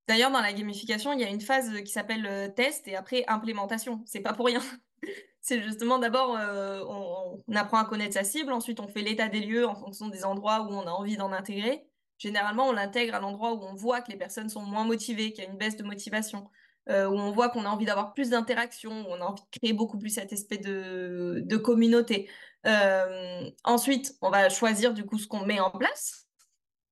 D'ailleurs, 0.08 0.32
dans 0.32 0.42
la 0.42 0.54
gamification, 0.54 1.14
il 1.14 1.22
y 1.22 1.24
a 1.24 1.30
une 1.30 1.42
phase 1.42 1.72
qui 1.84 1.92
s'appelle 1.92 2.26
euh, 2.26 2.50
test 2.50 2.88
et 2.88 2.96
après 2.96 3.24
implémentation. 3.28 4.04
C'est 4.06 4.22
pas 4.22 4.34
pour 4.34 4.46
rien. 4.46 4.62
C'est 5.42 5.62
justement 5.62 6.00
d'abord, 6.00 6.38
euh, 6.38 6.82
on, 6.88 7.56
apprend 7.56 7.78
à 7.78 7.86
connaître 7.86 8.14
sa 8.14 8.24
cible, 8.24 8.54
ensuite 8.54 8.80
on 8.80 8.88
fait 8.88 9.02
l'état 9.02 9.28
des 9.28 9.42
lieux 9.42 9.68
en 9.68 9.76
fonction 9.76 10.08
des 10.08 10.24
endroits 10.24 10.62
où 10.62 10.72
on 10.72 10.88
a 10.88 10.92
envie 10.92 11.18
d'en 11.18 11.34
intégrer. 11.34 11.86
Généralement, 12.18 12.70
on 12.70 12.72
l'intègre 12.72 13.16
à 13.16 13.20
l'endroit 13.20 13.54
où 13.54 13.62
on 13.62 13.74
voit 13.76 14.00
que 14.00 14.10
les 14.10 14.18
personnes 14.18 14.48
sont 14.48 14.62
moins 14.62 14.86
motivées, 14.86 15.34
qu'il 15.34 15.44
y 15.44 15.48
a 15.48 15.50
une 15.50 15.58
baisse 15.58 15.76
de 15.76 15.84
motivation, 15.84 16.50
euh, 16.90 17.08
où 17.08 17.16
on 17.16 17.32
voit 17.32 17.50
qu'on 17.50 17.66
a 17.66 17.70
envie 17.70 17.84
d'avoir 17.84 18.14
plus 18.14 18.30
d'interaction, 18.30 18.92
où 18.92 19.12
on 19.12 19.20
a 19.20 19.26
envie 19.26 19.42
de 19.42 19.60
créer 19.60 19.74
beaucoup 19.74 19.98
plus 19.98 20.12
cet 20.12 20.32
aspect 20.32 20.58
de, 20.58 21.58
communauté. 21.58 22.30
Euh, 22.66 23.50
ensuite, 23.66 24.16
on 24.22 24.30
va 24.30 24.48
choisir 24.48 24.94
du 24.94 25.06
coup 25.06 25.18
ce 25.18 25.28
qu'on 25.28 25.46
met 25.46 25.60
en 25.60 25.72
place. 25.72 26.26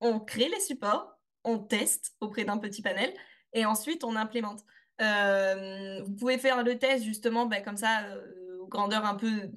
On 0.01 0.19
crée 0.19 0.49
les 0.49 0.59
supports, 0.59 1.17
on 1.43 1.59
teste 1.59 2.15
auprès 2.19 2.43
d'un 2.43 2.57
petit 2.57 2.81
panel, 2.81 3.13
et 3.53 3.65
ensuite 3.65 4.03
on 4.03 4.15
implémente. 4.15 4.61
Euh, 5.01 6.01
vous 6.03 6.13
pouvez 6.13 6.37
faire 6.37 6.63
le 6.63 6.77
test 6.77 7.03
justement 7.03 7.45
ben, 7.45 7.63
comme 7.63 7.77
ça, 7.77 8.03
euh, 8.05 8.65
grandeur 8.67 9.05
un 9.05 9.15
peu, 9.15 9.51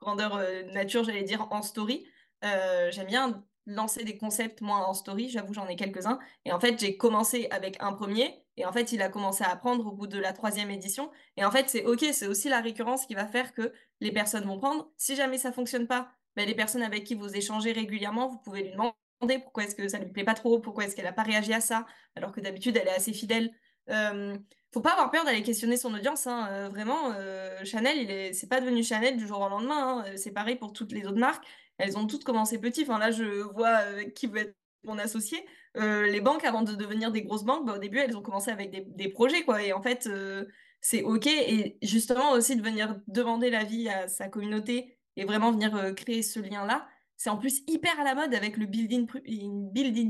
grandeur 0.00 0.36
euh, 0.36 0.62
nature, 0.72 1.04
j'allais 1.04 1.22
dire, 1.22 1.46
en 1.50 1.62
story. 1.62 2.06
J'aime 2.42 3.06
bien 3.06 3.44
lancer 3.66 4.04
des 4.04 4.18
concepts, 4.18 4.60
moi, 4.60 4.78
en 4.88 4.92
story, 4.92 5.28
j'avoue, 5.30 5.54
j'en 5.54 5.68
ai 5.68 5.76
quelques-uns. 5.76 6.18
Et 6.44 6.52
en 6.52 6.58
fait, 6.58 6.80
j'ai 6.80 6.96
commencé 6.96 7.46
avec 7.52 7.76
un 7.80 7.92
premier, 7.92 8.44
et 8.56 8.66
en 8.66 8.72
fait, 8.72 8.90
il 8.92 9.00
a 9.02 9.08
commencé 9.08 9.44
à 9.44 9.50
apprendre 9.50 9.86
au 9.86 9.92
bout 9.92 10.08
de 10.08 10.18
la 10.18 10.32
troisième 10.32 10.70
édition. 10.70 11.10
Et 11.36 11.44
en 11.44 11.50
fait, 11.52 11.70
c'est 11.70 11.84
OK, 11.84 12.04
c'est 12.12 12.26
aussi 12.26 12.48
la 12.48 12.60
récurrence 12.60 13.06
qui 13.06 13.14
va 13.14 13.26
faire 13.26 13.54
que 13.54 13.72
les 14.00 14.10
personnes 14.12 14.44
vont 14.44 14.58
prendre. 14.58 14.90
Si 14.96 15.14
jamais 15.14 15.38
ça 15.38 15.52
fonctionne 15.52 15.86
pas, 15.86 16.10
ben, 16.34 16.46
les 16.46 16.54
personnes 16.56 16.82
avec 16.82 17.04
qui 17.04 17.14
vous 17.14 17.36
échangez 17.36 17.72
régulièrement, 17.72 18.28
vous 18.28 18.38
pouvez 18.38 18.64
lui 18.64 18.72
demander 18.72 18.94
pourquoi 19.42 19.64
est-ce 19.64 19.74
que 19.74 19.88
ça 19.88 19.98
lui 19.98 20.10
plaît 20.10 20.24
pas 20.24 20.34
trop, 20.34 20.60
pourquoi 20.60 20.84
est-ce 20.84 20.96
qu'elle 20.96 21.06
a 21.06 21.12
pas 21.12 21.22
réagi 21.22 21.52
à 21.52 21.60
ça, 21.60 21.86
alors 22.16 22.32
que 22.32 22.40
d'habitude, 22.40 22.76
elle 22.76 22.88
est 22.88 22.96
assez 22.96 23.12
fidèle. 23.12 23.50
Euh, 23.90 24.36
faut 24.72 24.80
pas 24.80 24.92
avoir 24.92 25.10
peur 25.10 25.24
d'aller 25.24 25.42
questionner 25.42 25.76
son 25.76 25.92
audience. 25.94 26.26
Hein. 26.26 26.48
Euh, 26.50 26.68
vraiment, 26.68 27.12
euh, 27.14 27.64
Chanel, 27.64 27.98
il 27.98 28.10
est, 28.10 28.32
c'est 28.32 28.48
pas 28.48 28.60
devenu 28.60 28.82
Chanel 28.82 29.16
du 29.16 29.26
jour 29.26 29.40
au 29.40 29.48
lendemain. 29.48 30.04
Hein. 30.06 30.16
C'est 30.16 30.32
pareil 30.32 30.56
pour 30.56 30.72
toutes 30.72 30.92
les 30.92 31.06
autres 31.06 31.18
marques. 31.18 31.44
Elles 31.78 31.98
ont 31.98 32.06
toutes 32.06 32.24
commencé 32.24 32.58
petit. 32.58 32.82
Enfin 32.82 32.98
là, 32.98 33.10
je 33.10 33.24
vois 33.24 34.04
qui 34.14 34.26
veut 34.28 34.38
être 34.38 34.56
mon 34.84 34.98
associé. 34.98 35.44
Euh, 35.76 36.06
les 36.06 36.20
banques, 36.20 36.44
avant 36.44 36.62
de 36.62 36.74
devenir 36.74 37.10
des 37.12 37.22
grosses 37.22 37.44
banques, 37.44 37.66
bah, 37.66 37.74
au 37.74 37.78
début, 37.78 37.98
elles 37.98 38.16
ont 38.16 38.22
commencé 38.22 38.50
avec 38.50 38.70
des, 38.70 39.08
projets, 39.08 39.44
quoi. 39.44 39.62
Et 39.62 39.72
en 39.72 39.82
fait, 39.82 40.06
euh, 40.06 40.44
c'est 40.80 41.02
OK. 41.02 41.26
Et 41.26 41.78
justement 41.82 42.32
aussi 42.32 42.56
de 42.56 42.62
venir 42.62 43.00
demander 43.06 43.50
l'avis 43.50 43.88
à 43.88 44.08
sa 44.08 44.28
communauté 44.28 44.98
et 45.16 45.24
vraiment 45.24 45.52
venir 45.52 45.74
euh, 45.76 45.92
créer 45.92 46.22
ce 46.22 46.40
lien-là. 46.40 46.86
C'est 47.22 47.30
en 47.30 47.36
plus 47.36 47.62
hyper 47.68 48.00
à 48.00 48.02
la 48.02 48.16
mode 48.16 48.34
avec 48.34 48.56
le 48.56 48.66
building, 48.66 49.06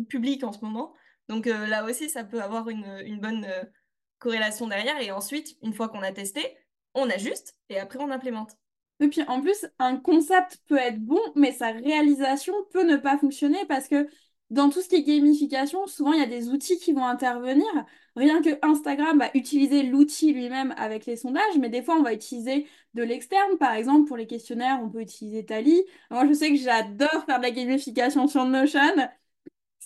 public 0.07 0.45
en 0.45 0.53
ce 0.53 0.61
moment. 0.65 0.95
Donc 1.29 1.47
euh, 1.47 1.67
là 1.67 1.85
aussi, 1.85 2.09
ça 2.09 2.25
peut 2.25 2.41
avoir 2.41 2.71
une, 2.71 2.87
une 3.05 3.21
bonne 3.21 3.45
euh, 3.45 3.65
corrélation 4.19 4.67
derrière. 4.67 4.99
Et 4.99 5.13
ensuite, 5.13 5.59
une 5.61 5.75
fois 5.75 5.91
qu'on 5.91 6.01
a 6.01 6.11
testé, 6.11 6.41
on 6.95 7.11
ajuste 7.11 7.55
et 7.69 7.79
après 7.79 7.99
on 7.99 8.11
implémente. 8.11 8.53
Et 9.01 9.09
puis 9.09 9.23
en 9.25 9.43
plus, 9.43 9.67
un 9.79 9.99
concept 9.99 10.63
peut 10.69 10.79
être 10.79 11.01
bon, 11.01 11.21
mais 11.37 11.53
sa 11.53 11.73
réalisation 11.73 12.55
peut 12.73 12.91
ne 12.91 12.97
pas 12.97 13.19
fonctionner 13.19 13.63
parce 13.67 13.89
que 13.89 14.09
dans 14.53 14.71
tout 14.71 14.83
ce 14.83 14.89
qui 14.89 14.97
est 14.97 15.03
gamification, 15.03 15.87
souvent 15.87 16.13
il 16.13 16.21
y 16.21 16.23
a 16.23 16.27
des 16.27 16.51
outils 16.51 16.79
qui 16.79 16.93
vont 16.93 17.05
intervenir. 17.07 17.67
Rien 18.17 18.43
que 18.43 18.51
Instagram 18.63 19.19
va 19.19 19.31
utiliser 19.35 19.83
l'outil 19.83 20.33
lui-même 20.33 20.75
avec 20.77 21.07
les 21.07 21.17
sondages, 21.17 21.59
mais 21.59 21.71
des 21.71 21.83
fois 21.83 21.97
on 21.97 22.03
va 22.03 22.13
utiliser 22.13 22.67
de 22.95 23.03
l'externe. 23.03 23.57
Par 23.59 23.73
exemple, 23.75 24.07
pour 24.07 24.17
les 24.17 24.27
questionnaires, 24.27 24.79
on 24.83 24.91
peut 24.91 25.01
utiliser 25.01 25.45
Tally. 25.45 25.83
Moi, 26.11 26.27
je 26.29 26.35
sais 26.35 26.51
que 26.51 26.57
j'adore 26.57 27.25
faire 27.27 27.39
de 27.39 27.43
la 27.43 27.51
gamification 27.51 28.29
sur 28.29 28.45
Notion 28.45 28.81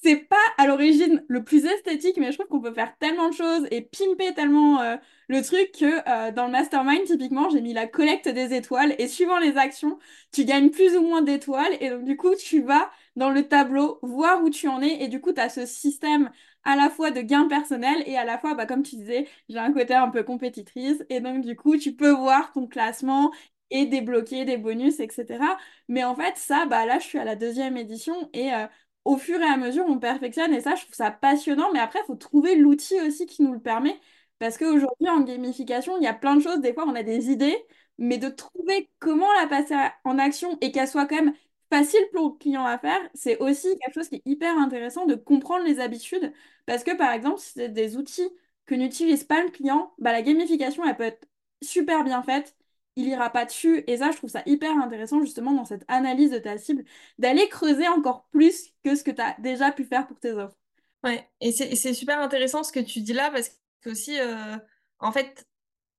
c'est 0.02 0.16
pas 0.16 0.37
à 0.58 0.66
l'origine 0.66 1.25
le 1.28 1.42
plus 1.42 1.64
esthétique, 1.64 2.16
mais 2.18 2.30
je 2.30 2.38
trouve 2.38 2.49
qu'on 2.49 2.61
peut 2.61 2.73
faire 2.75 2.96
tellement 2.99 3.28
de 3.28 3.35
choses 3.35 3.66
et 3.70 3.82
pimper 3.82 4.35
tellement 4.35 4.80
euh, 4.80 4.96
le 5.28 5.42
truc 5.42 5.73
que 5.73 5.87
euh, 6.08 6.32
dans 6.32 6.46
le 6.46 6.52
mastermind, 6.52 7.04
typiquement, 7.04 7.49
j'ai 7.50 7.61
mis 7.61 7.73
la 7.73 7.87
collecte 7.87 8.28
des 8.28 8.54
étoiles 8.54 8.94
et 8.99 9.08
suivant 9.08 9.38
les 9.38 9.56
actions, 9.56 9.99
tu 10.32 10.44
gagnes 10.44 10.70
plus 10.70 10.96
ou 10.96 11.02
moins 11.02 11.23
d'étoiles 11.23 11.76
et 11.80 11.90
donc 11.90 12.04
du 12.04 12.16
coup, 12.16 12.35
tu 12.37 12.62
vas 12.62 12.90
dans 13.16 13.30
le 13.30 13.49
tableau 13.49 13.99
voir 14.02 14.42
où 14.42 14.50
tu 14.50 14.68
en 14.68 14.80
es 14.82 15.02
et 15.02 15.08
du 15.08 15.20
coup, 15.20 15.32
tu 15.32 15.40
as 15.40 15.49
ce 15.49 15.66
système 15.66 16.30
à 16.64 16.76
la 16.76 16.90
fois 16.90 17.11
de 17.11 17.20
gain 17.20 17.49
personnel 17.49 18.02
et 18.06 18.16
à 18.16 18.25
la 18.25 18.38
fois, 18.38 18.54
bah, 18.54 18.66
comme 18.66 18.82
tu 18.82 18.96
disais, 18.96 19.28
j'ai 19.49 19.58
un 19.58 19.73
côté 19.73 19.94
un 19.94 20.08
peu 20.11 20.23
compétitrice 20.25 21.02
et 21.08 21.20
donc 21.20 21.44
du 21.44 21.56
coup, 21.56 21.76
tu 21.76 21.94
peux 21.94 22.11
voir 22.11 22.52
ton 22.52 22.66
classement 22.66 23.32
et 23.70 23.87
débloquer 23.87 24.44
des 24.44 24.56
bonus, 24.58 25.00
etc. 25.00 25.57
Mais 25.88 26.05
en 26.05 26.14
fait, 26.14 26.37
ça, 26.37 26.66
bah 26.66 26.87
là, 26.87 26.98
je 26.98 27.05
suis 27.07 27.18
à 27.18 27.24
la 27.24 27.37
deuxième 27.37 27.76
édition 27.76 28.29
et 28.33 28.52
euh, 28.52 28.66
au 29.05 29.16
fur 29.16 29.40
et 29.40 29.44
à 29.44 29.57
mesure, 29.57 29.85
on 29.88 29.98
perfectionne 29.98 30.52
et 30.55 30.61
ça, 30.61 30.74
je 30.74 30.83
trouve 30.83 30.94
ça 30.94 31.11
passionnant. 31.11 31.72
Mais 31.72 31.81
après, 31.81 32.00
il 32.02 32.07
faut 32.07 32.14
trouver 32.16 32.57
l'outil 32.57 33.00
aussi 33.00 33.26
qui 33.26 33.42
nous 33.42 33.52
le 33.52 33.61
permet. 33.61 33.98
Parce 34.38 34.59
qu'aujourd'hui, 34.59 35.09
en 35.09 35.20
gamification, 35.22 35.96
il 35.98 36.05
y 36.05 36.07
a 36.07 36.14
plein 36.14 36.37
de 36.37 36.40
choses. 36.42 36.61
Des 36.61 36.74
fois, 36.74 36.85
on 36.87 36.94
a 36.94 37.02
des 37.02 37.31
idées, 37.31 37.57
mais 37.98 38.18
de 38.18 38.29
trouver 38.29 38.90
comment 38.98 39.33
la 39.40 39.46
passer 39.46 39.74
en 40.05 40.18
action 40.18 40.59
et 40.61 40.72
qu'elle 40.72 40.88
soit 40.88 41.07
quand 41.07 41.16
même 41.16 41.35
facile 41.70 42.00
pour 42.12 42.31
le 42.31 42.38
client 42.38 42.64
à 42.64 42.79
faire, 42.79 43.00
c'est 43.14 43.38
aussi 43.38 43.68
quelque 43.79 43.94
chose 43.94 44.09
qui 44.09 44.16
est 44.16 44.22
hyper 44.26 44.57
intéressant 44.59 45.07
de 45.07 45.14
comprendre 45.14 45.64
les 45.64 45.81
habitudes. 45.81 46.33
Parce 46.66 46.85
que, 46.85 46.96
par 46.96 47.12
exemple, 47.12 47.40
si 47.40 47.52
c'est 47.55 47.68
des 47.68 47.96
outils 47.96 48.29
que 48.66 48.74
n'utilise 48.74 49.24
pas 49.24 49.42
le 49.42 49.50
client, 49.50 49.92
bah, 49.98 50.12
la 50.12 50.22
gamification, 50.22 50.85
elle 50.85 50.96
peut 50.96 51.05
être 51.05 51.26
super 51.62 52.05
bien 52.05 52.22
faite 52.22 52.57
il 52.98 53.09
ira 53.09 53.29
pas 53.31 53.44
dessus. 53.44 53.85
Et 53.87 53.98
ça, 53.98 54.11
je 54.11 54.16
trouve 54.16 54.31
ça 54.31 54.42
hyper 54.46 54.70
intéressant 54.79 55.20
justement 55.20 55.52
dans 55.52 55.64
cette 55.66 55.85
analyse 55.88 56.31
de 56.31 56.38
ta 56.38 56.57
cible, 56.59 56.85
d'aller 57.18 57.46
creuser 57.48 57.87
encore 57.88 58.26
plus 58.31 58.72
que 58.85 58.94
ce 58.94 59.05
que 59.05 59.11
tu 59.11 59.20
as 59.20 59.37
déjà 59.40 59.70
pu 59.72 59.85
faire 59.85 60.07
pour 60.07 60.18
tes 60.18 60.33
offres. 60.33 60.57
Ouais, 61.05 61.29
et 61.40 61.52
c'est 61.52 61.94
super 61.94 62.18
intéressant 62.20 62.64
ce 62.64 62.72
que 62.72 62.81
tu 62.81 63.00
dis 63.02 63.12
là 63.12 63.31
parce 63.31 63.50
que 63.83 63.90
aussi, 63.90 64.18
euh, 64.18 64.57
en 64.98 65.12
fait, 65.12 65.46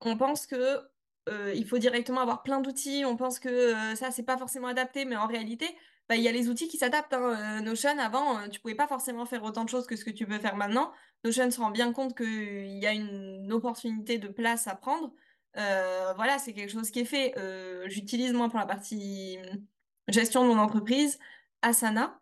on 0.01 0.17
pense 0.17 0.47
que 0.47 0.79
euh, 1.27 1.53
il 1.55 1.65
faut 1.65 1.77
directement 1.77 2.21
avoir 2.21 2.43
plein 2.43 2.61
d'outils, 2.61 3.03
on 3.05 3.15
pense 3.17 3.39
que 3.39 3.49
euh, 3.49 3.95
ça, 3.95 4.11
c'est 4.11 4.23
pas 4.23 4.37
forcément 4.37 4.67
adapté, 4.67 5.05
mais 5.05 5.15
en 5.15 5.27
réalité, 5.27 5.67
bah, 6.09 6.15
il 6.15 6.21
y 6.23 6.27
a 6.27 6.31
les 6.31 6.49
outils 6.49 6.67
qui 6.67 6.77
s'adaptent. 6.77 7.13
Hein. 7.13 7.61
Notion, 7.61 7.97
avant, 7.99 8.47
tu 8.49 8.59
pouvais 8.59 8.75
pas 8.75 8.87
forcément 8.87 9.25
faire 9.25 9.43
autant 9.43 9.63
de 9.63 9.69
choses 9.69 9.87
que 9.87 9.95
ce 9.95 10.05
que 10.05 10.11
tu 10.11 10.25
peux 10.25 10.39
faire 10.39 10.55
maintenant. 10.55 10.91
Notion 11.23 11.51
se 11.51 11.59
rend 11.59 11.71
bien 11.71 11.91
compte 11.91 12.15
qu'il 12.15 12.77
y 12.77 12.85
a 12.85 12.93
une 12.93 13.51
opportunité 13.51 14.17
de 14.17 14.27
place 14.27 14.67
à 14.67 14.75
prendre. 14.75 15.11
Euh, 15.57 16.13
voilà, 16.15 16.37
c'est 16.39 16.53
quelque 16.53 16.71
chose 16.71 16.91
qui 16.91 16.99
est 16.99 17.05
fait. 17.05 17.33
Euh, 17.37 17.85
j'utilise 17.89 18.33
moi 18.33 18.49
pour 18.49 18.59
la 18.59 18.65
partie 18.65 19.39
hum, 19.51 19.65
gestion 20.07 20.43
de 20.43 20.53
mon 20.53 20.59
entreprise 20.59 21.19
Asana. 21.61 22.19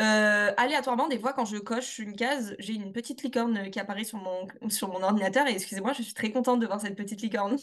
Euh, 0.00 0.52
aléatoirement, 0.56 1.06
des 1.08 1.18
fois, 1.18 1.32
quand 1.32 1.44
je 1.44 1.56
coche 1.56 1.98
une 1.98 2.16
case, 2.16 2.56
j'ai 2.58 2.74
une 2.74 2.92
petite 2.92 3.22
licorne 3.22 3.70
qui 3.70 3.78
apparaît 3.78 4.04
sur 4.04 4.18
mon, 4.18 4.48
sur 4.68 4.88
mon 4.88 5.02
ordinateur. 5.02 5.46
Et 5.46 5.52
excusez-moi, 5.52 5.92
je 5.92 6.02
suis 6.02 6.14
très 6.14 6.32
contente 6.32 6.60
de 6.60 6.66
voir 6.66 6.80
cette 6.80 6.96
petite 6.96 7.22
licorne. 7.22 7.56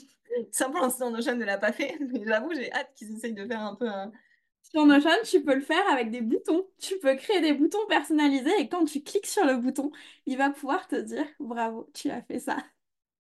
Ça, 0.52 0.70
pour 0.70 0.82
l'instant, 0.82 1.12
Notion 1.12 1.36
ne 1.36 1.46
l'a 1.46 1.58
pas 1.58 1.72
fait. 1.72 1.98
Mais 2.12 2.24
j'avoue, 2.26 2.54
j'ai 2.54 2.72
hâte 2.72 2.92
qu'ils 2.96 3.16
essayent 3.16 3.34
de 3.34 3.46
faire 3.46 3.62
un 3.62 3.76
peu 3.76 3.88
un. 3.88 4.12
Sur 4.64 4.86
Notion, 4.86 5.10
tu 5.24 5.44
peux 5.44 5.56
le 5.56 5.62
faire 5.62 5.84
avec 5.92 6.12
des 6.12 6.22
boutons. 6.22 6.68
Tu 6.80 6.98
peux 7.00 7.16
créer 7.16 7.42
des 7.42 7.54
boutons 7.54 7.86
personnalisés 7.88 8.54
et 8.60 8.70
quand 8.70 8.86
tu 8.86 9.04
cliques 9.04 9.28
sur 9.28 9.46
le 9.46 9.58
bouton, 9.58 9.92
il 10.26 10.38
va 10.38 10.50
pouvoir 10.50 10.88
te 10.88 10.96
dire 10.96 11.26
bravo, 11.40 11.90
tu 11.94 12.10
as 12.10 12.22
fait 12.22 12.40
ça. 12.40 12.58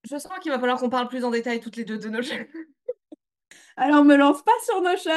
Je 0.10 0.18
sens 0.18 0.40
qu'il 0.42 0.52
va 0.52 0.60
falloir 0.60 0.80
qu'on 0.80 0.90
parle 0.90 1.10
plus 1.10 1.24
en 1.26 1.32
détail 1.32 1.60
toutes 1.60 1.76
les 1.78 1.86
deux 1.86 1.98
de 1.98 2.10
Notion. 2.10 2.38
Alors, 3.78 4.04
me 4.04 4.16
lance 4.16 4.44
pas 4.44 4.52
sur 4.66 4.82
Notion, 4.82 5.12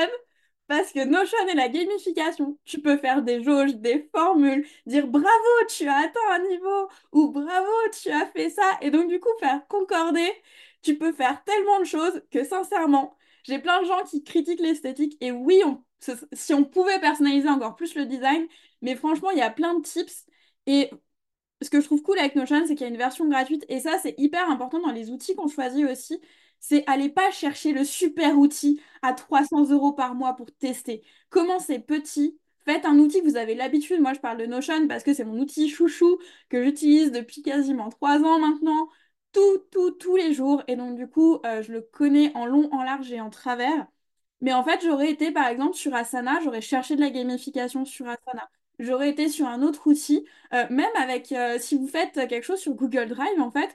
parce 0.68 0.92
que 0.92 1.04
Notion 1.04 1.38
et 1.48 1.54
la 1.54 1.68
gamification, 1.68 2.58
tu 2.64 2.80
peux 2.80 2.96
faire 2.96 3.22
des 3.22 3.42
jauges, 3.42 3.74
des 3.76 4.08
formules, 4.14 4.66
dire 4.86 5.06
bravo, 5.06 5.28
tu 5.68 5.86
as 5.88 5.96
atteint 5.96 6.20
un 6.32 6.40
niveau, 6.48 6.88
ou 7.12 7.30
bravo, 7.32 7.70
tu 8.02 8.10
as 8.10 8.26
fait 8.26 8.50
ça, 8.50 8.62
et 8.80 8.90
donc 8.90 9.08
du 9.08 9.20
coup 9.20 9.30
faire 9.40 9.66
concorder, 9.68 10.28
tu 10.84 10.98
peux 10.98 11.12
faire 11.12 11.42
tellement 11.44 11.80
de 11.80 11.84
choses 11.84 12.22
que 12.30 12.44
sincèrement, 12.44 13.16
j'ai 13.44 13.58
plein 13.58 13.80
de 13.82 13.86
gens 13.86 14.02
qui 14.04 14.24
critiquent 14.24 14.60
l'esthétique, 14.60 15.16
et 15.20 15.32
oui, 15.32 15.60
on, 15.66 15.82
si 16.32 16.54
on 16.54 16.64
pouvait 16.64 17.00
personnaliser 17.00 17.48
encore 17.48 17.76
plus 17.76 17.94
le 17.94 18.06
design, 18.06 18.46
mais 18.82 18.96
franchement, 18.96 19.30
il 19.30 19.38
y 19.38 19.42
a 19.42 19.50
plein 19.50 19.74
de 19.78 19.82
tips, 19.82 20.26
et 20.66 20.90
ce 21.62 21.70
que 21.70 21.80
je 21.80 21.86
trouve 21.86 22.02
cool 22.02 22.18
avec 22.18 22.36
Notion, 22.36 22.64
c'est 22.66 22.74
qu'il 22.74 22.82
y 22.82 22.90
a 22.90 22.92
une 22.92 22.96
version 22.98 23.28
gratuite. 23.28 23.64
Et 23.68 23.80
ça, 23.80 23.98
c'est 24.02 24.14
hyper 24.18 24.50
important 24.50 24.80
dans 24.80 24.92
les 24.92 25.10
outils 25.10 25.34
qu'on 25.34 25.48
choisit 25.48 25.86
aussi. 25.86 26.20
C'est 26.60 26.84
aller 26.88 27.08
pas 27.08 27.30
chercher 27.30 27.72
le 27.72 27.84
super 27.84 28.38
outil 28.38 28.80
à 29.02 29.12
300 29.12 29.70
euros 29.70 29.92
par 29.92 30.14
mois 30.14 30.34
pour 30.34 30.46
tester. 30.58 31.02
Commencez 31.30 31.78
petit. 31.78 32.38
Faites 32.64 32.86
un 32.86 32.98
outil 32.98 33.20
que 33.22 33.28
vous 33.28 33.36
avez 33.36 33.54
l'habitude. 33.54 34.00
Moi, 34.00 34.14
je 34.14 34.20
parle 34.20 34.38
de 34.38 34.46
Notion 34.46 34.88
parce 34.88 35.02
que 35.04 35.12
c'est 35.14 35.24
mon 35.24 35.38
outil 35.38 35.68
chouchou 35.68 36.18
que 36.48 36.62
j'utilise 36.64 37.12
depuis 37.12 37.42
quasiment 37.42 37.88
trois 37.90 38.18
ans 38.20 38.38
maintenant. 38.38 38.88
Tout, 39.34 39.58
tout, 39.72 39.92
tous 39.92 40.16
les 40.16 40.34
jours. 40.34 40.64
Et 40.68 40.76
donc, 40.76 40.96
du 40.96 41.08
coup, 41.08 41.40
euh, 41.46 41.62
je 41.62 41.72
le 41.72 41.82
connais 41.82 42.32
en 42.36 42.46
long, 42.46 42.70
en 42.72 42.82
large 42.84 43.12
et 43.12 43.20
en 43.20 43.30
travers. 43.30 43.86
Mais 44.42 44.52
en 44.54 44.64
fait, 44.64 44.80
j'aurais 44.84 45.10
été, 45.10 45.32
par 45.32 45.48
exemple, 45.48 45.74
sur 45.76 45.94
Asana, 45.94 46.40
j'aurais 46.44 46.62
cherché 46.62 46.96
de 46.96 47.00
la 47.00 47.10
gamification 47.10 47.84
sur 47.84 48.08
Asana 48.08 48.48
j'aurais 48.80 49.10
été 49.10 49.28
sur 49.28 49.46
un 49.48 49.62
autre 49.62 49.86
outil. 49.88 50.26
Euh, 50.52 50.66
même 50.70 50.90
avec, 50.96 51.32
euh, 51.32 51.58
si 51.60 51.76
vous 51.76 51.88
faites 51.88 52.14
quelque 52.28 52.42
chose 52.44 52.60
sur 52.60 52.74
Google 52.74 53.08
Drive, 53.08 53.40
en 53.40 53.50
fait, 53.52 53.74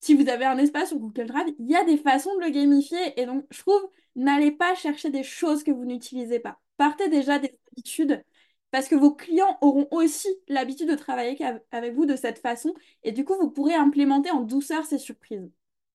si 0.00 0.14
vous 0.14 0.28
avez 0.28 0.44
un 0.46 0.58
espace 0.58 0.88
sur 0.90 0.98
Google 0.98 1.26
Drive, 1.26 1.54
il 1.58 1.70
y 1.70 1.76
a 1.76 1.84
des 1.84 1.96
façons 1.98 2.34
de 2.36 2.42
le 2.44 2.50
gamifier. 2.50 3.20
Et 3.20 3.26
donc, 3.26 3.46
je 3.50 3.60
trouve, 3.60 3.82
n'allez 4.16 4.52
pas 4.52 4.74
chercher 4.74 5.10
des 5.10 5.22
choses 5.24 5.64
que 5.64 5.70
vous 5.72 5.84
n'utilisez 5.86 6.40
pas. 6.40 6.60
Partez 6.78 7.08
déjà 7.08 7.38
des 7.38 7.58
habitudes 7.72 8.22
parce 8.74 8.88
que 8.88 8.96
vos 8.96 9.14
clients 9.14 9.56
auront 9.60 9.86
aussi 9.92 10.26
l'habitude 10.48 10.90
de 10.90 10.96
travailler 10.96 11.38
avec 11.70 11.94
vous 11.94 12.06
de 12.06 12.16
cette 12.16 12.40
façon. 12.40 12.74
Et 13.04 13.12
du 13.12 13.24
coup, 13.24 13.36
vous 13.36 13.48
pourrez 13.48 13.74
implémenter 13.74 14.32
en 14.32 14.40
douceur 14.40 14.84
ces 14.84 14.98
surprises. 14.98 15.48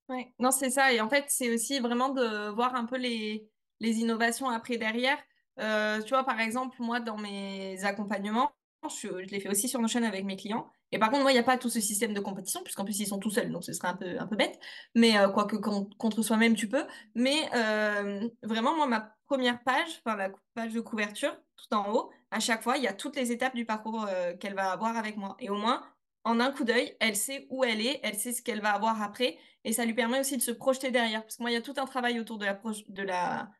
Ouais, 0.07 0.33
non, 0.39 0.49
c'est 0.51 0.69
ça. 0.69 0.93
Et 0.93 1.01
en 1.01 1.09
fait, 1.09 1.25
c'est 1.27 1.53
aussi 1.53 1.79
vraiment 1.79 2.07
de 2.07 2.47
voir 2.51 2.75
un 2.75 2.85
peu 2.85 2.95
les, 2.95 3.49
les 3.81 3.99
innovations 3.99 4.47
après 4.47 4.77
derrière. 4.77 5.17
Euh, 5.59 6.01
tu 6.03 6.11
vois, 6.11 6.23
par 6.23 6.39
exemple, 6.39 6.77
moi, 6.79 7.01
dans 7.01 7.17
mes 7.17 7.83
accompagnements, 7.83 8.53
je, 8.87 9.07
les 9.09 9.39
fais 9.39 9.49
aussi 9.49 9.67
sur 9.67 9.81
Notion 9.81 10.03
avec 10.03 10.23
mes 10.23 10.37
clients. 10.37 10.71
Et 10.91 10.99
par 10.99 11.09
contre, 11.09 11.23
moi, 11.23 11.31
il 11.31 11.35
n'y 11.35 11.39
a 11.39 11.43
pas 11.43 11.57
tout 11.57 11.69
ce 11.69 11.79
système 11.81 12.13
de 12.13 12.19
compétition, 12.19 12.61
puisqu'en 12.63 12.85
plus, 12.85 12.99
ils 12.99 13.07
sont 13.07 13.19
tout 13.19 13.29
seuls, 13.29 13.51
donc 13.51 13.63
ce 13.63 13.73
serait 13.73 13.89
un 13.89 13.95
peu, 13.95 14.19
un 14.19 14.25
peu 14.25 14.35
bête. 14.35 14.59
Mais 14.95 15.17
euh, 15.17 15.29
quoique 15.29 15.57
con- 15.57 15.89
contre 15.97 16.21
soi-même, 16.23 16.55
tu 16.55 16.69
peux. 16.69 16.85
Mais 17.15 17.49
euh, 17.53 18.27
vraiment, 18.43 18.75
moi, 18.75 18.87
ma 18.87 19.15
première 19.27 19.61
page, 19.63 20.01
enfin, 20.05 20.15
la 20.15 20.31
page 20.53 20.73
de 20.73 20.79
couverture, 20.79 21.35
tout 21.57 21.75
en 21.75 21.91
haut, 21.93 22.11
à 22.31 22.39
chaque 22.39 22.63
fois, 22.63 22.77
il 22.77 22.83
y 22.83 22.87
a 22.87 22.93
toutes 22.93 23.15
les 23.15 23.31
étapes 23.31 23.55
du 23.55 23.65
parcours 23.65 24.05
euh, 24.07 24.35
qu'elle 24.37 24.55
va 24.55 24.71
avoir 24.71 24.97
avec 24.97 25.17
moi. 25.17 25.35
Et 25.39 25.49
au 25.49 25.55
moins, 25.55 25.83
en 26.23 26.39
un 26.39 26.51
coup 26.51 26.63
d'œil, 26.63 26.95
elle 26.99 27.15
sait 27.15 27.47
où 27.49 27.63
elle 27.63 27.81
est, 27.81 27.99
elle 28.03 28.15
sait 28.15 28.33
ce 28.33 28.41
qu'elle 28.41 28.61
va 28.61 28.71
avoir 28.71 29.01
après. 29.01 29.37
Et 29.65 29.73
ça 29.73 29.85
lui 29.85 29.93
permet 29.93 30.19
aussi 30.19 30.37
de 30.37 30.41
se 30.41 30.51
projeter 30.51 30.89
derrière. 30.89 31.21
Parce 31.23 31.37
que 31.37 31.43
moi, 31.43 31.51
il 31.51 31.53
y 31.53 31.57
a 31.57 31.61
tout 31.61 31.73
un 31.77 31.85
travail 31.85 32.19
autour 32.19 32.37
de 32.37 32.45
la, 32.45 32.59
de 32.87 33.03
la 33.03 33.51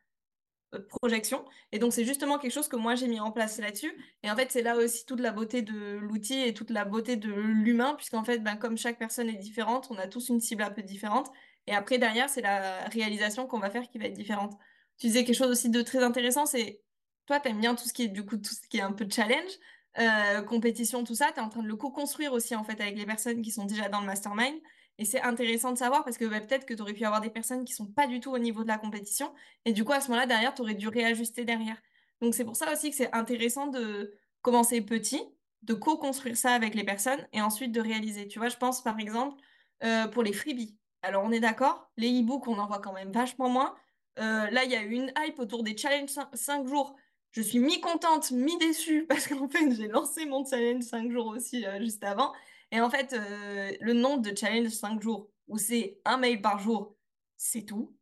projection. 0.88 1.44
Et 1.72 1.78
donc, 1.78 1.92
c'est 1.92 2.04
justement 2.04 2.38
quelque 2.38 2.52
chose 2.52 2.68
que 2.68 2.76
moi, 2.76 2.94
j'ai 2.94 3.08
mis 3.08 3.20
en 3.20 3.32
place 3.32 3.58
là-dessus. 3.58 3.92
Et 4.22 4.30
en 4.30 4.36
fait, 4.36 4.50
c'est 4.50 4.62
là 4.62 4.76
aussi 4.76 5.04
toute 5.06 5.20
la 5.20 5.32
beauté 5.32 5.62
de 5.62 5.98
l'outil 5.98 6.40
et 6.40 6.54
toute 6.54 6.70
la 6.70 6.84
beauté 6.84 7.16
de 7.16 7.30
l'humain, 7.30 7.94
puisqu'en 7.96 8.24
fait, 8.24 8.38
ben, 8.38 8.56
comme 8.56 8.76
chaque 8.78 8.98
personne 8.98 9.28
est 9.28 9.34
différente, 9.38 9.88
on 9.90 9.96
a 9.98 10.06
tous 10.06 10.28
une 10.28 10.40
cible 10.40 10.62
un 10.62 10.70
peu 10.70 10.82
différente. 10.82 11.30
Et 11.66 11.74
après, 11.74 11.98
derrière, 11.98 12.28
c'est 12.28 12.42
la 12.42 12.84
réalisation 12.88 13.46
qu'on 13.46 13.58
va 13.58 13.70
faire 13.70 13.88
qui 13.88 13.98
va 13.98 14.06
être 14.06 14.14
différente. 14.14 14.54
Tu 14.98 15.06
disais 15.08 15.24
quelque 15.24 15.36
chose 15.36 15.50
aussi 15.50 15.70
de 15.70 15.82
très 15.82 16.02
intéressant, 16.02 16.46
c'est 16.46 16.82
toi, 17.26 17.40
tu 17.40 17.48
aimes 17.48 17.60
bien 17.60 17.74
tout 17.74 17.84
ce 17.86 17.92
qui 17.92 18.04
est 18.04 18.08
du 18.08 18.24
coup, 18.24 18.36
tout 18.36 18.54
ce 18.54 18.66
qui 18.68 18.78
est 18.78 18.82
un 18.82 18.92
peu 18.92 19.06
challenge, 19.08 19.52
euh, 19.98 20.42
compétition, 20.42 21.04
tout 21.04 21.14
ça. 21.14 21.32
Tu 21.32 21.40
es 21.40 21.42
en 21.42 21.48
train 21.48 21.62
de 21.62 21.68
le 21.68 21.76
co-construire 21.76 22.32
aussi, 22.32 22.54
en 22.54 22.64
fait, 22.64 22.80
avec 22.80 22.96
les 22.96 23.06
personnes 23.06 23.42
qui 23.42 23.50
sont 23.50 23.64
déjà 23.66 23.88
dans 23.88 24.00
le 24.00 24.06
mastermind. 24.06 24.56
Et 25.00 25.06
c'est 25.06 25.22
intéressant 25.22 25.72
de 25.72 25.78
savoir 25.78 26.04
parce 26.04 26.18
que 26.18 26.26
bah, 26.26 26.42
peut-être 26.42 26.66
que 26.66 26.74
tu 26.74 26.82
aurais 26.82 26.92
pu 26.92 27.06
avoir 27.06 27.22
des 27.22 27.30
personnes 27.30 27.64
qui 27.64 27.72
sont 27.72 27.86
pas 27.86 28.06
du 28.06 28.20
tout 28.20 28.30
au 28.32 28.38
niveau 28.38 28.62
de 28.62 28.68
la 28.68 28.76
compétition. 28.76 29.32
Et 29.64 29.72
du 29.72 29.82
coup, 29.82 29.92
à 29.92 30.00
ce 30.02 30.08
moment-là, 30.08 30.26
derrière, 30.26 30.54
tu 30.54 30.60
aurais 30.60 30.74
dû 30.74 30.88
réajuster 30.88 31.46
derrière. 31.46 31.78
Donc, 32.20 32.34
c'est 32.34 32.44
pour 32.44 32.54
ça 32.54 32.70
aussi 32.70 32.90
que 32.90 32.96
c'est 32.96 33.10
intéressant 33.14 33.68
de 33.68 34.12
commencer 34.42 34.82
petit, 34.82 35.22
de 35.62 35.72
co-construire 35.72 36.36
ça 36.36 36.52
avec 36.52 36.74
les 36.74 36.84
personnes 36.84 37.26
et 37.32 37.40
ensuite 37.40 37.72
de 37.72 37.80
réaliser. 37.80 38.28
Tu 38.28 38.38
vois, 38.38 38.50
je 38.50 38.58
pense 38.58 38.82
par 38.82 39.00
exemple 39.00 39.40
euh, 39.84 40.06
pour 40.06 40.22
les 40.22 40.34
freebies. 40.34 40.76
Alors, 41.00 41.24
on 41.24 41.32
est 41.32 41.40
d'accord, 41.40 41.90
les 41.96 42.20
e-books, 42.20 42.46
on 42.46 42.58
en 42.58 42.66
voit 42.66 42.80
quand 42.80 42.92
même 42.92 43.10
vachement 43.10 43.48
moins. 43.48 43.74
Euh, 44.18 44.50
là, 44.50 44.64
il 44.64 44.70
y 44.70 44.76
a 44.76 44.82
eu 44.82 44.92
une 44.92 45.10
hype 45.16 45.38
autour 45.38 45.62
des 45.62 45.74
challenges 45.78 46.10
5 46.34 46.66
jours. 46.66 46.94
Je 47.30 47.40
suis 47.40 47.58
mi-contente, 47.58 48.32
mi-déçue 48.32 49.06
parce 49.08 49.28
qu'en 49.28 49.48
fait, 49.48 49.70
j'ai 49.72 49.88
lancé 49.88 50.26
mon 50.26 50.44
challenge 50.44 50.82
5 50.82 51.10
jours 51.10 51.28
aussi 51.28 51.64
euh, 51.64 51.80
juste 51.80 52.04
avant. 52.04 52.34
Et 52.72 52.80
en 52.80 52.90
fait, 52.90 53.12
euh, 53.12 53.72
le 53.80 53.92
nombre 53.92 54.22
de 54.22 54.36
challenge 54.36 54.68
5 54.70 55.02
jours, 55.02 55.30
où 55.48 55.58
c'est 55.58 56.00
un 56.04 56.16
mail 56.18 56.40
par 56.40 56.58
jour, 56.58 56.96
c'est 57.36 57.62
tout. 57.64 57.94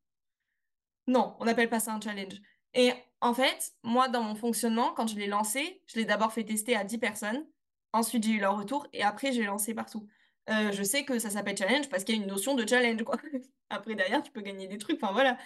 Non, 1.06 1.36
on 1.40 1.44
n'appelle 1.46 1.70
pas 1.70 1.80
ça 1.80 1.92
un 1.94 2.00
challenge. 2.00 2.40
Et 2.74 2.92
en 3.20 3.34
fait, 3.34 3.72
moi, 3.82 4.08
dans 4.08 4.22
mon 4.22 4.34
fonctionnement, 4.34 4.92
quand 4.94 5.06
je 5.06 5.16
l'ai 5.16 5.26
lancé, 5.26 5.82
je 5.86 5.96
l'ai 5.98 6.04
d'abord 6.04 6.32
fait 6.32 6.44
tester 6.44 6.76
à 6.76 6.84
10 6.84 6.98
personnes. 6.98 7.46
Ensuite, 7.92 8.24
j'ai 8.24 8.32
eu 8.32 8.40
leur 8.40 8.58
retour 8.58 8.86
et 8.92 9.02
après, 9.02 9.32
j'ai 9.32 9.44
lancé 9.44 9.74
partout. 9.74 10.06
Euh, 10.50 10.72
je 10.72 10.82
sais 10.82 11.04
que 11.04 11.18
ça 11.18 11.30
s'appelle 11.30 11.56
challenge 11.56 11.88
parce 11.88 12.04
qu'il 12.04 12.16
y 12.16 12.18
a 12.18 12.22
une 12.22 12.28
notion 12.28 12.54
de 12.54 12.66
challenge, 12.66 13.02
quoi. 13.04 13.16
Après, 13.70 13.94
derrière, 13.94 14.22
tu 14.22 14.30
peux 14.32 14.40
gagner 14.40 14.66
des 14.66 14.78
trucs. 14.78 15.02
Enfin, 15.02 15.12
voilà. 15.12 15.36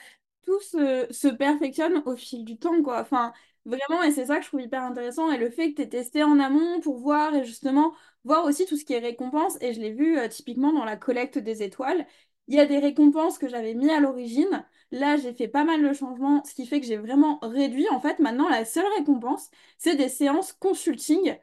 tout 0.44 0.60
se, 0.60 1.06
se 1.10 1.28
perfectionne 1.28 2.02
au 2.06 2.16
fil 2.16 2.44
du 2.44 2.58
temps, 2.58 2.82
quoi. 2.82 3.00
Enfin, 3.02 3.32
vraiment, 3.64 4.02
et 4.02 4.10
c'est 4.12 4.26
ça 4.26 4.36
que 4.38 4.42
je 4.44 4.48
trouve 4.48 4.60
hyper 4.62 4.82
intéressant. 4.82 5.30
Et 5.30 5.38
le 5.38 5.50
fait 5.50 5.70
que 5.72 5.76
tu 5.76 5.82
aies 5.82 5.88
testé 5.88 6.22
en 6.24 6.38
amont 6.40 6.80
pour 6.80 6.98
voir 6.98 7.34
et 7.34 7.44
justement 7.44 7.94
voir 8.24 8.44
aussi 8.44 8.66
tout 8.66 8.76
ce 8.76 8.84
qui 8.84 8.94
est 8.94 8.98
récompense. 8.98 9.56
Et 9.60 9.72
je 9.74 9.80
l'ai 9.80 9.92
vu 9.92 10.18
euh, 10.18 10.28
typiquement 10.28 10.72
dans 10.72 10.84
la 10.84 10.96
collecte 10.96 11.38
des 11.38 11.62
étoiles. 11.62 12.06
Il 12.48 12.54
y 12.54 12.60
a 12.60 12.66
des 12.66 12.78
récompenses 12.78 13.38
que 13.38 13.48
j'avais 13.48 13.74
mis 13.74 13.90
à 13.90 14.00
l'origine. 14.00 14.64
Là, 14.90 15.16
j'ai 15.16 15.32
fait 15.32 15.48
pas 15.48 15.64
mal 15.64 15.82
de 15.82 15.92
changements, 15.92 16.42
ce 16.44 16.54
qui 16.54 16.66
fait 16.66 16.80
que 16.80 16.86
j'ai 16.86 16.96
vraiment 16.98 17.38
réduit. 17.42 17.88
En 17.90 18.00
fait, 18.00 18.18
maintenant, 18.18 18.48
la 18.48 18.64
seule 18.64 18.86
récompense, 18.98 19.50
c'est 19.78 19.96
des 19.96 20.08
séances 20.08 20.52
consulting 20.52 21.36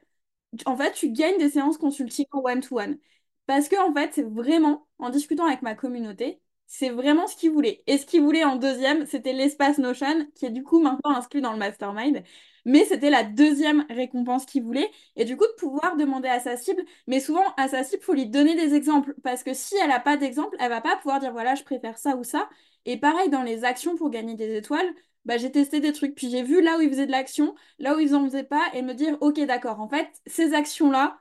en 0.65 0.75
fait, 0.77 0.93
tu 0.93 1.11
gagnes 1.11 1.37
des 1.37 1.49
séances 1.49 1.77
consulting 1.77 2.25
en 2.31 2.39
one-to-one. 2.43 2.97
Parce 3.45 3.67
que, 3.69 3.75
en 3.87 3.93
fait, 3.93 4.13
c'est 4.13 4.23
vraiment, 4.23 4.87
en 4.99 5.09
discutant 5.09 5.45
avec 5.45 5.61
ma 5.61 5.75
communauté, 5.75 6.41
c'est 6.71 6.89
vraiment 6.91 7.27
ce 7.27 7.35
qu'ils 7.35 7.51
voulaient. 7.51 7.83
Et 7.87 7.97
ce 7.97 8.05
qu'ils 8.05 8.21
voulaient 8.21 8.43
en 8.43 8.55
deuxième, 8.55 9.05
c'était 9.07 9.33
l'espace 9.33 9.79
Notion, 9.79 10.27
qui 10.35 10.45
est 10.45 10.51
du 10.51 10.63
coup 10.63 10.79
maintenant 10.79 11.11
inscrit 11.15 11.41
dans 11.41 11.51
le 11.51 11.57
mastermind. 11.57 12.23
Mais 12.65 12.85
c'était 12.85 13.09
la 13.09 13.23
deuxième 13.23 13.85
récompense 13.89 14.45
qu'ils 14.45 14.63
voulaient. 14.63 14.91
Et 15.15 15.25
du 15.25 15.35
coup, 15.35 15.45
de 15.47 15.53
pouvoir 15.59 15.97
demander 15.97 16.27
à 16.29 16.39
sa 16.39 16.57
cible. 16.57 16.83
Mais 17.07 17.19
souvent, 17.19 17.43
à 17.57 17.67
sa 17.67 17.83
cible, 17.83 18.01
il 18.03 18.05
faut 18.05 18.13
lui 18.13 18.27
donner 18.27 18.55
des 18.55 18.75
exemples. 18.75 19.15
Parce 19.23 19.43
que 19.43 19.53
si 19.55 19.75
elle 19.81 19.89
n'a 19.89 19.99
pas 19.99 20.17
d'exemple, 20.17 20.55
elle 20.59 20.69
va 20.69 20.81
pas 20.81 20.95
pouvoir 20.97 21.19
dire, 21.19 21.31
voilà, 21.31 21.55
je 21.55 21.63
préfère 21.63 21.97
ça 21.97 22.15
ou 22.17 22.23
ça. 22.23 22.49
Et 22.85 22.97
pareil, 22.97 23.29
dans 23.29 23.43
les 23.43 23.63
actions 23.65 23.95
pour 23.95 24.09
gagner 24.11 24.35
des 24.35 24.55
étoiles, 24.57 24.93
bah, 25.25 25.37
j'ai 25.37 25.51
testé 25.51 25.79
des 25.79 25.91
trucs. 25.93 26.15
Puis 26.15 26.29
j'ai 26.29 26.43
vu 26.43 26.61
là 26.61 26.77
où 26.77 26.81
ils 26.81 26.89
faisaient 26.89 27.07
de 27.07 27.11
l'action 27.11 27.55
là 27.79 27.95
où 27.95 27.99
ils 27.99 28.15
en 28.15 28.23
faisaient 28.25 28.43
pas 28.43 28.61
et 28.73 28.81
me 28.83 28.93
dire, 28.93 29.17
ok, 29.21 29.39
d'accord, 29.45 29.79
en 29.81 29.89
fait, 29.89 30.07
ces 30.27 30.53
actions-là, 30.53 31.19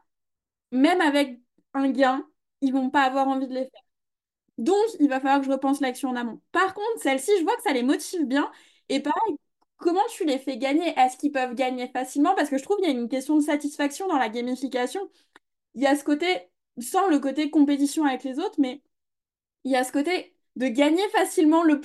même 0.73 1.01
avec 1.03 1.41
un 1.75 1.91
gain, 1.91 2.27
ils 2.63 2.73
vont 2.73 2.91
pas 2.91 3.03
avoir 3.05 3.29
envie 3.29 3.49
de 3.49 3.55
les 3.55 3.63
faire. 3.71 3.83
Donc, 4.59 4.77
il 5.01 5.09
va 5.09 5.21
falloir 5.21 5.41
que 5.41 5.47
je 5.47 5.51
repense 5.53 5.81
l'action 5.81 6.11
en 6.11 6.17
amont. 6.17 6.41
Par 6.53 6.75
contre, 6.75 7.01
celle-ci, 7.03 7.31
je 7.39 7.45
vois 7.45 7.57
que 7.57 7.63
ça 7.63 7.73
les 7.73 7.83
motive 7.85 8.25
bien. 8.27 8.51
Et 8.89 9.01
pareil, 9.01 9.37
comment 9.79 10.03
tu 10.11 10.25
les 10.25 10.39
fais 10.39 10.59
gagner? 10.59 10.89
Est-ce 10.99 11.17
qu'ils 11.19 11.33
peuvent 11.33 11.55
gagner 11.55 11.89
facilement? 11.89 12.35
Parce 12.35 12.51
que 12.51 12.59
je 12.59 12.63
trouve 12.65 12.79
qu'il 12.79 12.87
y 12.87 12.89
a 12.91 12.93
une 12.99 13.09
question 13.09 13.37
de 13.37 13.43
satisfaction 13.43 14.09
dans 14.09 14.19
la 14.19 14.29
gamification. 14.29 15.01
Il 15.75 15.83
y 15.83 15.87
a 15.87 15.97
ce 15.97 16.05
côté, 16.05 16.27
sans 16.81 17.09
le 17.09 17.21
côté 17.21 17.51
compétition 17.51 18.05
avec 18.05 18.25
les 18.25 18.39
autres, 18.41 18.57
mais 18.61 18.83
il 19.65 19.73
y 19.73 19.77
a 19.77 19.85
ce 19.85 19.93
côté 19.93 20.35
de 20.57 20.69
gagner 20.69 21.07
facilement 21.11 21.63
le 21.63 21.81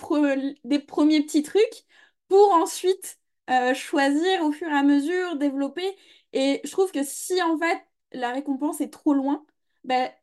des 0.68 0.80
premiers 0.80 1.22
petits 1.24 1.44
trucs 1.44 1.86
pour 2.28 2.52
ensuite 2.54 3.20
euh, 3.50 3.74
choisir 3.74 4.44
au 4.44 4.52
fur 4.52 4.68
et 4.70 4.72
à 4.74 4.84
mesure, 4.84 5.36
développer. 5.38 5.96
Et 6.34 6.62
je 6.64 6.72
trouve 6.72 6.92
que 6.92 7.04
si 7.04 7.42
en 7.42 7.58
fait 7.58 7.82
la 8.12 8.32
récompense 8.32 8.82
est 8.82 8.90
trop 8.92 9.14
loin, 9.14 9.46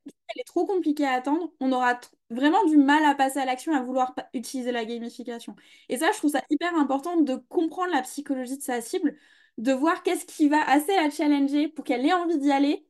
si 0.06 0.14
elle 0.28 0.40
est 0.40 0.44
trop 0.44 0.66
compliquée 0.66 1.04
à 1.06 1.12
attendre, 1.12 1.52
on 1.60 1.72
aura 1.72 1.94
tr- 1.94 2.10
vraiment 2.30 2.64
du 2.66 2.76
mal 2.76 3.04
à 3.04 3.14
passer 3.14 3.38
à 3.40 3.44
l'action, 3.44 3.74
à 3.74 3.82
vouloir 3.82 4.14
utiliser 4.34 4.72
la 4.72 4.84
gamification. 4.84 5.56
Et 5.88 5.98
ça, 5.98 6.12
je 6.12 6.18
trouve 6.18 6.30
ça 6.32 6.42
hyper 6.50 6.74
important 6.76 7.20
de 7.20 7.36
comprendre 7.36 7.92
la 7.92 8.02
psychologie 8.02 8.56
de 8.58 8.62
sa 8.62 8.80
cible, 8.80 9.16
de 9.58 9.72
voir 9.72 10.02
qu'est-ce 10.02 10.26
qui 10.26 10.48
va 10.48 10.62
assez 10.68 10.94
la 10.96 11.10
challenger 11.10 11.68
pour 11.68 11.84
qu'elle 11.84 12.06
ait 12.06 12.12
envie 12.12 12.38
d'y 12.38 12.52
aller 12.52 12.86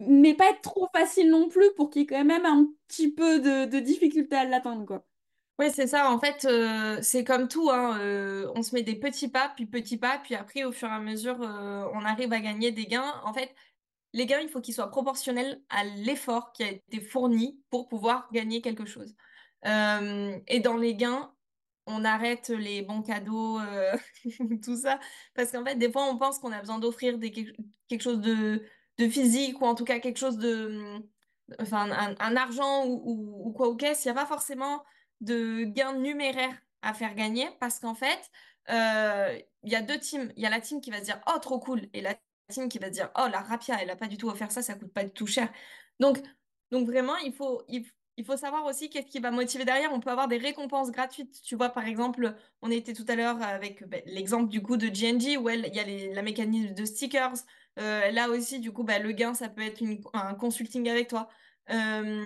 mais 0.00 0.34
pas 0.34 0.50
être 0.50 0.62
trop 0.62 0.88
facile 0.94 1.30
non 1.30 1.48
plus 1.48 1.72
pour 1.76 1.90
qu'il 1.90 2.02
y 2.02 2.04
ait 2.04 2.06
quand 2.06 2.24
même 2.24 2.46
un 2.46 2.66
petit 2.88 3.12
peu 3.12 3.40
de, 3.40 3.66
de 3.66 3.80
difficulté 3.80 4.34
à 4.36 4.44
l'atteindre, 4.44 4.86
quoi. 4.86 5.06
Oui, 5.58 5.66
c'est 5.74 5.86
ça. 5.86 6.10
En 6.10 6.18
fait, 6.18 6.46
euh, 6.46 6.98
c'est 7.02 7.22
comme 7.22 7.46
tout, 7.46 7.68
hein, 7.70 7.98
euh, 8.00 8.50
on 8.56 8.62
se 8.62 8.74
met 8.74 8.82
des 8.82 8.96
petits 8.96 9.28
pas, 9.28 9.50
puis 9.54 9.66
petits 9.66 9.98
pas, 9.98 10.18
puis 10.18 10.34
après, 10.34 10.64
au 10.64 10.72
fur 10.72 10.88
et 10.88 10.92
à 10.92 11.00
mesure, 11.00 11.42
euh, 11.42 11.84
on 11.92 12.02
arrive 12.06 12.32
à 12.32 12.40
gagner 12.40 12.72
des 12.72 12.86
gains. 12.86 13.20
En 13.24 13.34
fait, 13.34 13.54
les 14.12 14.26
gains, 14.26 14.40
il 14.40 14.48
faut 14.48 14.60
qu'ils 14.60 14.74
soient 14.74 14.90
proportionnels 14.90 15.62
à 15.68 15.84
l'effort 15.84 16.52
qui 16.52 16.62
a 16.64 16.70
été 16.70 17.00
fourni 17.00 17.60
pour 17.70 17.88
pouvoir 17.88 18.28
gagner 18.32 18.60
quelque 18.60 18.84
chose. 18.84 19.14
Euh, 19.66 20.38
et 20.48 20.60
dans 20.60 20.76
les 20.76 20.94
gains, 20.94 21.32
on 21.86 22.04
arrête 22.04 22.48
les 22.50 22.82
bons 22.82 23.02
cadeaux, 23.02 23.58
euh, 23.60 23.96
tout 24.64 24.76
ça, 24.76 24.98
parce 25.34 25.52
qu'en 25.52 25.64
fait, 25.64 25.76
des 25.76 25.90
fois, 25.90 26.04
on 26.04 26.18
pense 26.18 26.38
qu'on 26.38 26.52
a 26.52 26.60
besoin 26.60 26.78
d'offrir 26.78 27.18
quelque 27.20 28.02
chose 28.02 28.20
de, 28.20 28.64
physique 29.08 29.60
ou 29.62 29.64
en 29.64 29.74
tout 29.74 29.84
cas 29.84 29.98
quelque 29.98 30.18
chose 30.18 30.36
de, 30.36 31.00
enfin, 31.58 31.90
un, 31.90 32.36
argent 32.36 32.84
ou 32.86 33.50
quoi 33.56 33.70
ou 33.70 33.76
qu'est-ce. 33.76 34.04
Il 34.04 34.12
n'y 34.12 34.18
a 34.18 34.22
pas 34.22 34.26
forcément 34.26 34.84
de 35.22 35.64
gains 35.64 35.94
numéraires 35.94 36.54
à 36.82 36.94
faire 36.94 37.14
gagner 37.14 37.48
parce 37.60 37.78
qu'en 37.78 37.94
fait, 37.94 38.30
euh, 38.70 39.38
il 39.62 39.72
y 39.72 39.76
a 39.76 39.82
deux 39.82 39.98
teams. 39.98 40.32
Il 40.36 40.42
y 40.42 40.46
a 40.46 40.50
la 40.50 40.60
team 40.60 40.80
qui 40.80 40.90
va 40.90 40.98
se 40.98 41.04
dire, 41.04 41.20
oh, 41.34 41.38
trop 41.38 41.58
cool, 41.58 41.88
et 41.92 42.00
la 42.00 42.14
qui 42.68 42.78
va 42.78 42.90
dire, 42.90 43.10
oh, 43.16 43.26
la 43.30 43.40
rapia, 43.40 43.76
elle 43.80 43.90
a 43.90 43.96
pas 43.96 44.06
du 44.08 44.16
tout 44.16 44.28
offert 44.28 44.50
ça, 44.52 44.62
ça 44.62 44.74
coûte 44.74 44.92
pas 44.92 45.04
du 45.04 45.12
tout 45.12 45.26
cher. 45.26 45.52
Donc, 46.00 46.18
donc 46.70 46.86
vraiment, 46.86 47.16
il 47.18 47.32
faut, 47.32 47.62
il, 47.68 47.86
il 48.16 48.24
faut 48.24 48.36
savoir 48.36 48.64
aussi 48.66 48.90
qu'est-ce 48.90 49.06
qui 49.08 49.18
va 49.20 49.30
motiver 49.30 49.64
derrière. 49.64 49.92
On 49.92 50.00
peut 50.00 50.10
avoir 50.10 50.28
des 50.28 50.38
récompenses 50.38 50.90
gratuites. 50.90 51.40
Tu 51.42 51.56
vois, 51.56 51.70
par 51.70 51.86
exemple, 51.86 52.34
on 52.62 52.70
était 52.70 52.92
tout 52.94 53.04
à 53.08 53.14
l'heure 53.16 53.42
avec 53.42 53.84
ben, 53.88 54.02
l'exemple 54.06 54.48
du 54.50 54.62
coup 54.62 54.76
de 54.76 54.86
GNG 54.88 55.36
où 55.38 55.48
elle- 55.48 55.66
il 55.68 55.74
y 55.74 55.80
a 55.80 55.84
les- 55.84 56.12
la 56.14 56.22
mécanique 56.22 56.74
de 56.74 56.84
stickers. 56.84 57.32
Euh, 57.78 58.10
là 58.10 58.28
aussi, 58.30 58.60
du 58.60 58.72
coup, 58.72 58.84
ben, 58.84 59.02
le 59.02 59.12
gain, 59.12 59.34
ça 59.34 59.48
peut 59.48 59.62
être 59.62 59.80
une- 59.80 60.00
un 60.12 60.34
consulting 60.34 60.88
avec 60.88 61.08
toi. 61.08 61.28
Euh, 61.70 62.24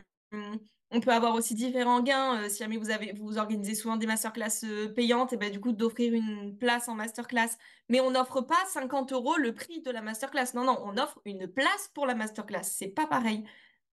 on 0.95 1.01
peut 1.01 1.11
avoir 1.13 1.35
aussi 1.35 1.55
différents 1.55 2.03
gains. 2.03 2.43
euh, 2.45 2.49
si 2.49 2.59
jamais 2.59 2.77
vous 2.77 2.91
avez, 2.91 3.13
vous 3.15 3.39
organisez 3.39 3.75
souvent 3.75 3.97
des 3.97 4.07
masterclass 4.07 4.65
euh, 4.65 4.89
payantes, 4.89 5.33
et 5.33 5.37
ben, 5.37 5.51
du 5.51 5.61
coup, 5.61 5.73
d'offrir 5.73 6.15
une 6.15 6.57
place 6.57 6.89
en 6.89 6.95
masterclass. 6.95 7.51
Mais 7.89 8.01
on 8.01 8.11
n'offre 8.13 8.41
pas 8.43 8.57
50 8.69 9.13
euros 9.13 9.37
le 9.37 9.55
prix 9.55 9.81
de 9.83 9.91
la 9.91 10.03
masterclass. 10.03 10.55
Non, 10.55 10.65
non, 10.65 10.79
on 10.85 10.97
offre 10.99 11.21
une 11.25 11.47
place 11.49 11.91
pour 11.95 12.07
la 12.07 12.15
masterclass. 12.15 12.63
C'est 12.65 12.89
pas 12.89 13.07
pareil. 13.07 13.45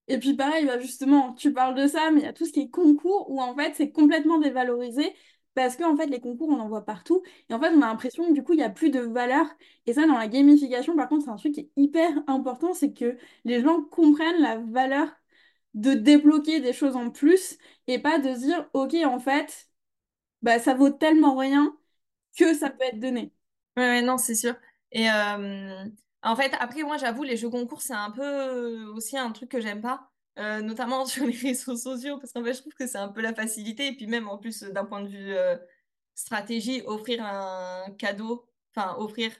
Et 0.08 0.18
puis 0.20 0.34
pareil, 0.36 0.66
bah 0.66 0.80
justement, 0.80 1.34
tu 1.34 1.54
parles 1.54 1.76
de 1.76 1.88
ça, 1.88 2.12
mais 2.12 2.22
il 2.22 2.24
y 2.24 2.28
a 2.28 2.34
tout 2.34 2.46
ce 2.46 2.52
qui 2.52 2.62
est 2.62 2.70
concours 2.70 3.30
où 3.30 3.42
en 3.42 3.56
fait 3.56 3.74
c'est 3.76 3.92
complètement 3.92 4.40
dévalorisé 4.40 5.14
parce 5.54 5.76
que 5.76 5.84
en 5.84 5.96
fait 5.96 6.08
les 6.08 6.20
concours 6.20 6.50
on 6.50 6.60
en 6.60 6.68
voit 6.70 6.86
partout 6.86 7.22
et 7.50 7.54
en 7.54 7.60
fait 7.60 7.70
on 7.70 7.82
a 7.82 7.88
l'impression 7.88 8.26
que 8.28 8.34
du 8.34 8.44
coup 8.44 8.54
il 8.54 8.58
n'y 8.58 8.64
a 8.64 8.70
plus 8.70 8.90
de 8.90 9.00
valeur. 9.02 9.46
Et 9.86 9.94
ça 9.94 10.08
dans 10.08 10.18
la 10.18 10.28
gamification 10.28 10.96
par 10.96 11.10
contre 11.10 11.26
c'est 11.26 11.32
un 11.32 11.36
truc 11.36 11.54
qui 11.54 11.60
est 11.62 11.72
hyper 11.76 12.12
important, 12.28 12.74
c'est 12.74 12.94
que 12.94 13.18
les 13.46 13.62
gens 13.62 13.82
comprennent 13.84 14.42
la 14.42 14.58
valeur 14.58 15.10
de 15.74 15.94
débloquer 15.94 16.60
des 16.62 16.74
choses 16.74 16.96
en 16.96 17.10
plus 17.12 17.58
et 17.88 18.00
pas 18.00 18.20
de 18.20 18.30
dire, 18.38 18.70
ok, 18.74 18.96
en 19.06 19.20
fait, 19.20 19.70
bah, 20.42 20.60
ça 20.60 20.74
vaut 20.76 20.90
tellement 20.90 21.38
rien 21.38 21.78
que 22.38 22.54
ça 22.56 22.70
peut 22.70 22.84
être 22.86 23.00
donné. 23.00 23.34
Ouais, 23.78 24.02
non, 24.02 24.18
c'est 24.18 24.36
sûr. 24.36 24.56
Et 24.92 25.10
euh, 25.12 25.86
en 26.24 26.36
fait, 26.36 26.54
après, 26.60 26.84
moi, 26.84 26.98
j'avoue, 26.98 27.24
les 27.24 27.38
jeux 27.38 27.50
concours, 27.50 27.82
c'est 27.82 27.94
un 27.94 28.12
peu 28.12 28.24
euh, 28.24 28.94
aussi 28.94 29.18
un 29.18 29.32
truc 29.32 29.50
que 29.52 29.62
j'aime 29.62 29.82
pas, 29.82 30.12
euh, 30.40 30.62
notamment 30.62 31.06
sur 31.08 31.26
les 31.26 31.38
réseaux 31.38 31.78
sociaux, 31.78 32.18
parce 32.20 32.34
qu'en 32.34 32.44
fait, 32.44 32.54
je 32.54 32.62
trouve 32.62 32.74
que 32.74 32.88
c'est 32.88 32.98
un 32.98 33.10
peu 33.10 33.22
la 33.22 33.34
facilité. 33.36 33.88
Et 33.88 33.96
puis 33.96 34.08
même, 34.08 34.30
en 34.30 34.38
plus, 34.38 34.64
d'un 34.64 34.86
point 34.86 35.02
de 35.04 35.10
vue 35.10 35.36
stratégie, 36.16 36.82
offrir 36.86 37.24
un 37.26 37.92
cadeau, 37.98 38.48
enfin, 38.76 38.96
offrir 38.98 39.32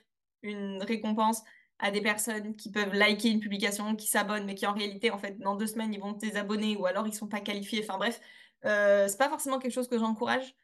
une 0.42 0.82
récompense 0.82 1.42
à 1.80 1.90
des 1.90 2.00
personnes 2.00 2.56
qui 2.56 2.70
peuvent 2.70 2.94
liker 2.94 3.28
une 3.30 3.40
publication, 3.40 3.96
qui 3.96 4.06
s'abonnent, 4.06 4.44
mais 4.44 4.54
qui 4.54 4.66
en 4.66 4.72
réalité, 4.74 5.10
en 5.10 5.18
fait, 5.18 5.38
dans 5.38 5.56
deux 5.56 5.66
semaines, 5.66 5.92
ils 5.94 6.00
vont 6.00 6.14
te 6.14 6.20
désabonner 6.20 6.76
ou 6.76 6.86
alors 6.86 7.06
ils 7.06 7.14
sont 7.14 7.28
pas 7.28 7.40
qualifiés. 7.40 7.84
Enfin 7.84 7.98
bref, 7.98 8.20
c'est 8.62 9.18
pas 9.18 9.28
forcément 9.28 9.58
quelque 9.58 9.72
chose 9.72 9.88
que 9.88 9.98
j'encourage. 9.98 10.54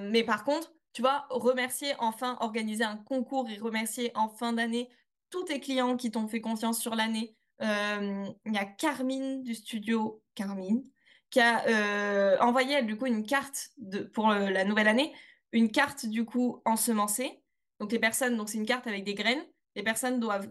mais 0.00 0.24
par 0.24 0.44
contre, 0.44 0.72
tu 0.92 1.02
vois, 1.02 1.26
remercier 1.30 1.94
enfin, 1.98 2.36
organiser 2.40 2.84
un 2.84 2.96
concours 2.96 3.48
et 3.48 3.58
remercier 3.58 4.10
en 4.14 4.28
fin 4.28 4.52
d'année 4.52 4.88
tous 5.30 5.44
tes 5.44 5.60
clients 5.60 5.96
qui 5.96 6.10
t'ont 6.10 6.28
fait 6.28 6.40
confiance 6.40 6.80
sur 6.80 6.94
l'année. 6.94 7.36
Euh, 7.62 8.26
il 8.46 8.54
y 8.54 8.58
a 8.58 8.64
Carmine 8.64 9.42
du 9.42 9.54
studio 9.54 10.22
Carmine 10.34 10.82
qui 11.30 11.40
a 11.40 11.64
euh, 11.68 12.38
envoyé 12.40 12.82
du 12.82 12.96
coup 12.96 13.06
une 13.06 13.24
carte 13.24 13.70
pour 14.12 14.30
euh, 14.30 14.50
la 14.50 14.64
nouvelle 14.64 14.88
année, 14.88 15.12
une 15.52 15.70
carte 15.70 16.06
du 16.06 16.24
coup 16.24 16.60
ensemencée. 16.64 17.42
Donc 17.78 17.92
les 17.92 18.00
personnes, 18.00 18.36
donc 18.36 18.48
c'est 18.48 18.58
une 18.58 18.66
carte 18.66 18.86
avec 18.86 19.04
des 19.04 19.14
graines. 19.14 19.44
Les 19.76 19.82
personnes 19.82 20.20
doivent, 20.20 20.50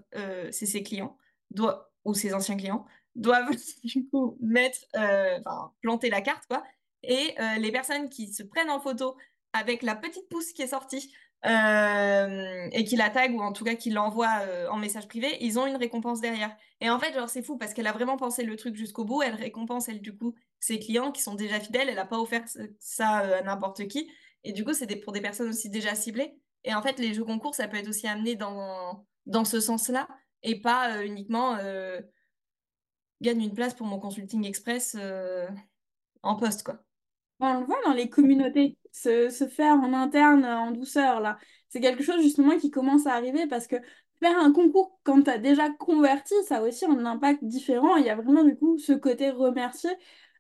c'est 0.52 0.66
ses 0.66 0.84
clients, 0.84 1.18
ou 2.06 2.14
ses 2.14 2.34
anciens 2.34 2.58
clients, 2.58 2.86
doivent 3.16 3.50
du 3.84 4.08
coup 4.10 4.38
mettre, 4.42 4.80
enfin 4.94 5.74
planter 5.82 6.10
la 6.10 6.22
carte 6.22 6.46
quoi. 6.48 6.64
Et 7.04 7.36
les 7.58 7.72
personnes 7.72 8.10
qui 8.10 8.32
se 8.34 8.44
prennent 8.44 8.70
en 8.70 8.80
photo 8.80 9.16
avec 9.54 9.82
la 9.82 9.96
petite 9.96 10.30
pouce 10.30 10.54
qui 10.54 10.62
est 10.62 10.68
sortie 10.68 11.14
euh, 11.46 12.68
et 12.74 12.84
qui 12.84 12.98
la 12.98 13.10
tag 13.10 13.34
ou 13.34 13.42
en 13.42 13.54
tout 13.54 13.64
cas 13.64 13.76
qui 13.76 13.92
l'envoie 13.92 14.42
euh, 14.42 14.68
en 14.70 14.78
message 14.78 15.08
privé, 15.08 15.38
ils 15.40 15.58
ont 15.58 15.66
une 15.66 15.78
récompense 15.78 16.20
derrière. 16.20 16.56
Et 16.82 16.90
en 16.90 17.00
fait, 17.00 17.14
genre 17.14 17.30
c'est 17.30 17.44
fou 17.44 17.58
parce 17.58 17.74
qu'elle 17.74 17.88
a 17.88 17.94
vraiment 17.94 18.18
pensé 18.18 18.44
le 18.44 18.56
truc 18.58 18.76
jusqu'au 18.76 19.06
bout. 19.06 19.22
Elle 19.22 19.36
récompense 19.36 19.88
elle 19.88 20.02
du 20.02 20.16
coup 20.16 20.36
ses 20.60 20.80
clients 20.80 21.12
qui 21.12 21.22
sont 21.22 21.36
déjà 21.36 21.60
fidèles. 21.60 21.88
Elle 21.90 21.96
n'a 21.96 22.06
pas 22.06 22.20
offert 22.20 22.44
ça 22.80 23.22
euh, 23.24 23.40
à 23.40 23.42
n'importe 23.44 23.88
qui. 23.88 24.12
Et 24.44 24.52
du 24.52 24.66
coup, 24.66 24.74
c'est 24.74 24.94
pour 24.98 25.14
des 25.14 25.22
personnes 25.22 25.50
aussi 25.50 25.70
déjà 25.70 25.96
ciblées. 25.96 26.38
Et 26.64 26.74
en 26.74 26.82
fait, 26.82 27.00
les 27.00 27.14
jeux 27.14 27.24
concours, 27.26 27.56
ça 27.56 27.68
peut 27.68 27.78
être 27.78 27.90
aussi 27.90 28.08
amené 28.08 28.36
dans 28.36 29.06
dans 29.26 29.46
ce 29.46 29.60
sens-là 29.60 30.08
et 30.44 30.60
pas 30.62 31.04
uniquement 31.06 31.58
gagne 33.22 33.42
une 33.42 33.54
place 33.54 33.74
pour 33.74 33.88
mon 33.88 34.00
consulting 34.00 34.46
express 34.46 34.96
en 36.24 36.36
poste 36.36 36.64
quoi. 36.64 36.80
On 37.40 37.60
le 37.60 37.66
voit 37.66 37.80
dans 37.86 37.94
les 37.94 38.10
communautés, 38.10 38.78
se, 38.92 39.30
se 39.30 39.48
faire 39.48 39.76
en 39.76 39.94
interne, 39.94 40.46
en 40.46 40.72
douceur, 40.72 41.22
là. 41.22 41.38
C'est 41.70 41.80
quelque 41.80 42.04
chose 42.04 42.22
justement 42.22 42.58
qui 42.58 42.72
commence 42.72 43.08
à 43.08 43.14
arriver 43.14 43.48
parce 43.48 43.68
que 43.68 43.78
faire 44.20 44.38
un 44.40 44.52
concours 44.52 45.00
quand 45.04 45.24
tu 45.24 45.30
as 45.30 45.38
déjà 45.38 45.70
converti, 45.70 46.34
ça 46.48 46.58
a 46.58 46.62
aussi 46.64 46.86
un 46.86 47.06
impact 47.06 47.44
différent. 47.44 47.96
Il 47.98 48.06
y 48.06 48.10
a 48.10 48.16
vraiment 48.16 48.44
du 48.44 48.58
coup 48.58 48.78
ce 48.78 48.94
côté 48.94 49.30
remercier. 49.30 49.92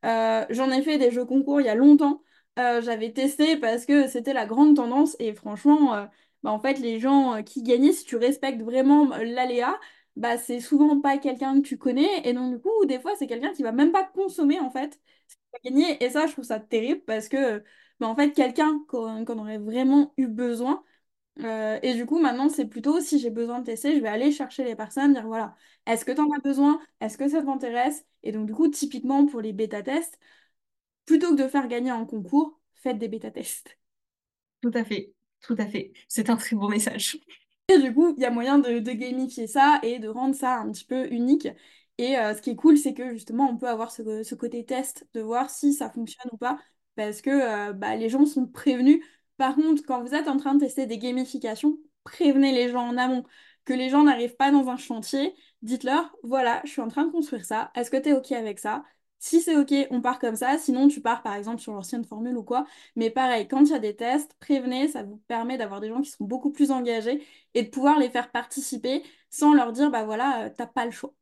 Euh, 0.05 0.45
j'en 0.49 0.71
ai 0.71 0.81
fait 0.81 0.97
des 0.97 1.11
jeux 1.11 1.25
concours 1.25 1.61
il 1.61 1.67
y 1.67 1.69
a 1.69 1.75
longtemps. 1.75 2.21
Euh, 2.57 2.81
j'avais 2.81 3.13
testé 3.13 3.55
parce 3.57 3.85
que 3.85 4.07
c'était 4.07 4.33
la 4.33 4.45
grande 4.45 4.75
tendance 4.75 5.15
et 5.19 5.33
franchement, 5.33 5.93
euh, 5.95 6.05
bah, 6.43 6.51
en 6.51 6.59
fait, 6.59 6.73
les 6.79 6.99
gens 6.99 7.41
qui 7.43 7.63
gagnaient, 7.63 7.93
si 7.93 8.03
tu 8.05 8.17
respectes 8.17 8.61
vraiment 8.61 9.05
l'aléa, 9.17 9.79
bah, 10.17 10.37
c'est 10.37 10.59
souvent 10.59 10.99
pas 10.99 11.17
quelqu'un 11.17 11.61
que 11.61 11.67
tu 11.67 11.77
connais 11.77 12.07
et 12.27 12.33
donc 12.33 12.53
du 12.55 12.59
coup, 12.61 12.85
des 12.85 12.99
fois, 12.99 13.15
c'est 13.17 13.27
quelqu'un 13.27 13.53
qui 13.53 13.63
va 13.63 13.71
même 13.71 13.91
pas 13.93 14.03
consommer 14.03 14.59
en 14.59 14.69
fait 14.69 14.99
gagner. 15.65 16.03
Et 16.03 16.09
ça, 16.11 16.27
je 16.27 16.33
trouve 16.33 16.45
ça 16.45 16.59
terrible 16.59 17.01
parce 17.05 17.29
que, 17.29 17.63
bah, 17.99 18.07
en 18.07 18.15
fait, 18.15 18.31
quelqu'un 18.33 18.79
qu'on 18.89 19.39
aurait 19.39 19.59
vraiment 19.59 20.13
eu 20.17 20.27
besoin. 20.27 20.83
euh, 21.41 21.79
et 21.83 21.93
du 21.95 22.05
coup, 22.05 22.19
maintenant, 22.19 22.49
c'est 22.49 22.65
plutôt 22.65 22.99
si 22.99 23.17
j'ai 23.19 23.29
besoin 23.29 23.59
de 23.59 23.65
tester, 23.65 23.95
je 23.95 24.01
vais 24.01 24.09
aller 24.09 24.31
chercher 24.31 24.63
les 24.65 24.75
personnes, 24.75 25.13
dire 25.13 25.25
voilà, 25.27 25.55
est-ce 25.85 26.03
que 26.03 26.11
tu 26.11 26.19
en 26.21 26.29
as 26.31 26.39
besoin? 26.39 26.81
Est-ce 26.99 27.17
que 27.17 27.29
ça 27.29 27.41
t'intéresse? 27.41 28.05
Et 28.23 28.31
donc, 28.33 28.45
du 28.47 28.53
coup, 28.53 28.67
typiquement 28.67 29.25
pour 29.25 29.39
les 29.41 29.53
bêta-tests, 29.53 30.19
plutôt 31.09 31.35
que 31.35 31.41
de 31.41 31.47
faire 31.47 31.67
gagner 31.67 31.89
un 31.89 32.05
concours, 32.05 32.59
faites 32.75 32.99
des 32.99 33.07
bêta-tests. 33.07 33.79
Tout 34.61 34.71
à 34.75 34.83
fait, 34.83 35.13
tout 35.41 35.55
à 35.57 35.65
fait. 35.67 35.91
C'est 36.07 36.29
un 36.29 36.35
très 36.37 36.55
beau 36.55 36.67
message. 36.69 37.17
Et 37.67 37.79
du 37.79 37.93
coup, 37.93 38.13
il 38.15 38.21
y 38.21 38.25
a 38.25 38.31
moyen 38.31 38.59
de, 38.59 38.79
de 38.79 38.91
gamifier 38.91 39.47
ça 39.47 39.79
et 39.83 39.99
de 39.99 40.07
rendre 40.07 40.35
ça 40.35 40.57
un 40.57 40.71
petit 40.71 40.85
peu 40.85 41.07
unique. 41.11 41.47
Et 41.97 42.17
euh, 42.17 42.33
ce 42.35 42.41
qui 42.41 42.51
est 42.51 42.55
cool, 42.55 42.77
c'est 42.77 42.93
que 42.93 43.11
justement, 43.13 43.49
on 43.49 43.57
peut 43.57 43.67
avoir 43.67 43.91
ce, 43.91 44.23
ce 44.23 44.35
côté 44.35 44.65
test 44.65 45.07
de 45.13 45.21
voir 45.21 45.49
si 45.49 45.73
ça 45.73 45.89
fonctionne 45.89 46.29
ou 46.31 46.37
pas, 46.37 46.59
parce 46.95 47.21
que 47.21 47.29
euh, 47.29 47.73
bah, 47.73 47.95
les 47.95 48.09
gens 48.09 48.25
sont 48.25 48.47
prévenus. 48.47 49.03
Par 49.37 49.55
contre, 49.55 49.83
quand 49.85 50.01
vous 50.03 50.13
êtes 50.15 50.27
en 50.27 50.37
train 50.37 50.55
de 50.55 50.59
tester 50.59 50.85
des 50.85 50.97
gamifications, 50.99 51.77
prévenez 52.03 52.51
les 52.51 52.69
gens 52.69 52.87
en 52.87 52.97
amont. 52.97 53.23
Que 53.65 53.73
les 53.73 53.89
gens 53.89 54.03
n'arrivent 54.03 54.35
pas 54.35 54.51
dans 54.51 54.67
un 54.69 54.77
chantier, 54.77 55.35
dites-leur, 55.61 56.15
voilà, 56.23 56.61
je 56.65 56.71
suis 56.71 56.81
en 56.81 56.87
train 56.87 57.05
de 57.05 57.11
construire 57.11 57.45
ça, 57.45 57.71
est-ce 57.75 57.91
que 57.91 57.97
tu 57.97 58.09
es 58.09 58.13
OK 58.13 58.31
avec 58.31 58.59
ça? 58.59 58.83
Si 59.21 59.41
c'est 59.41 59.55
OK, 59.57 59.73
on 59.91 60.01
part 60.01 60.17
comme 60.19 60.35
ça. 60.37 60.57
Sinon, 60.57 60.87
tu 60.87 61.01
pars 61.01 61.21
par 61.23 61.33
exemple 61.35 61.59
sur 61.61 61.73
l'ancienne 61.73 62.05
formule 62.05 62.37
ou 62.37 62.43
quoi. 62.43 62.65
Mais 62.95 63.09
pareil, 63.09 63.47
quand 63.47 63.61
il 63.65 63.69
y 63.71 63.73
a 63.73 63.79
des 63.79 63.95
tests, 63.95 64.33
prévenez, 64.39 64.87
ça 64.87 65.03
vous 65.03 65.17
permet 65.27 65.57
d'avoir 65.57 65.81
des 65.81 65.89
gens 65.89 66.01
qui 66.01 66.09
sont 66.11 66.23
beaucoup 66.25 66.51
plus 66.51 66.71
engagés 66.71 67.25
et 67.53 67.63
de 67.63 67.69
pouvoir 67.69 67.99
les 67.99 68.09
faire 68.09 68.31
participer 68.31 69.03
sans 69.29 69.53
leur 69.53 69.73
dire, 69.73 69.91
bah 69.91 70.03
voilà, 70.05 70.45
euh, 70.45 70.49
t'as 70.55 70.67
pas 70.67 70.85
le 70.85 70.91
choix. 70.91 71.13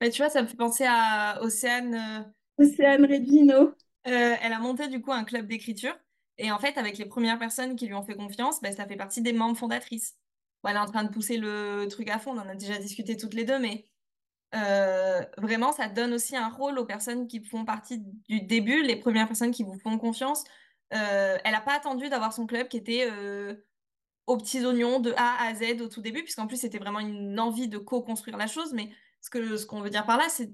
Mais 0.00 0.10
tu 0.10 0.22
vois, 0.22 0.30
ça 0.30 0.42
me 0.42 0.46
fait 0.48 0.56
penser 0.56 0.84
à 0.86 1.40
Océane. 1.42 1.94
euh, 1.94 2.64
Océane 2.64 3.04
Regino. 3.06 3.74
Euh, 4.08 4.36
elle 4.42 4.52
a 4.52 4.58
monté 4.58 4.88
du 4.88 5.00
coup 5.00 5.12
un 5.12 5.24
club 5.24 5.46
d'écriture. 5.46 5.94
Et 6.38 6.50
en 6.50 6.58
fait, 6.58 6.76
avec 6.78 6.98
les 6.98 7.06
premières 7.06 7.38
personnes 7.38 7.76
qui 7.76 7.86
lui 7.86 7.94
ont 7.94 8.02
fait 8.02 8.16
confiance, 8.16 8.60
bah, 8.60 8.72
ça 8.72 8.86
fait 8.86 8.96
partie 8.96 9.22
des 9.22 9.32
membres 9.32 9.56
fondatrices. 9.56 10.16
Bon, 10.62 10.70
elle 10.70 10.76
est 10.76 10.78
en 10.80 10.86
train 10.86 11.04
de 11.04 11.10
pousser 11.10 11.36
le 11.38 11.86
truc 11.88 12.08
à 12.10 12.18
fond, 12.18 12.32
on 12.32 12.38
en 12.40 12.48
a 12.48 12.54
déjà 12.54 12.78
discuté 12.78 13.16
toutes 13.16 13.34
les 13.34 13.44
deux, 13.44 13.58
mais 13.58 13.86
euh, 14.54 15.24
vraiment, 15.38 15.72
ça 15.72 15.88
donne 15.88 16.12
aussi 16.12 16.36
un 16.36 16.48
rôle 16.48 16.78
aux 16.78 16.84
personnes 16.84 17.26
qui 17.26 17.42
font 17.44 17.64
partie 17.64 17.98
du 17.98 18.40
début, 18.42 18.82
les 18.82 18.96
premières 18.96 19.26
personnes 19.26 19.50
qui 19.50 19.62
vous 19.62 19.78
font 19.78 19.98
confiance. 19.98 20.44
Euh, 20.92 21.38
elle 21.44 21.52
n'a 21.52 21.60
pas 21.60 21.74
attendu 21.74 22.08
d'avoir 22.08 22.32
son 22.32 22.46
club 22.46 22.68
qui 22.68 22.76
était 22.76 23.08
euh, 23.10 23.54
aux 24.26 24.36
petits 24.36 24.64
oignons 24.64 25.00
de 25.00 25.14
A 25.16 25.42
à 25.44 25.54
Z 25.54 25.80
au 25.80 25.88
tout 25.88 26.02
début, 26.02 26.22
puisqu'en 26.22 26.46
plus 26.46 26.58
c'était 26.58 26.78
vraiment 26.78 27.00
une 27.00 27.40
envie 27.40 27.68
de 27.68 27.78
co-construire 27.78 28.36
la 28.36 28.46
chose. 28.46 28.74
Mais 28.74 28.90
ce 29.20 29.30
que 29.30 29.56
ce 29.56 29.64
qu'on 29.66 29.80
veut 29.80 29.90
dire 29.90 30.04
par 30.04 30.18
là, 30.18 30.28
c'est 30.28 30.52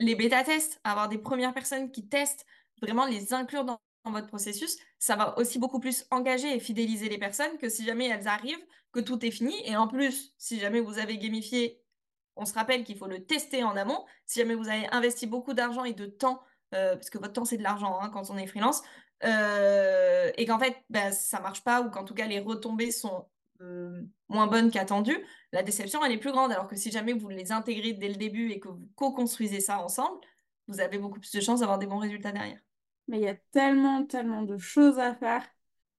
les 0.00 0.14
bêta-tests, 0.14 0.80
avoir 0.84 1.08
des 1.08 1.18
premières 1.18 1.54
personnes 1.54 1.90
qui 1.90 2.08
testent, 2.08 2.44
vraiment 2.82 3.06
les 3.06 3.32
inclure 3.34 3.64
dans 3.64 3.80
votre 4.04 4.26
processus, 4.26 4.76
ça 4.98 5.16
va 5.16 5.38
aussi 5.38 5.58
beaucoup 5.58 5.80
plus 5.80 6.06
engager 6.10 6.54
et 6.54 6.60
fidéliser 6.60 7.08
les 7.08 7.18
personnes 7.18 7.58
que 7.58 7.68
si 7.68 7.84
jamais 7.84 8.08
elles 8.08 8.26
arrivent, 8.26 8.64
que 8.92 9.00
tout 9.00 9.24
est 9.24 9.30
fini. 9.30 9.54
Et 9.64 9.76
en 9.76 9.86
plus, 9.86 10.34
si 10.38 10.58
jamais 10.58 10.80
vous 10.80 10.98
avez 10.98 11.18
gamifié 11.18 11.82
on 12.38 12.46
se 12.46 12.54
rappelle 12.54 12.84
qu'il 12.84 12.96
faut 12.96 13.06
le 13.06 13.24
tester 13.24 13.64
en 13.64 13.76
amont. 13.76 14.04
Si 14.24 14.38
jamais 14.40 14.54
vous 14.54 14.68
avez 14.68 14.86
investi 14.92 15.26
beaucoup 15.26 15.54
d'argent 15.54 15.84
et 15.84 15.92
de 15.92 16.06
temps, 16.06 16.40
euh, 16.74 16.94
parce 16.94 17.10
que 17.10 17.18
votre 17.18 17.32
temps 17.32 17.44
c'est 17.44 17.56
de 17.56 17.62
l'argent 17.62 17.98
hein, 18.00 18.10
quand 18.10 18.30
on 18.30 18.38
est 18.38 18.46
freelance, 18.46 18.82
euh, 19.24 20.30
et 20.36 20.46
qu'en 20.46 20.58
fait 20.58 20.76
bah, 20.88 21.10
ça 21.10 21.40
marche 21.40 21.64
pas 21.64 21.82
ou 21.82 21.90
qu'en 21.90 22.04
tout 22.04 22.14
cas 22.14 22.26
les 22.26 22.38
retombées 22.38 22.92
sont 22.92 23.26
euh, 23.60 24.02
moins 24.28 24.46
bonnes 24.46 24.70
qu'attendues, 24.70 25.18
la 25.52 25.62
déception 25.62 26.04
elle 26.04 26.12
est 26.12 26.18
plus 26.18 26.32
grande. 26.32 26.52
Alors 26.52 26.68
que 26.68 26.76
si 26.76 26.90
jamais 26.90 27.12
vous 27.12 27.28
les 27.28 27.52
intégrez 27.52 27.92
dès 27.92 28.08
le 28.08 28.16
début 28.16 28.50
et 28.50 28.60
que 28.60 28.68
vous 28.68 28.88
co-construisez 28.94 29.60
ça 29.60 29.80
ensemble, 29.80 30.20
vous 30.68 30.80
avez 30.80 30.98
beaucoup 30.98 31.18
plus 31.18 31.32
de 31.32 31.40
chances 31.40 31.60
d'avoir 31.60 31.78
des 31.78 31.86
bons 31.86 31.98
résultats 31.98 32.32
derrière. 32.32 32.60
Mais 33.08 33.18
il 33.18 33.22
y 33.24 33.28
a 33.28 33.36
tellement, 33.52 34.04
tellement 34.04 34.42
de 34.42 34.58
choses 34.58 34.98
à 34.98 35.14
faire. 35.14 35.42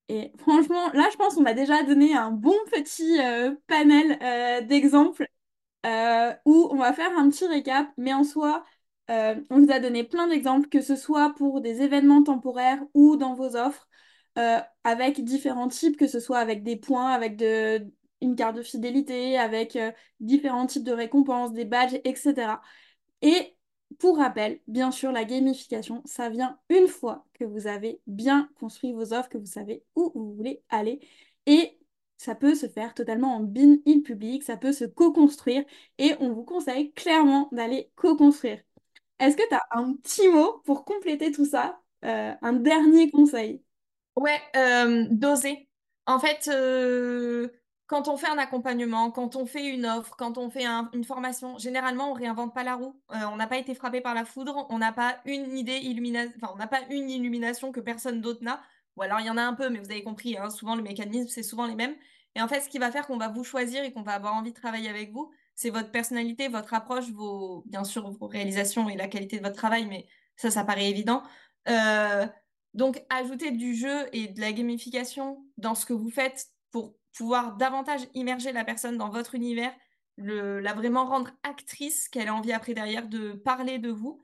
Et 0.10 0.32
franchement, 0.38 0.92
là, 0.94 1.08
je 1.12 1.18
pense 1.18 1.36
qu'on 1.36 1.46
a 1.46 1.54
déjà 1.54 1.84
donné 1.84 2.16
un 2.16 2.32
bon 2.32 2.56
petit 2.72 3.18
panel 3.68 4.68
d'exemples 4.68 5.28
euh, 5.86 6.34
où 6.46 6.68
on 6.72 6.78
va 6.78 6.94
faire 6.94 7.18
un 7.18 7.30
petit 7.30 7.48
récap, 7.48 7.88
mais 7.98 8.14
en 8.14 8.24
soi, 8.24 8.64
euh, 9.10 9.36
on 9.50 9.60
vous 9.60 9.72
a 9.72 9.80
donné 9.80 10.04
plein 10.04 10.28
d'exemples, 10.28 10.70
que 10.70 10.82
ce 10.82 10.96
soit 10.96 11.34
pour 11.36 11.62
des 11.62 11.82
événements 11.82 12.24
temporaires 12.24 12.82
ou 12.94 13.16
dans 13.16 13.34
vos 13.34 13.56
offres, 13.56 13.88
euh, 14.38 14.60
avec 14.84 15.24
différents 15.24 15.68
types, 15.68 15.98
que 15.98 16.08
ce 16.08 16.20
soit 16.20 16.40
avec 16.40 16.64
des 16.64 16.76
points, 16.76 17.12
avec 17.12 17.36
de, 17.38 17.86
une 18.22 18.36
carte 18.36 18.56
de 18.58 18.64
fidélité, 18.64 19.38
avec 19.38 19.78
différents 20.20 20.68
types 20.68 20.84
de 20.84 20.92
récompenses, 20.92 21.54
des 21.54 21.66
badges, 21.66 22.00
etc. 22.04 22.62
Et 23.22 23.58
pour 23.98 24.18
rappel, 24.18 24.60
bien 24.68 24.92
sûr, 24.92 25.12
la 25.12 25.26
gamification, 25.26 26.02
ça 26.06 26.30
vient 26.30 26.60
une 26.70 26.88
fois 26.88 27.26
que 27.34 27.44
vous 27.46 27.68
avez 27.68 28.02
bien 28.08 28.50
construit 28.60 28.94
vos 28.94 29.14
offres, 29.14 29.30
que 29.30 29.38
vous 29.38 29.46
savez 29.46 29.84
où 29.96 30.12
vous 30.14 30.34
voulez 30.36 30.62
aller. 30.70 31.00
Ça 32.20 32.36
peut 32.36 32.54
se 32.54 32.68
faire 32.68 32.94
totalement 32.94 33.38
en 33.38 33.40
bin 33.40 33.78
in 33.88 34.02
public, 34.02 34.44
ça 34.44 34.58
peut 34.58 34.74
se 34.74 34.84
co-construire 34.84 35.64
et 35.98 36.16
on 36.20 36.34
vous 36.34 36.44
conseille 36.44 36.92
clairement 36.94 37.48
d'aller 37.54 37.92
co-construire. 37.96 38.60
Est-ce 39.20 39.38
que 39.38 39.48
tu 39.48 39.56
as 39.56 39.64
un 39.72 39.94
petit 39.94 40.28
mot 40.28 40.62
pour 40.66 40.86
compléter 40.86 41.32
tout 41.32 41.46
ça? 41.46 41.80
Euh, 42.06 42.34
un 42.42 42.54
dernier 42.54 43.10
conseil? 43.10 43.64
Ouais, 44.18 44.40
euh, 44.58 45.08
doser. 45.10 45.70
En 46.06 46.20
fait, 46.20 46.50
euh, 46.54 47.48
quand 47.88 48.10
on 48.10 48.18
fait 48.18 48.28
un 48.28 48.38
accompagnement, 48.38 49.12
quand 49.12 49.36
on 49.38 49.46
fait 49.46 49.66
une 49.68 49.86
offre, 49.86 50.16
quand 50.18 50.38
on 50.38 50.50
fait 50.50 50.66
un 50.66 50.90
une 50.94 51.06
formation, 51.06 51.58
généralement, 51.58 52.12
on 52.12 52.14
réinvente 52.14 52.54
pas 52.54 52.64
la 52.64 52.76
roue. 52.76 53.00
On 53.10 53.38
n'a 53.38 53.48
pas 53.48 53.58
été 53.58 53.76
frappé 53.76 54.02
par 54.02 54.14
la 54.14 54.26
foudre, 54.26 54.68
on 54.70 54.78
n'a 54.80 54.92
pas 54.92 55.20
une 55.26 55.58
idée 55.58 55.78
illumina 55.78 56.26
enfin, 56.36 56.52
on 56.54 56.58
n'a 56.58 56.68
pas 56.68 56.82
une 56.90 57.10
illumination 57.10 57.72
que 57.72 57.80
personne 57.80 58.20
d'autre 58.22 58.44
n'a. 58.44 58.62
Ou 59.00 59.02
alors 59.04 59.22
il 59.22 59.28
y 59.28 59.30
en 59.30 59.38
a 59.38 59.42
un 59.42 59.54
peu, 59.54 59.70
mais 59.70 59.80
vous 59.80 59.92
avez 59.92 60.04
compris, 60.04 60.38
hein, 60.38 60.50
souvent 60.50 60.76
le 60.76 60.84
mécanisme, 60.84 61.30
c'est 61.30 61.42
souvent 61.42 61.66
les 61.66 61.76
mêmes. 61.76 61.96
Et 62.36 62.42
en 62.42 62.50
fait, 62.50 62.60
ce 62.60 62.68
qui 62.70 62.80
va 62.80 62.92
faire 62.92 63.08
qu'on 63.08 63.18
va 63.18 63.30
vous 63.30 63.46
choisir 63.46 63.82
et 63.84 63.94
qu'on 63.94 64.02
va 64.02 64.12
avoir 64.14 64.34
envie 64.36 64.52
de 64.52 64.60
travailler 64.60 64.90
avec 64.90 65.14
vous, 65.14 65.32
c'est 65.56 65.70
votre 65.70 65.90
personnalité, 65.90 66.50
votre 66.50 66.74
approche, 66.74 67.10
vos 67.12 67.64
bien 67.66 67.86
sûr, 67.86 68.12
vos 68.12 68.28
réalisations 68.28 68.90
et 68.90 68.98
la 68.98 69.08
qualité 69.08 69.38
de 69.38 69.44
votre 69.44 69.56
travail, 69.56 69.86
mais 69.86 70.06
ça, 70.36 70.52
ça 70.52 70.66
paraît 70.66 70.90
évident. 70.90 71.24
Heu, 71.70 72.28
donc 72.74 73.02
ajouter 73.10 73.52
du 73.52 73.74
jeu 73.74 74.10
et 74.12 74.28
de 74.28 74.42
la 74.42 74.52
gamification 74.52 75.46
dans 75.58 75.76
ce 75.76 75.86
que 75.86 75.94
vous 75.94 76.10
faites 76.10 76.48
pour 76.72 76.96
pouvoir 77.18 77.56
davantage 77.56 78.02
immerger 78.16 78.52
la 78.52 78.66
personne 78.66 78.98
dans 78.98 79.10
votre 79.10 79.34
univers, 79.34 79.74
la 80.18 80.74
vraiment 80.74 81.06
rendre 81.06 81.32
actrice, 81.44 82.10
qu'elle 82.10 82.28
ait 82.28 82.32
envie 82.32 82.52
après 82.52 82.74
derrière 82.74 83.08
de 83.08 83.32
parler 83.32 83.80
de 83.80 83.92
vous. 83.92 84.22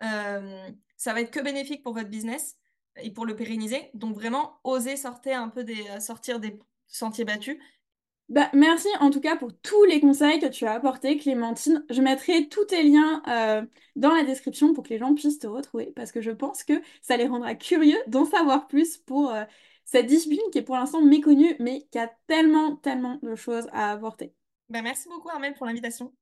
Hem, 0.00 0.76
ça 0.96 1.12
va 1.12 1.20
être 1.20 1.30
que 1.30 1.40
bénéfique 1.40 1.82
pour 1.82 1.92
votre 1.92 2.08
business 2.08 2.56
et 3.02 3.10
pour 3.10 3.26
le 3.26 3.36
pérenniser. 3.36 3.90
Donc 3.94 4.14
vraiment, 4.14 4.60
oser 4.64 4.96
sortir 4.96 5.40
un 5.40 5.48
peu 5.48 5.64
des 5.64 5.84
sortir 6.00 6.40
des 6.40 6.58
sentiers 6.86 7.24
battus. 7.24 7.58
Bah, 8.28 8.50
merci 8.52 8.88
en 9.00 9.10
tout 9.10 9.20
cas 9.20 9.36
pour 9.36 9.58
tous 9.62 9.84
les 9.84 10.00
conseils 10.00 10.38
que 10.38 10.46
tu 10.46 10.66
as 10.66 10.72
apportés, 10.72 11.16
Clémentine. 11.16 11.82
Je 11.88 12.02
mettrai 12.02 12.48
tous 12.48 12.66
tes 12.66 12.82
liens 12.82 13.22
euh, 13.26 13.64
dans 13.96 14.14
la 14.14 14.22
description 14.22 14.74
pour 14.74 14.84
que 14.84 14.90
les 14.90 14.98
gens 14.98 15.14
puissent 15.14 15.38
te 15.38 15.46
retrouver, 15.46 15.92
parce 15.96 16.12
que 16.12 16.20
je 16.20 16.30
pense 16.30 16.62
que 16.62 16.74
ça 17.00 17.16
les 17.16 17.26
rendra 17.26 17.54
curieux 17.54 17.96
d'en 18.06 18.26
savoir 18.26 18.68
plus 18.68 18.98
pour 18.98 19.30
euh, 19.30 19.44
cette 19.86 20.06
discipline 20.06 20.42
qui 20.52 20.58
est 20.58 20.62
pour 20.62 20.76
l'instant 20.76 21.00
méconnue, 21.00 21.56
mais 21.58 21.86
qui 21.90 21.98
a 21.98 22.12
tellement, 22.26 22.76
tellement 22.76 23.18
de 23.22 23.34
choses 23.34 23.66
à 23.72 23.92
apporter. 23.92 24.34
Bah, 24.68 24.82
merci 24.82 25.08
beaucoup 25.08 25.30
Armelle 25.30 25.54
pour 25.54 25.64
l'invitation. 25.64 26.12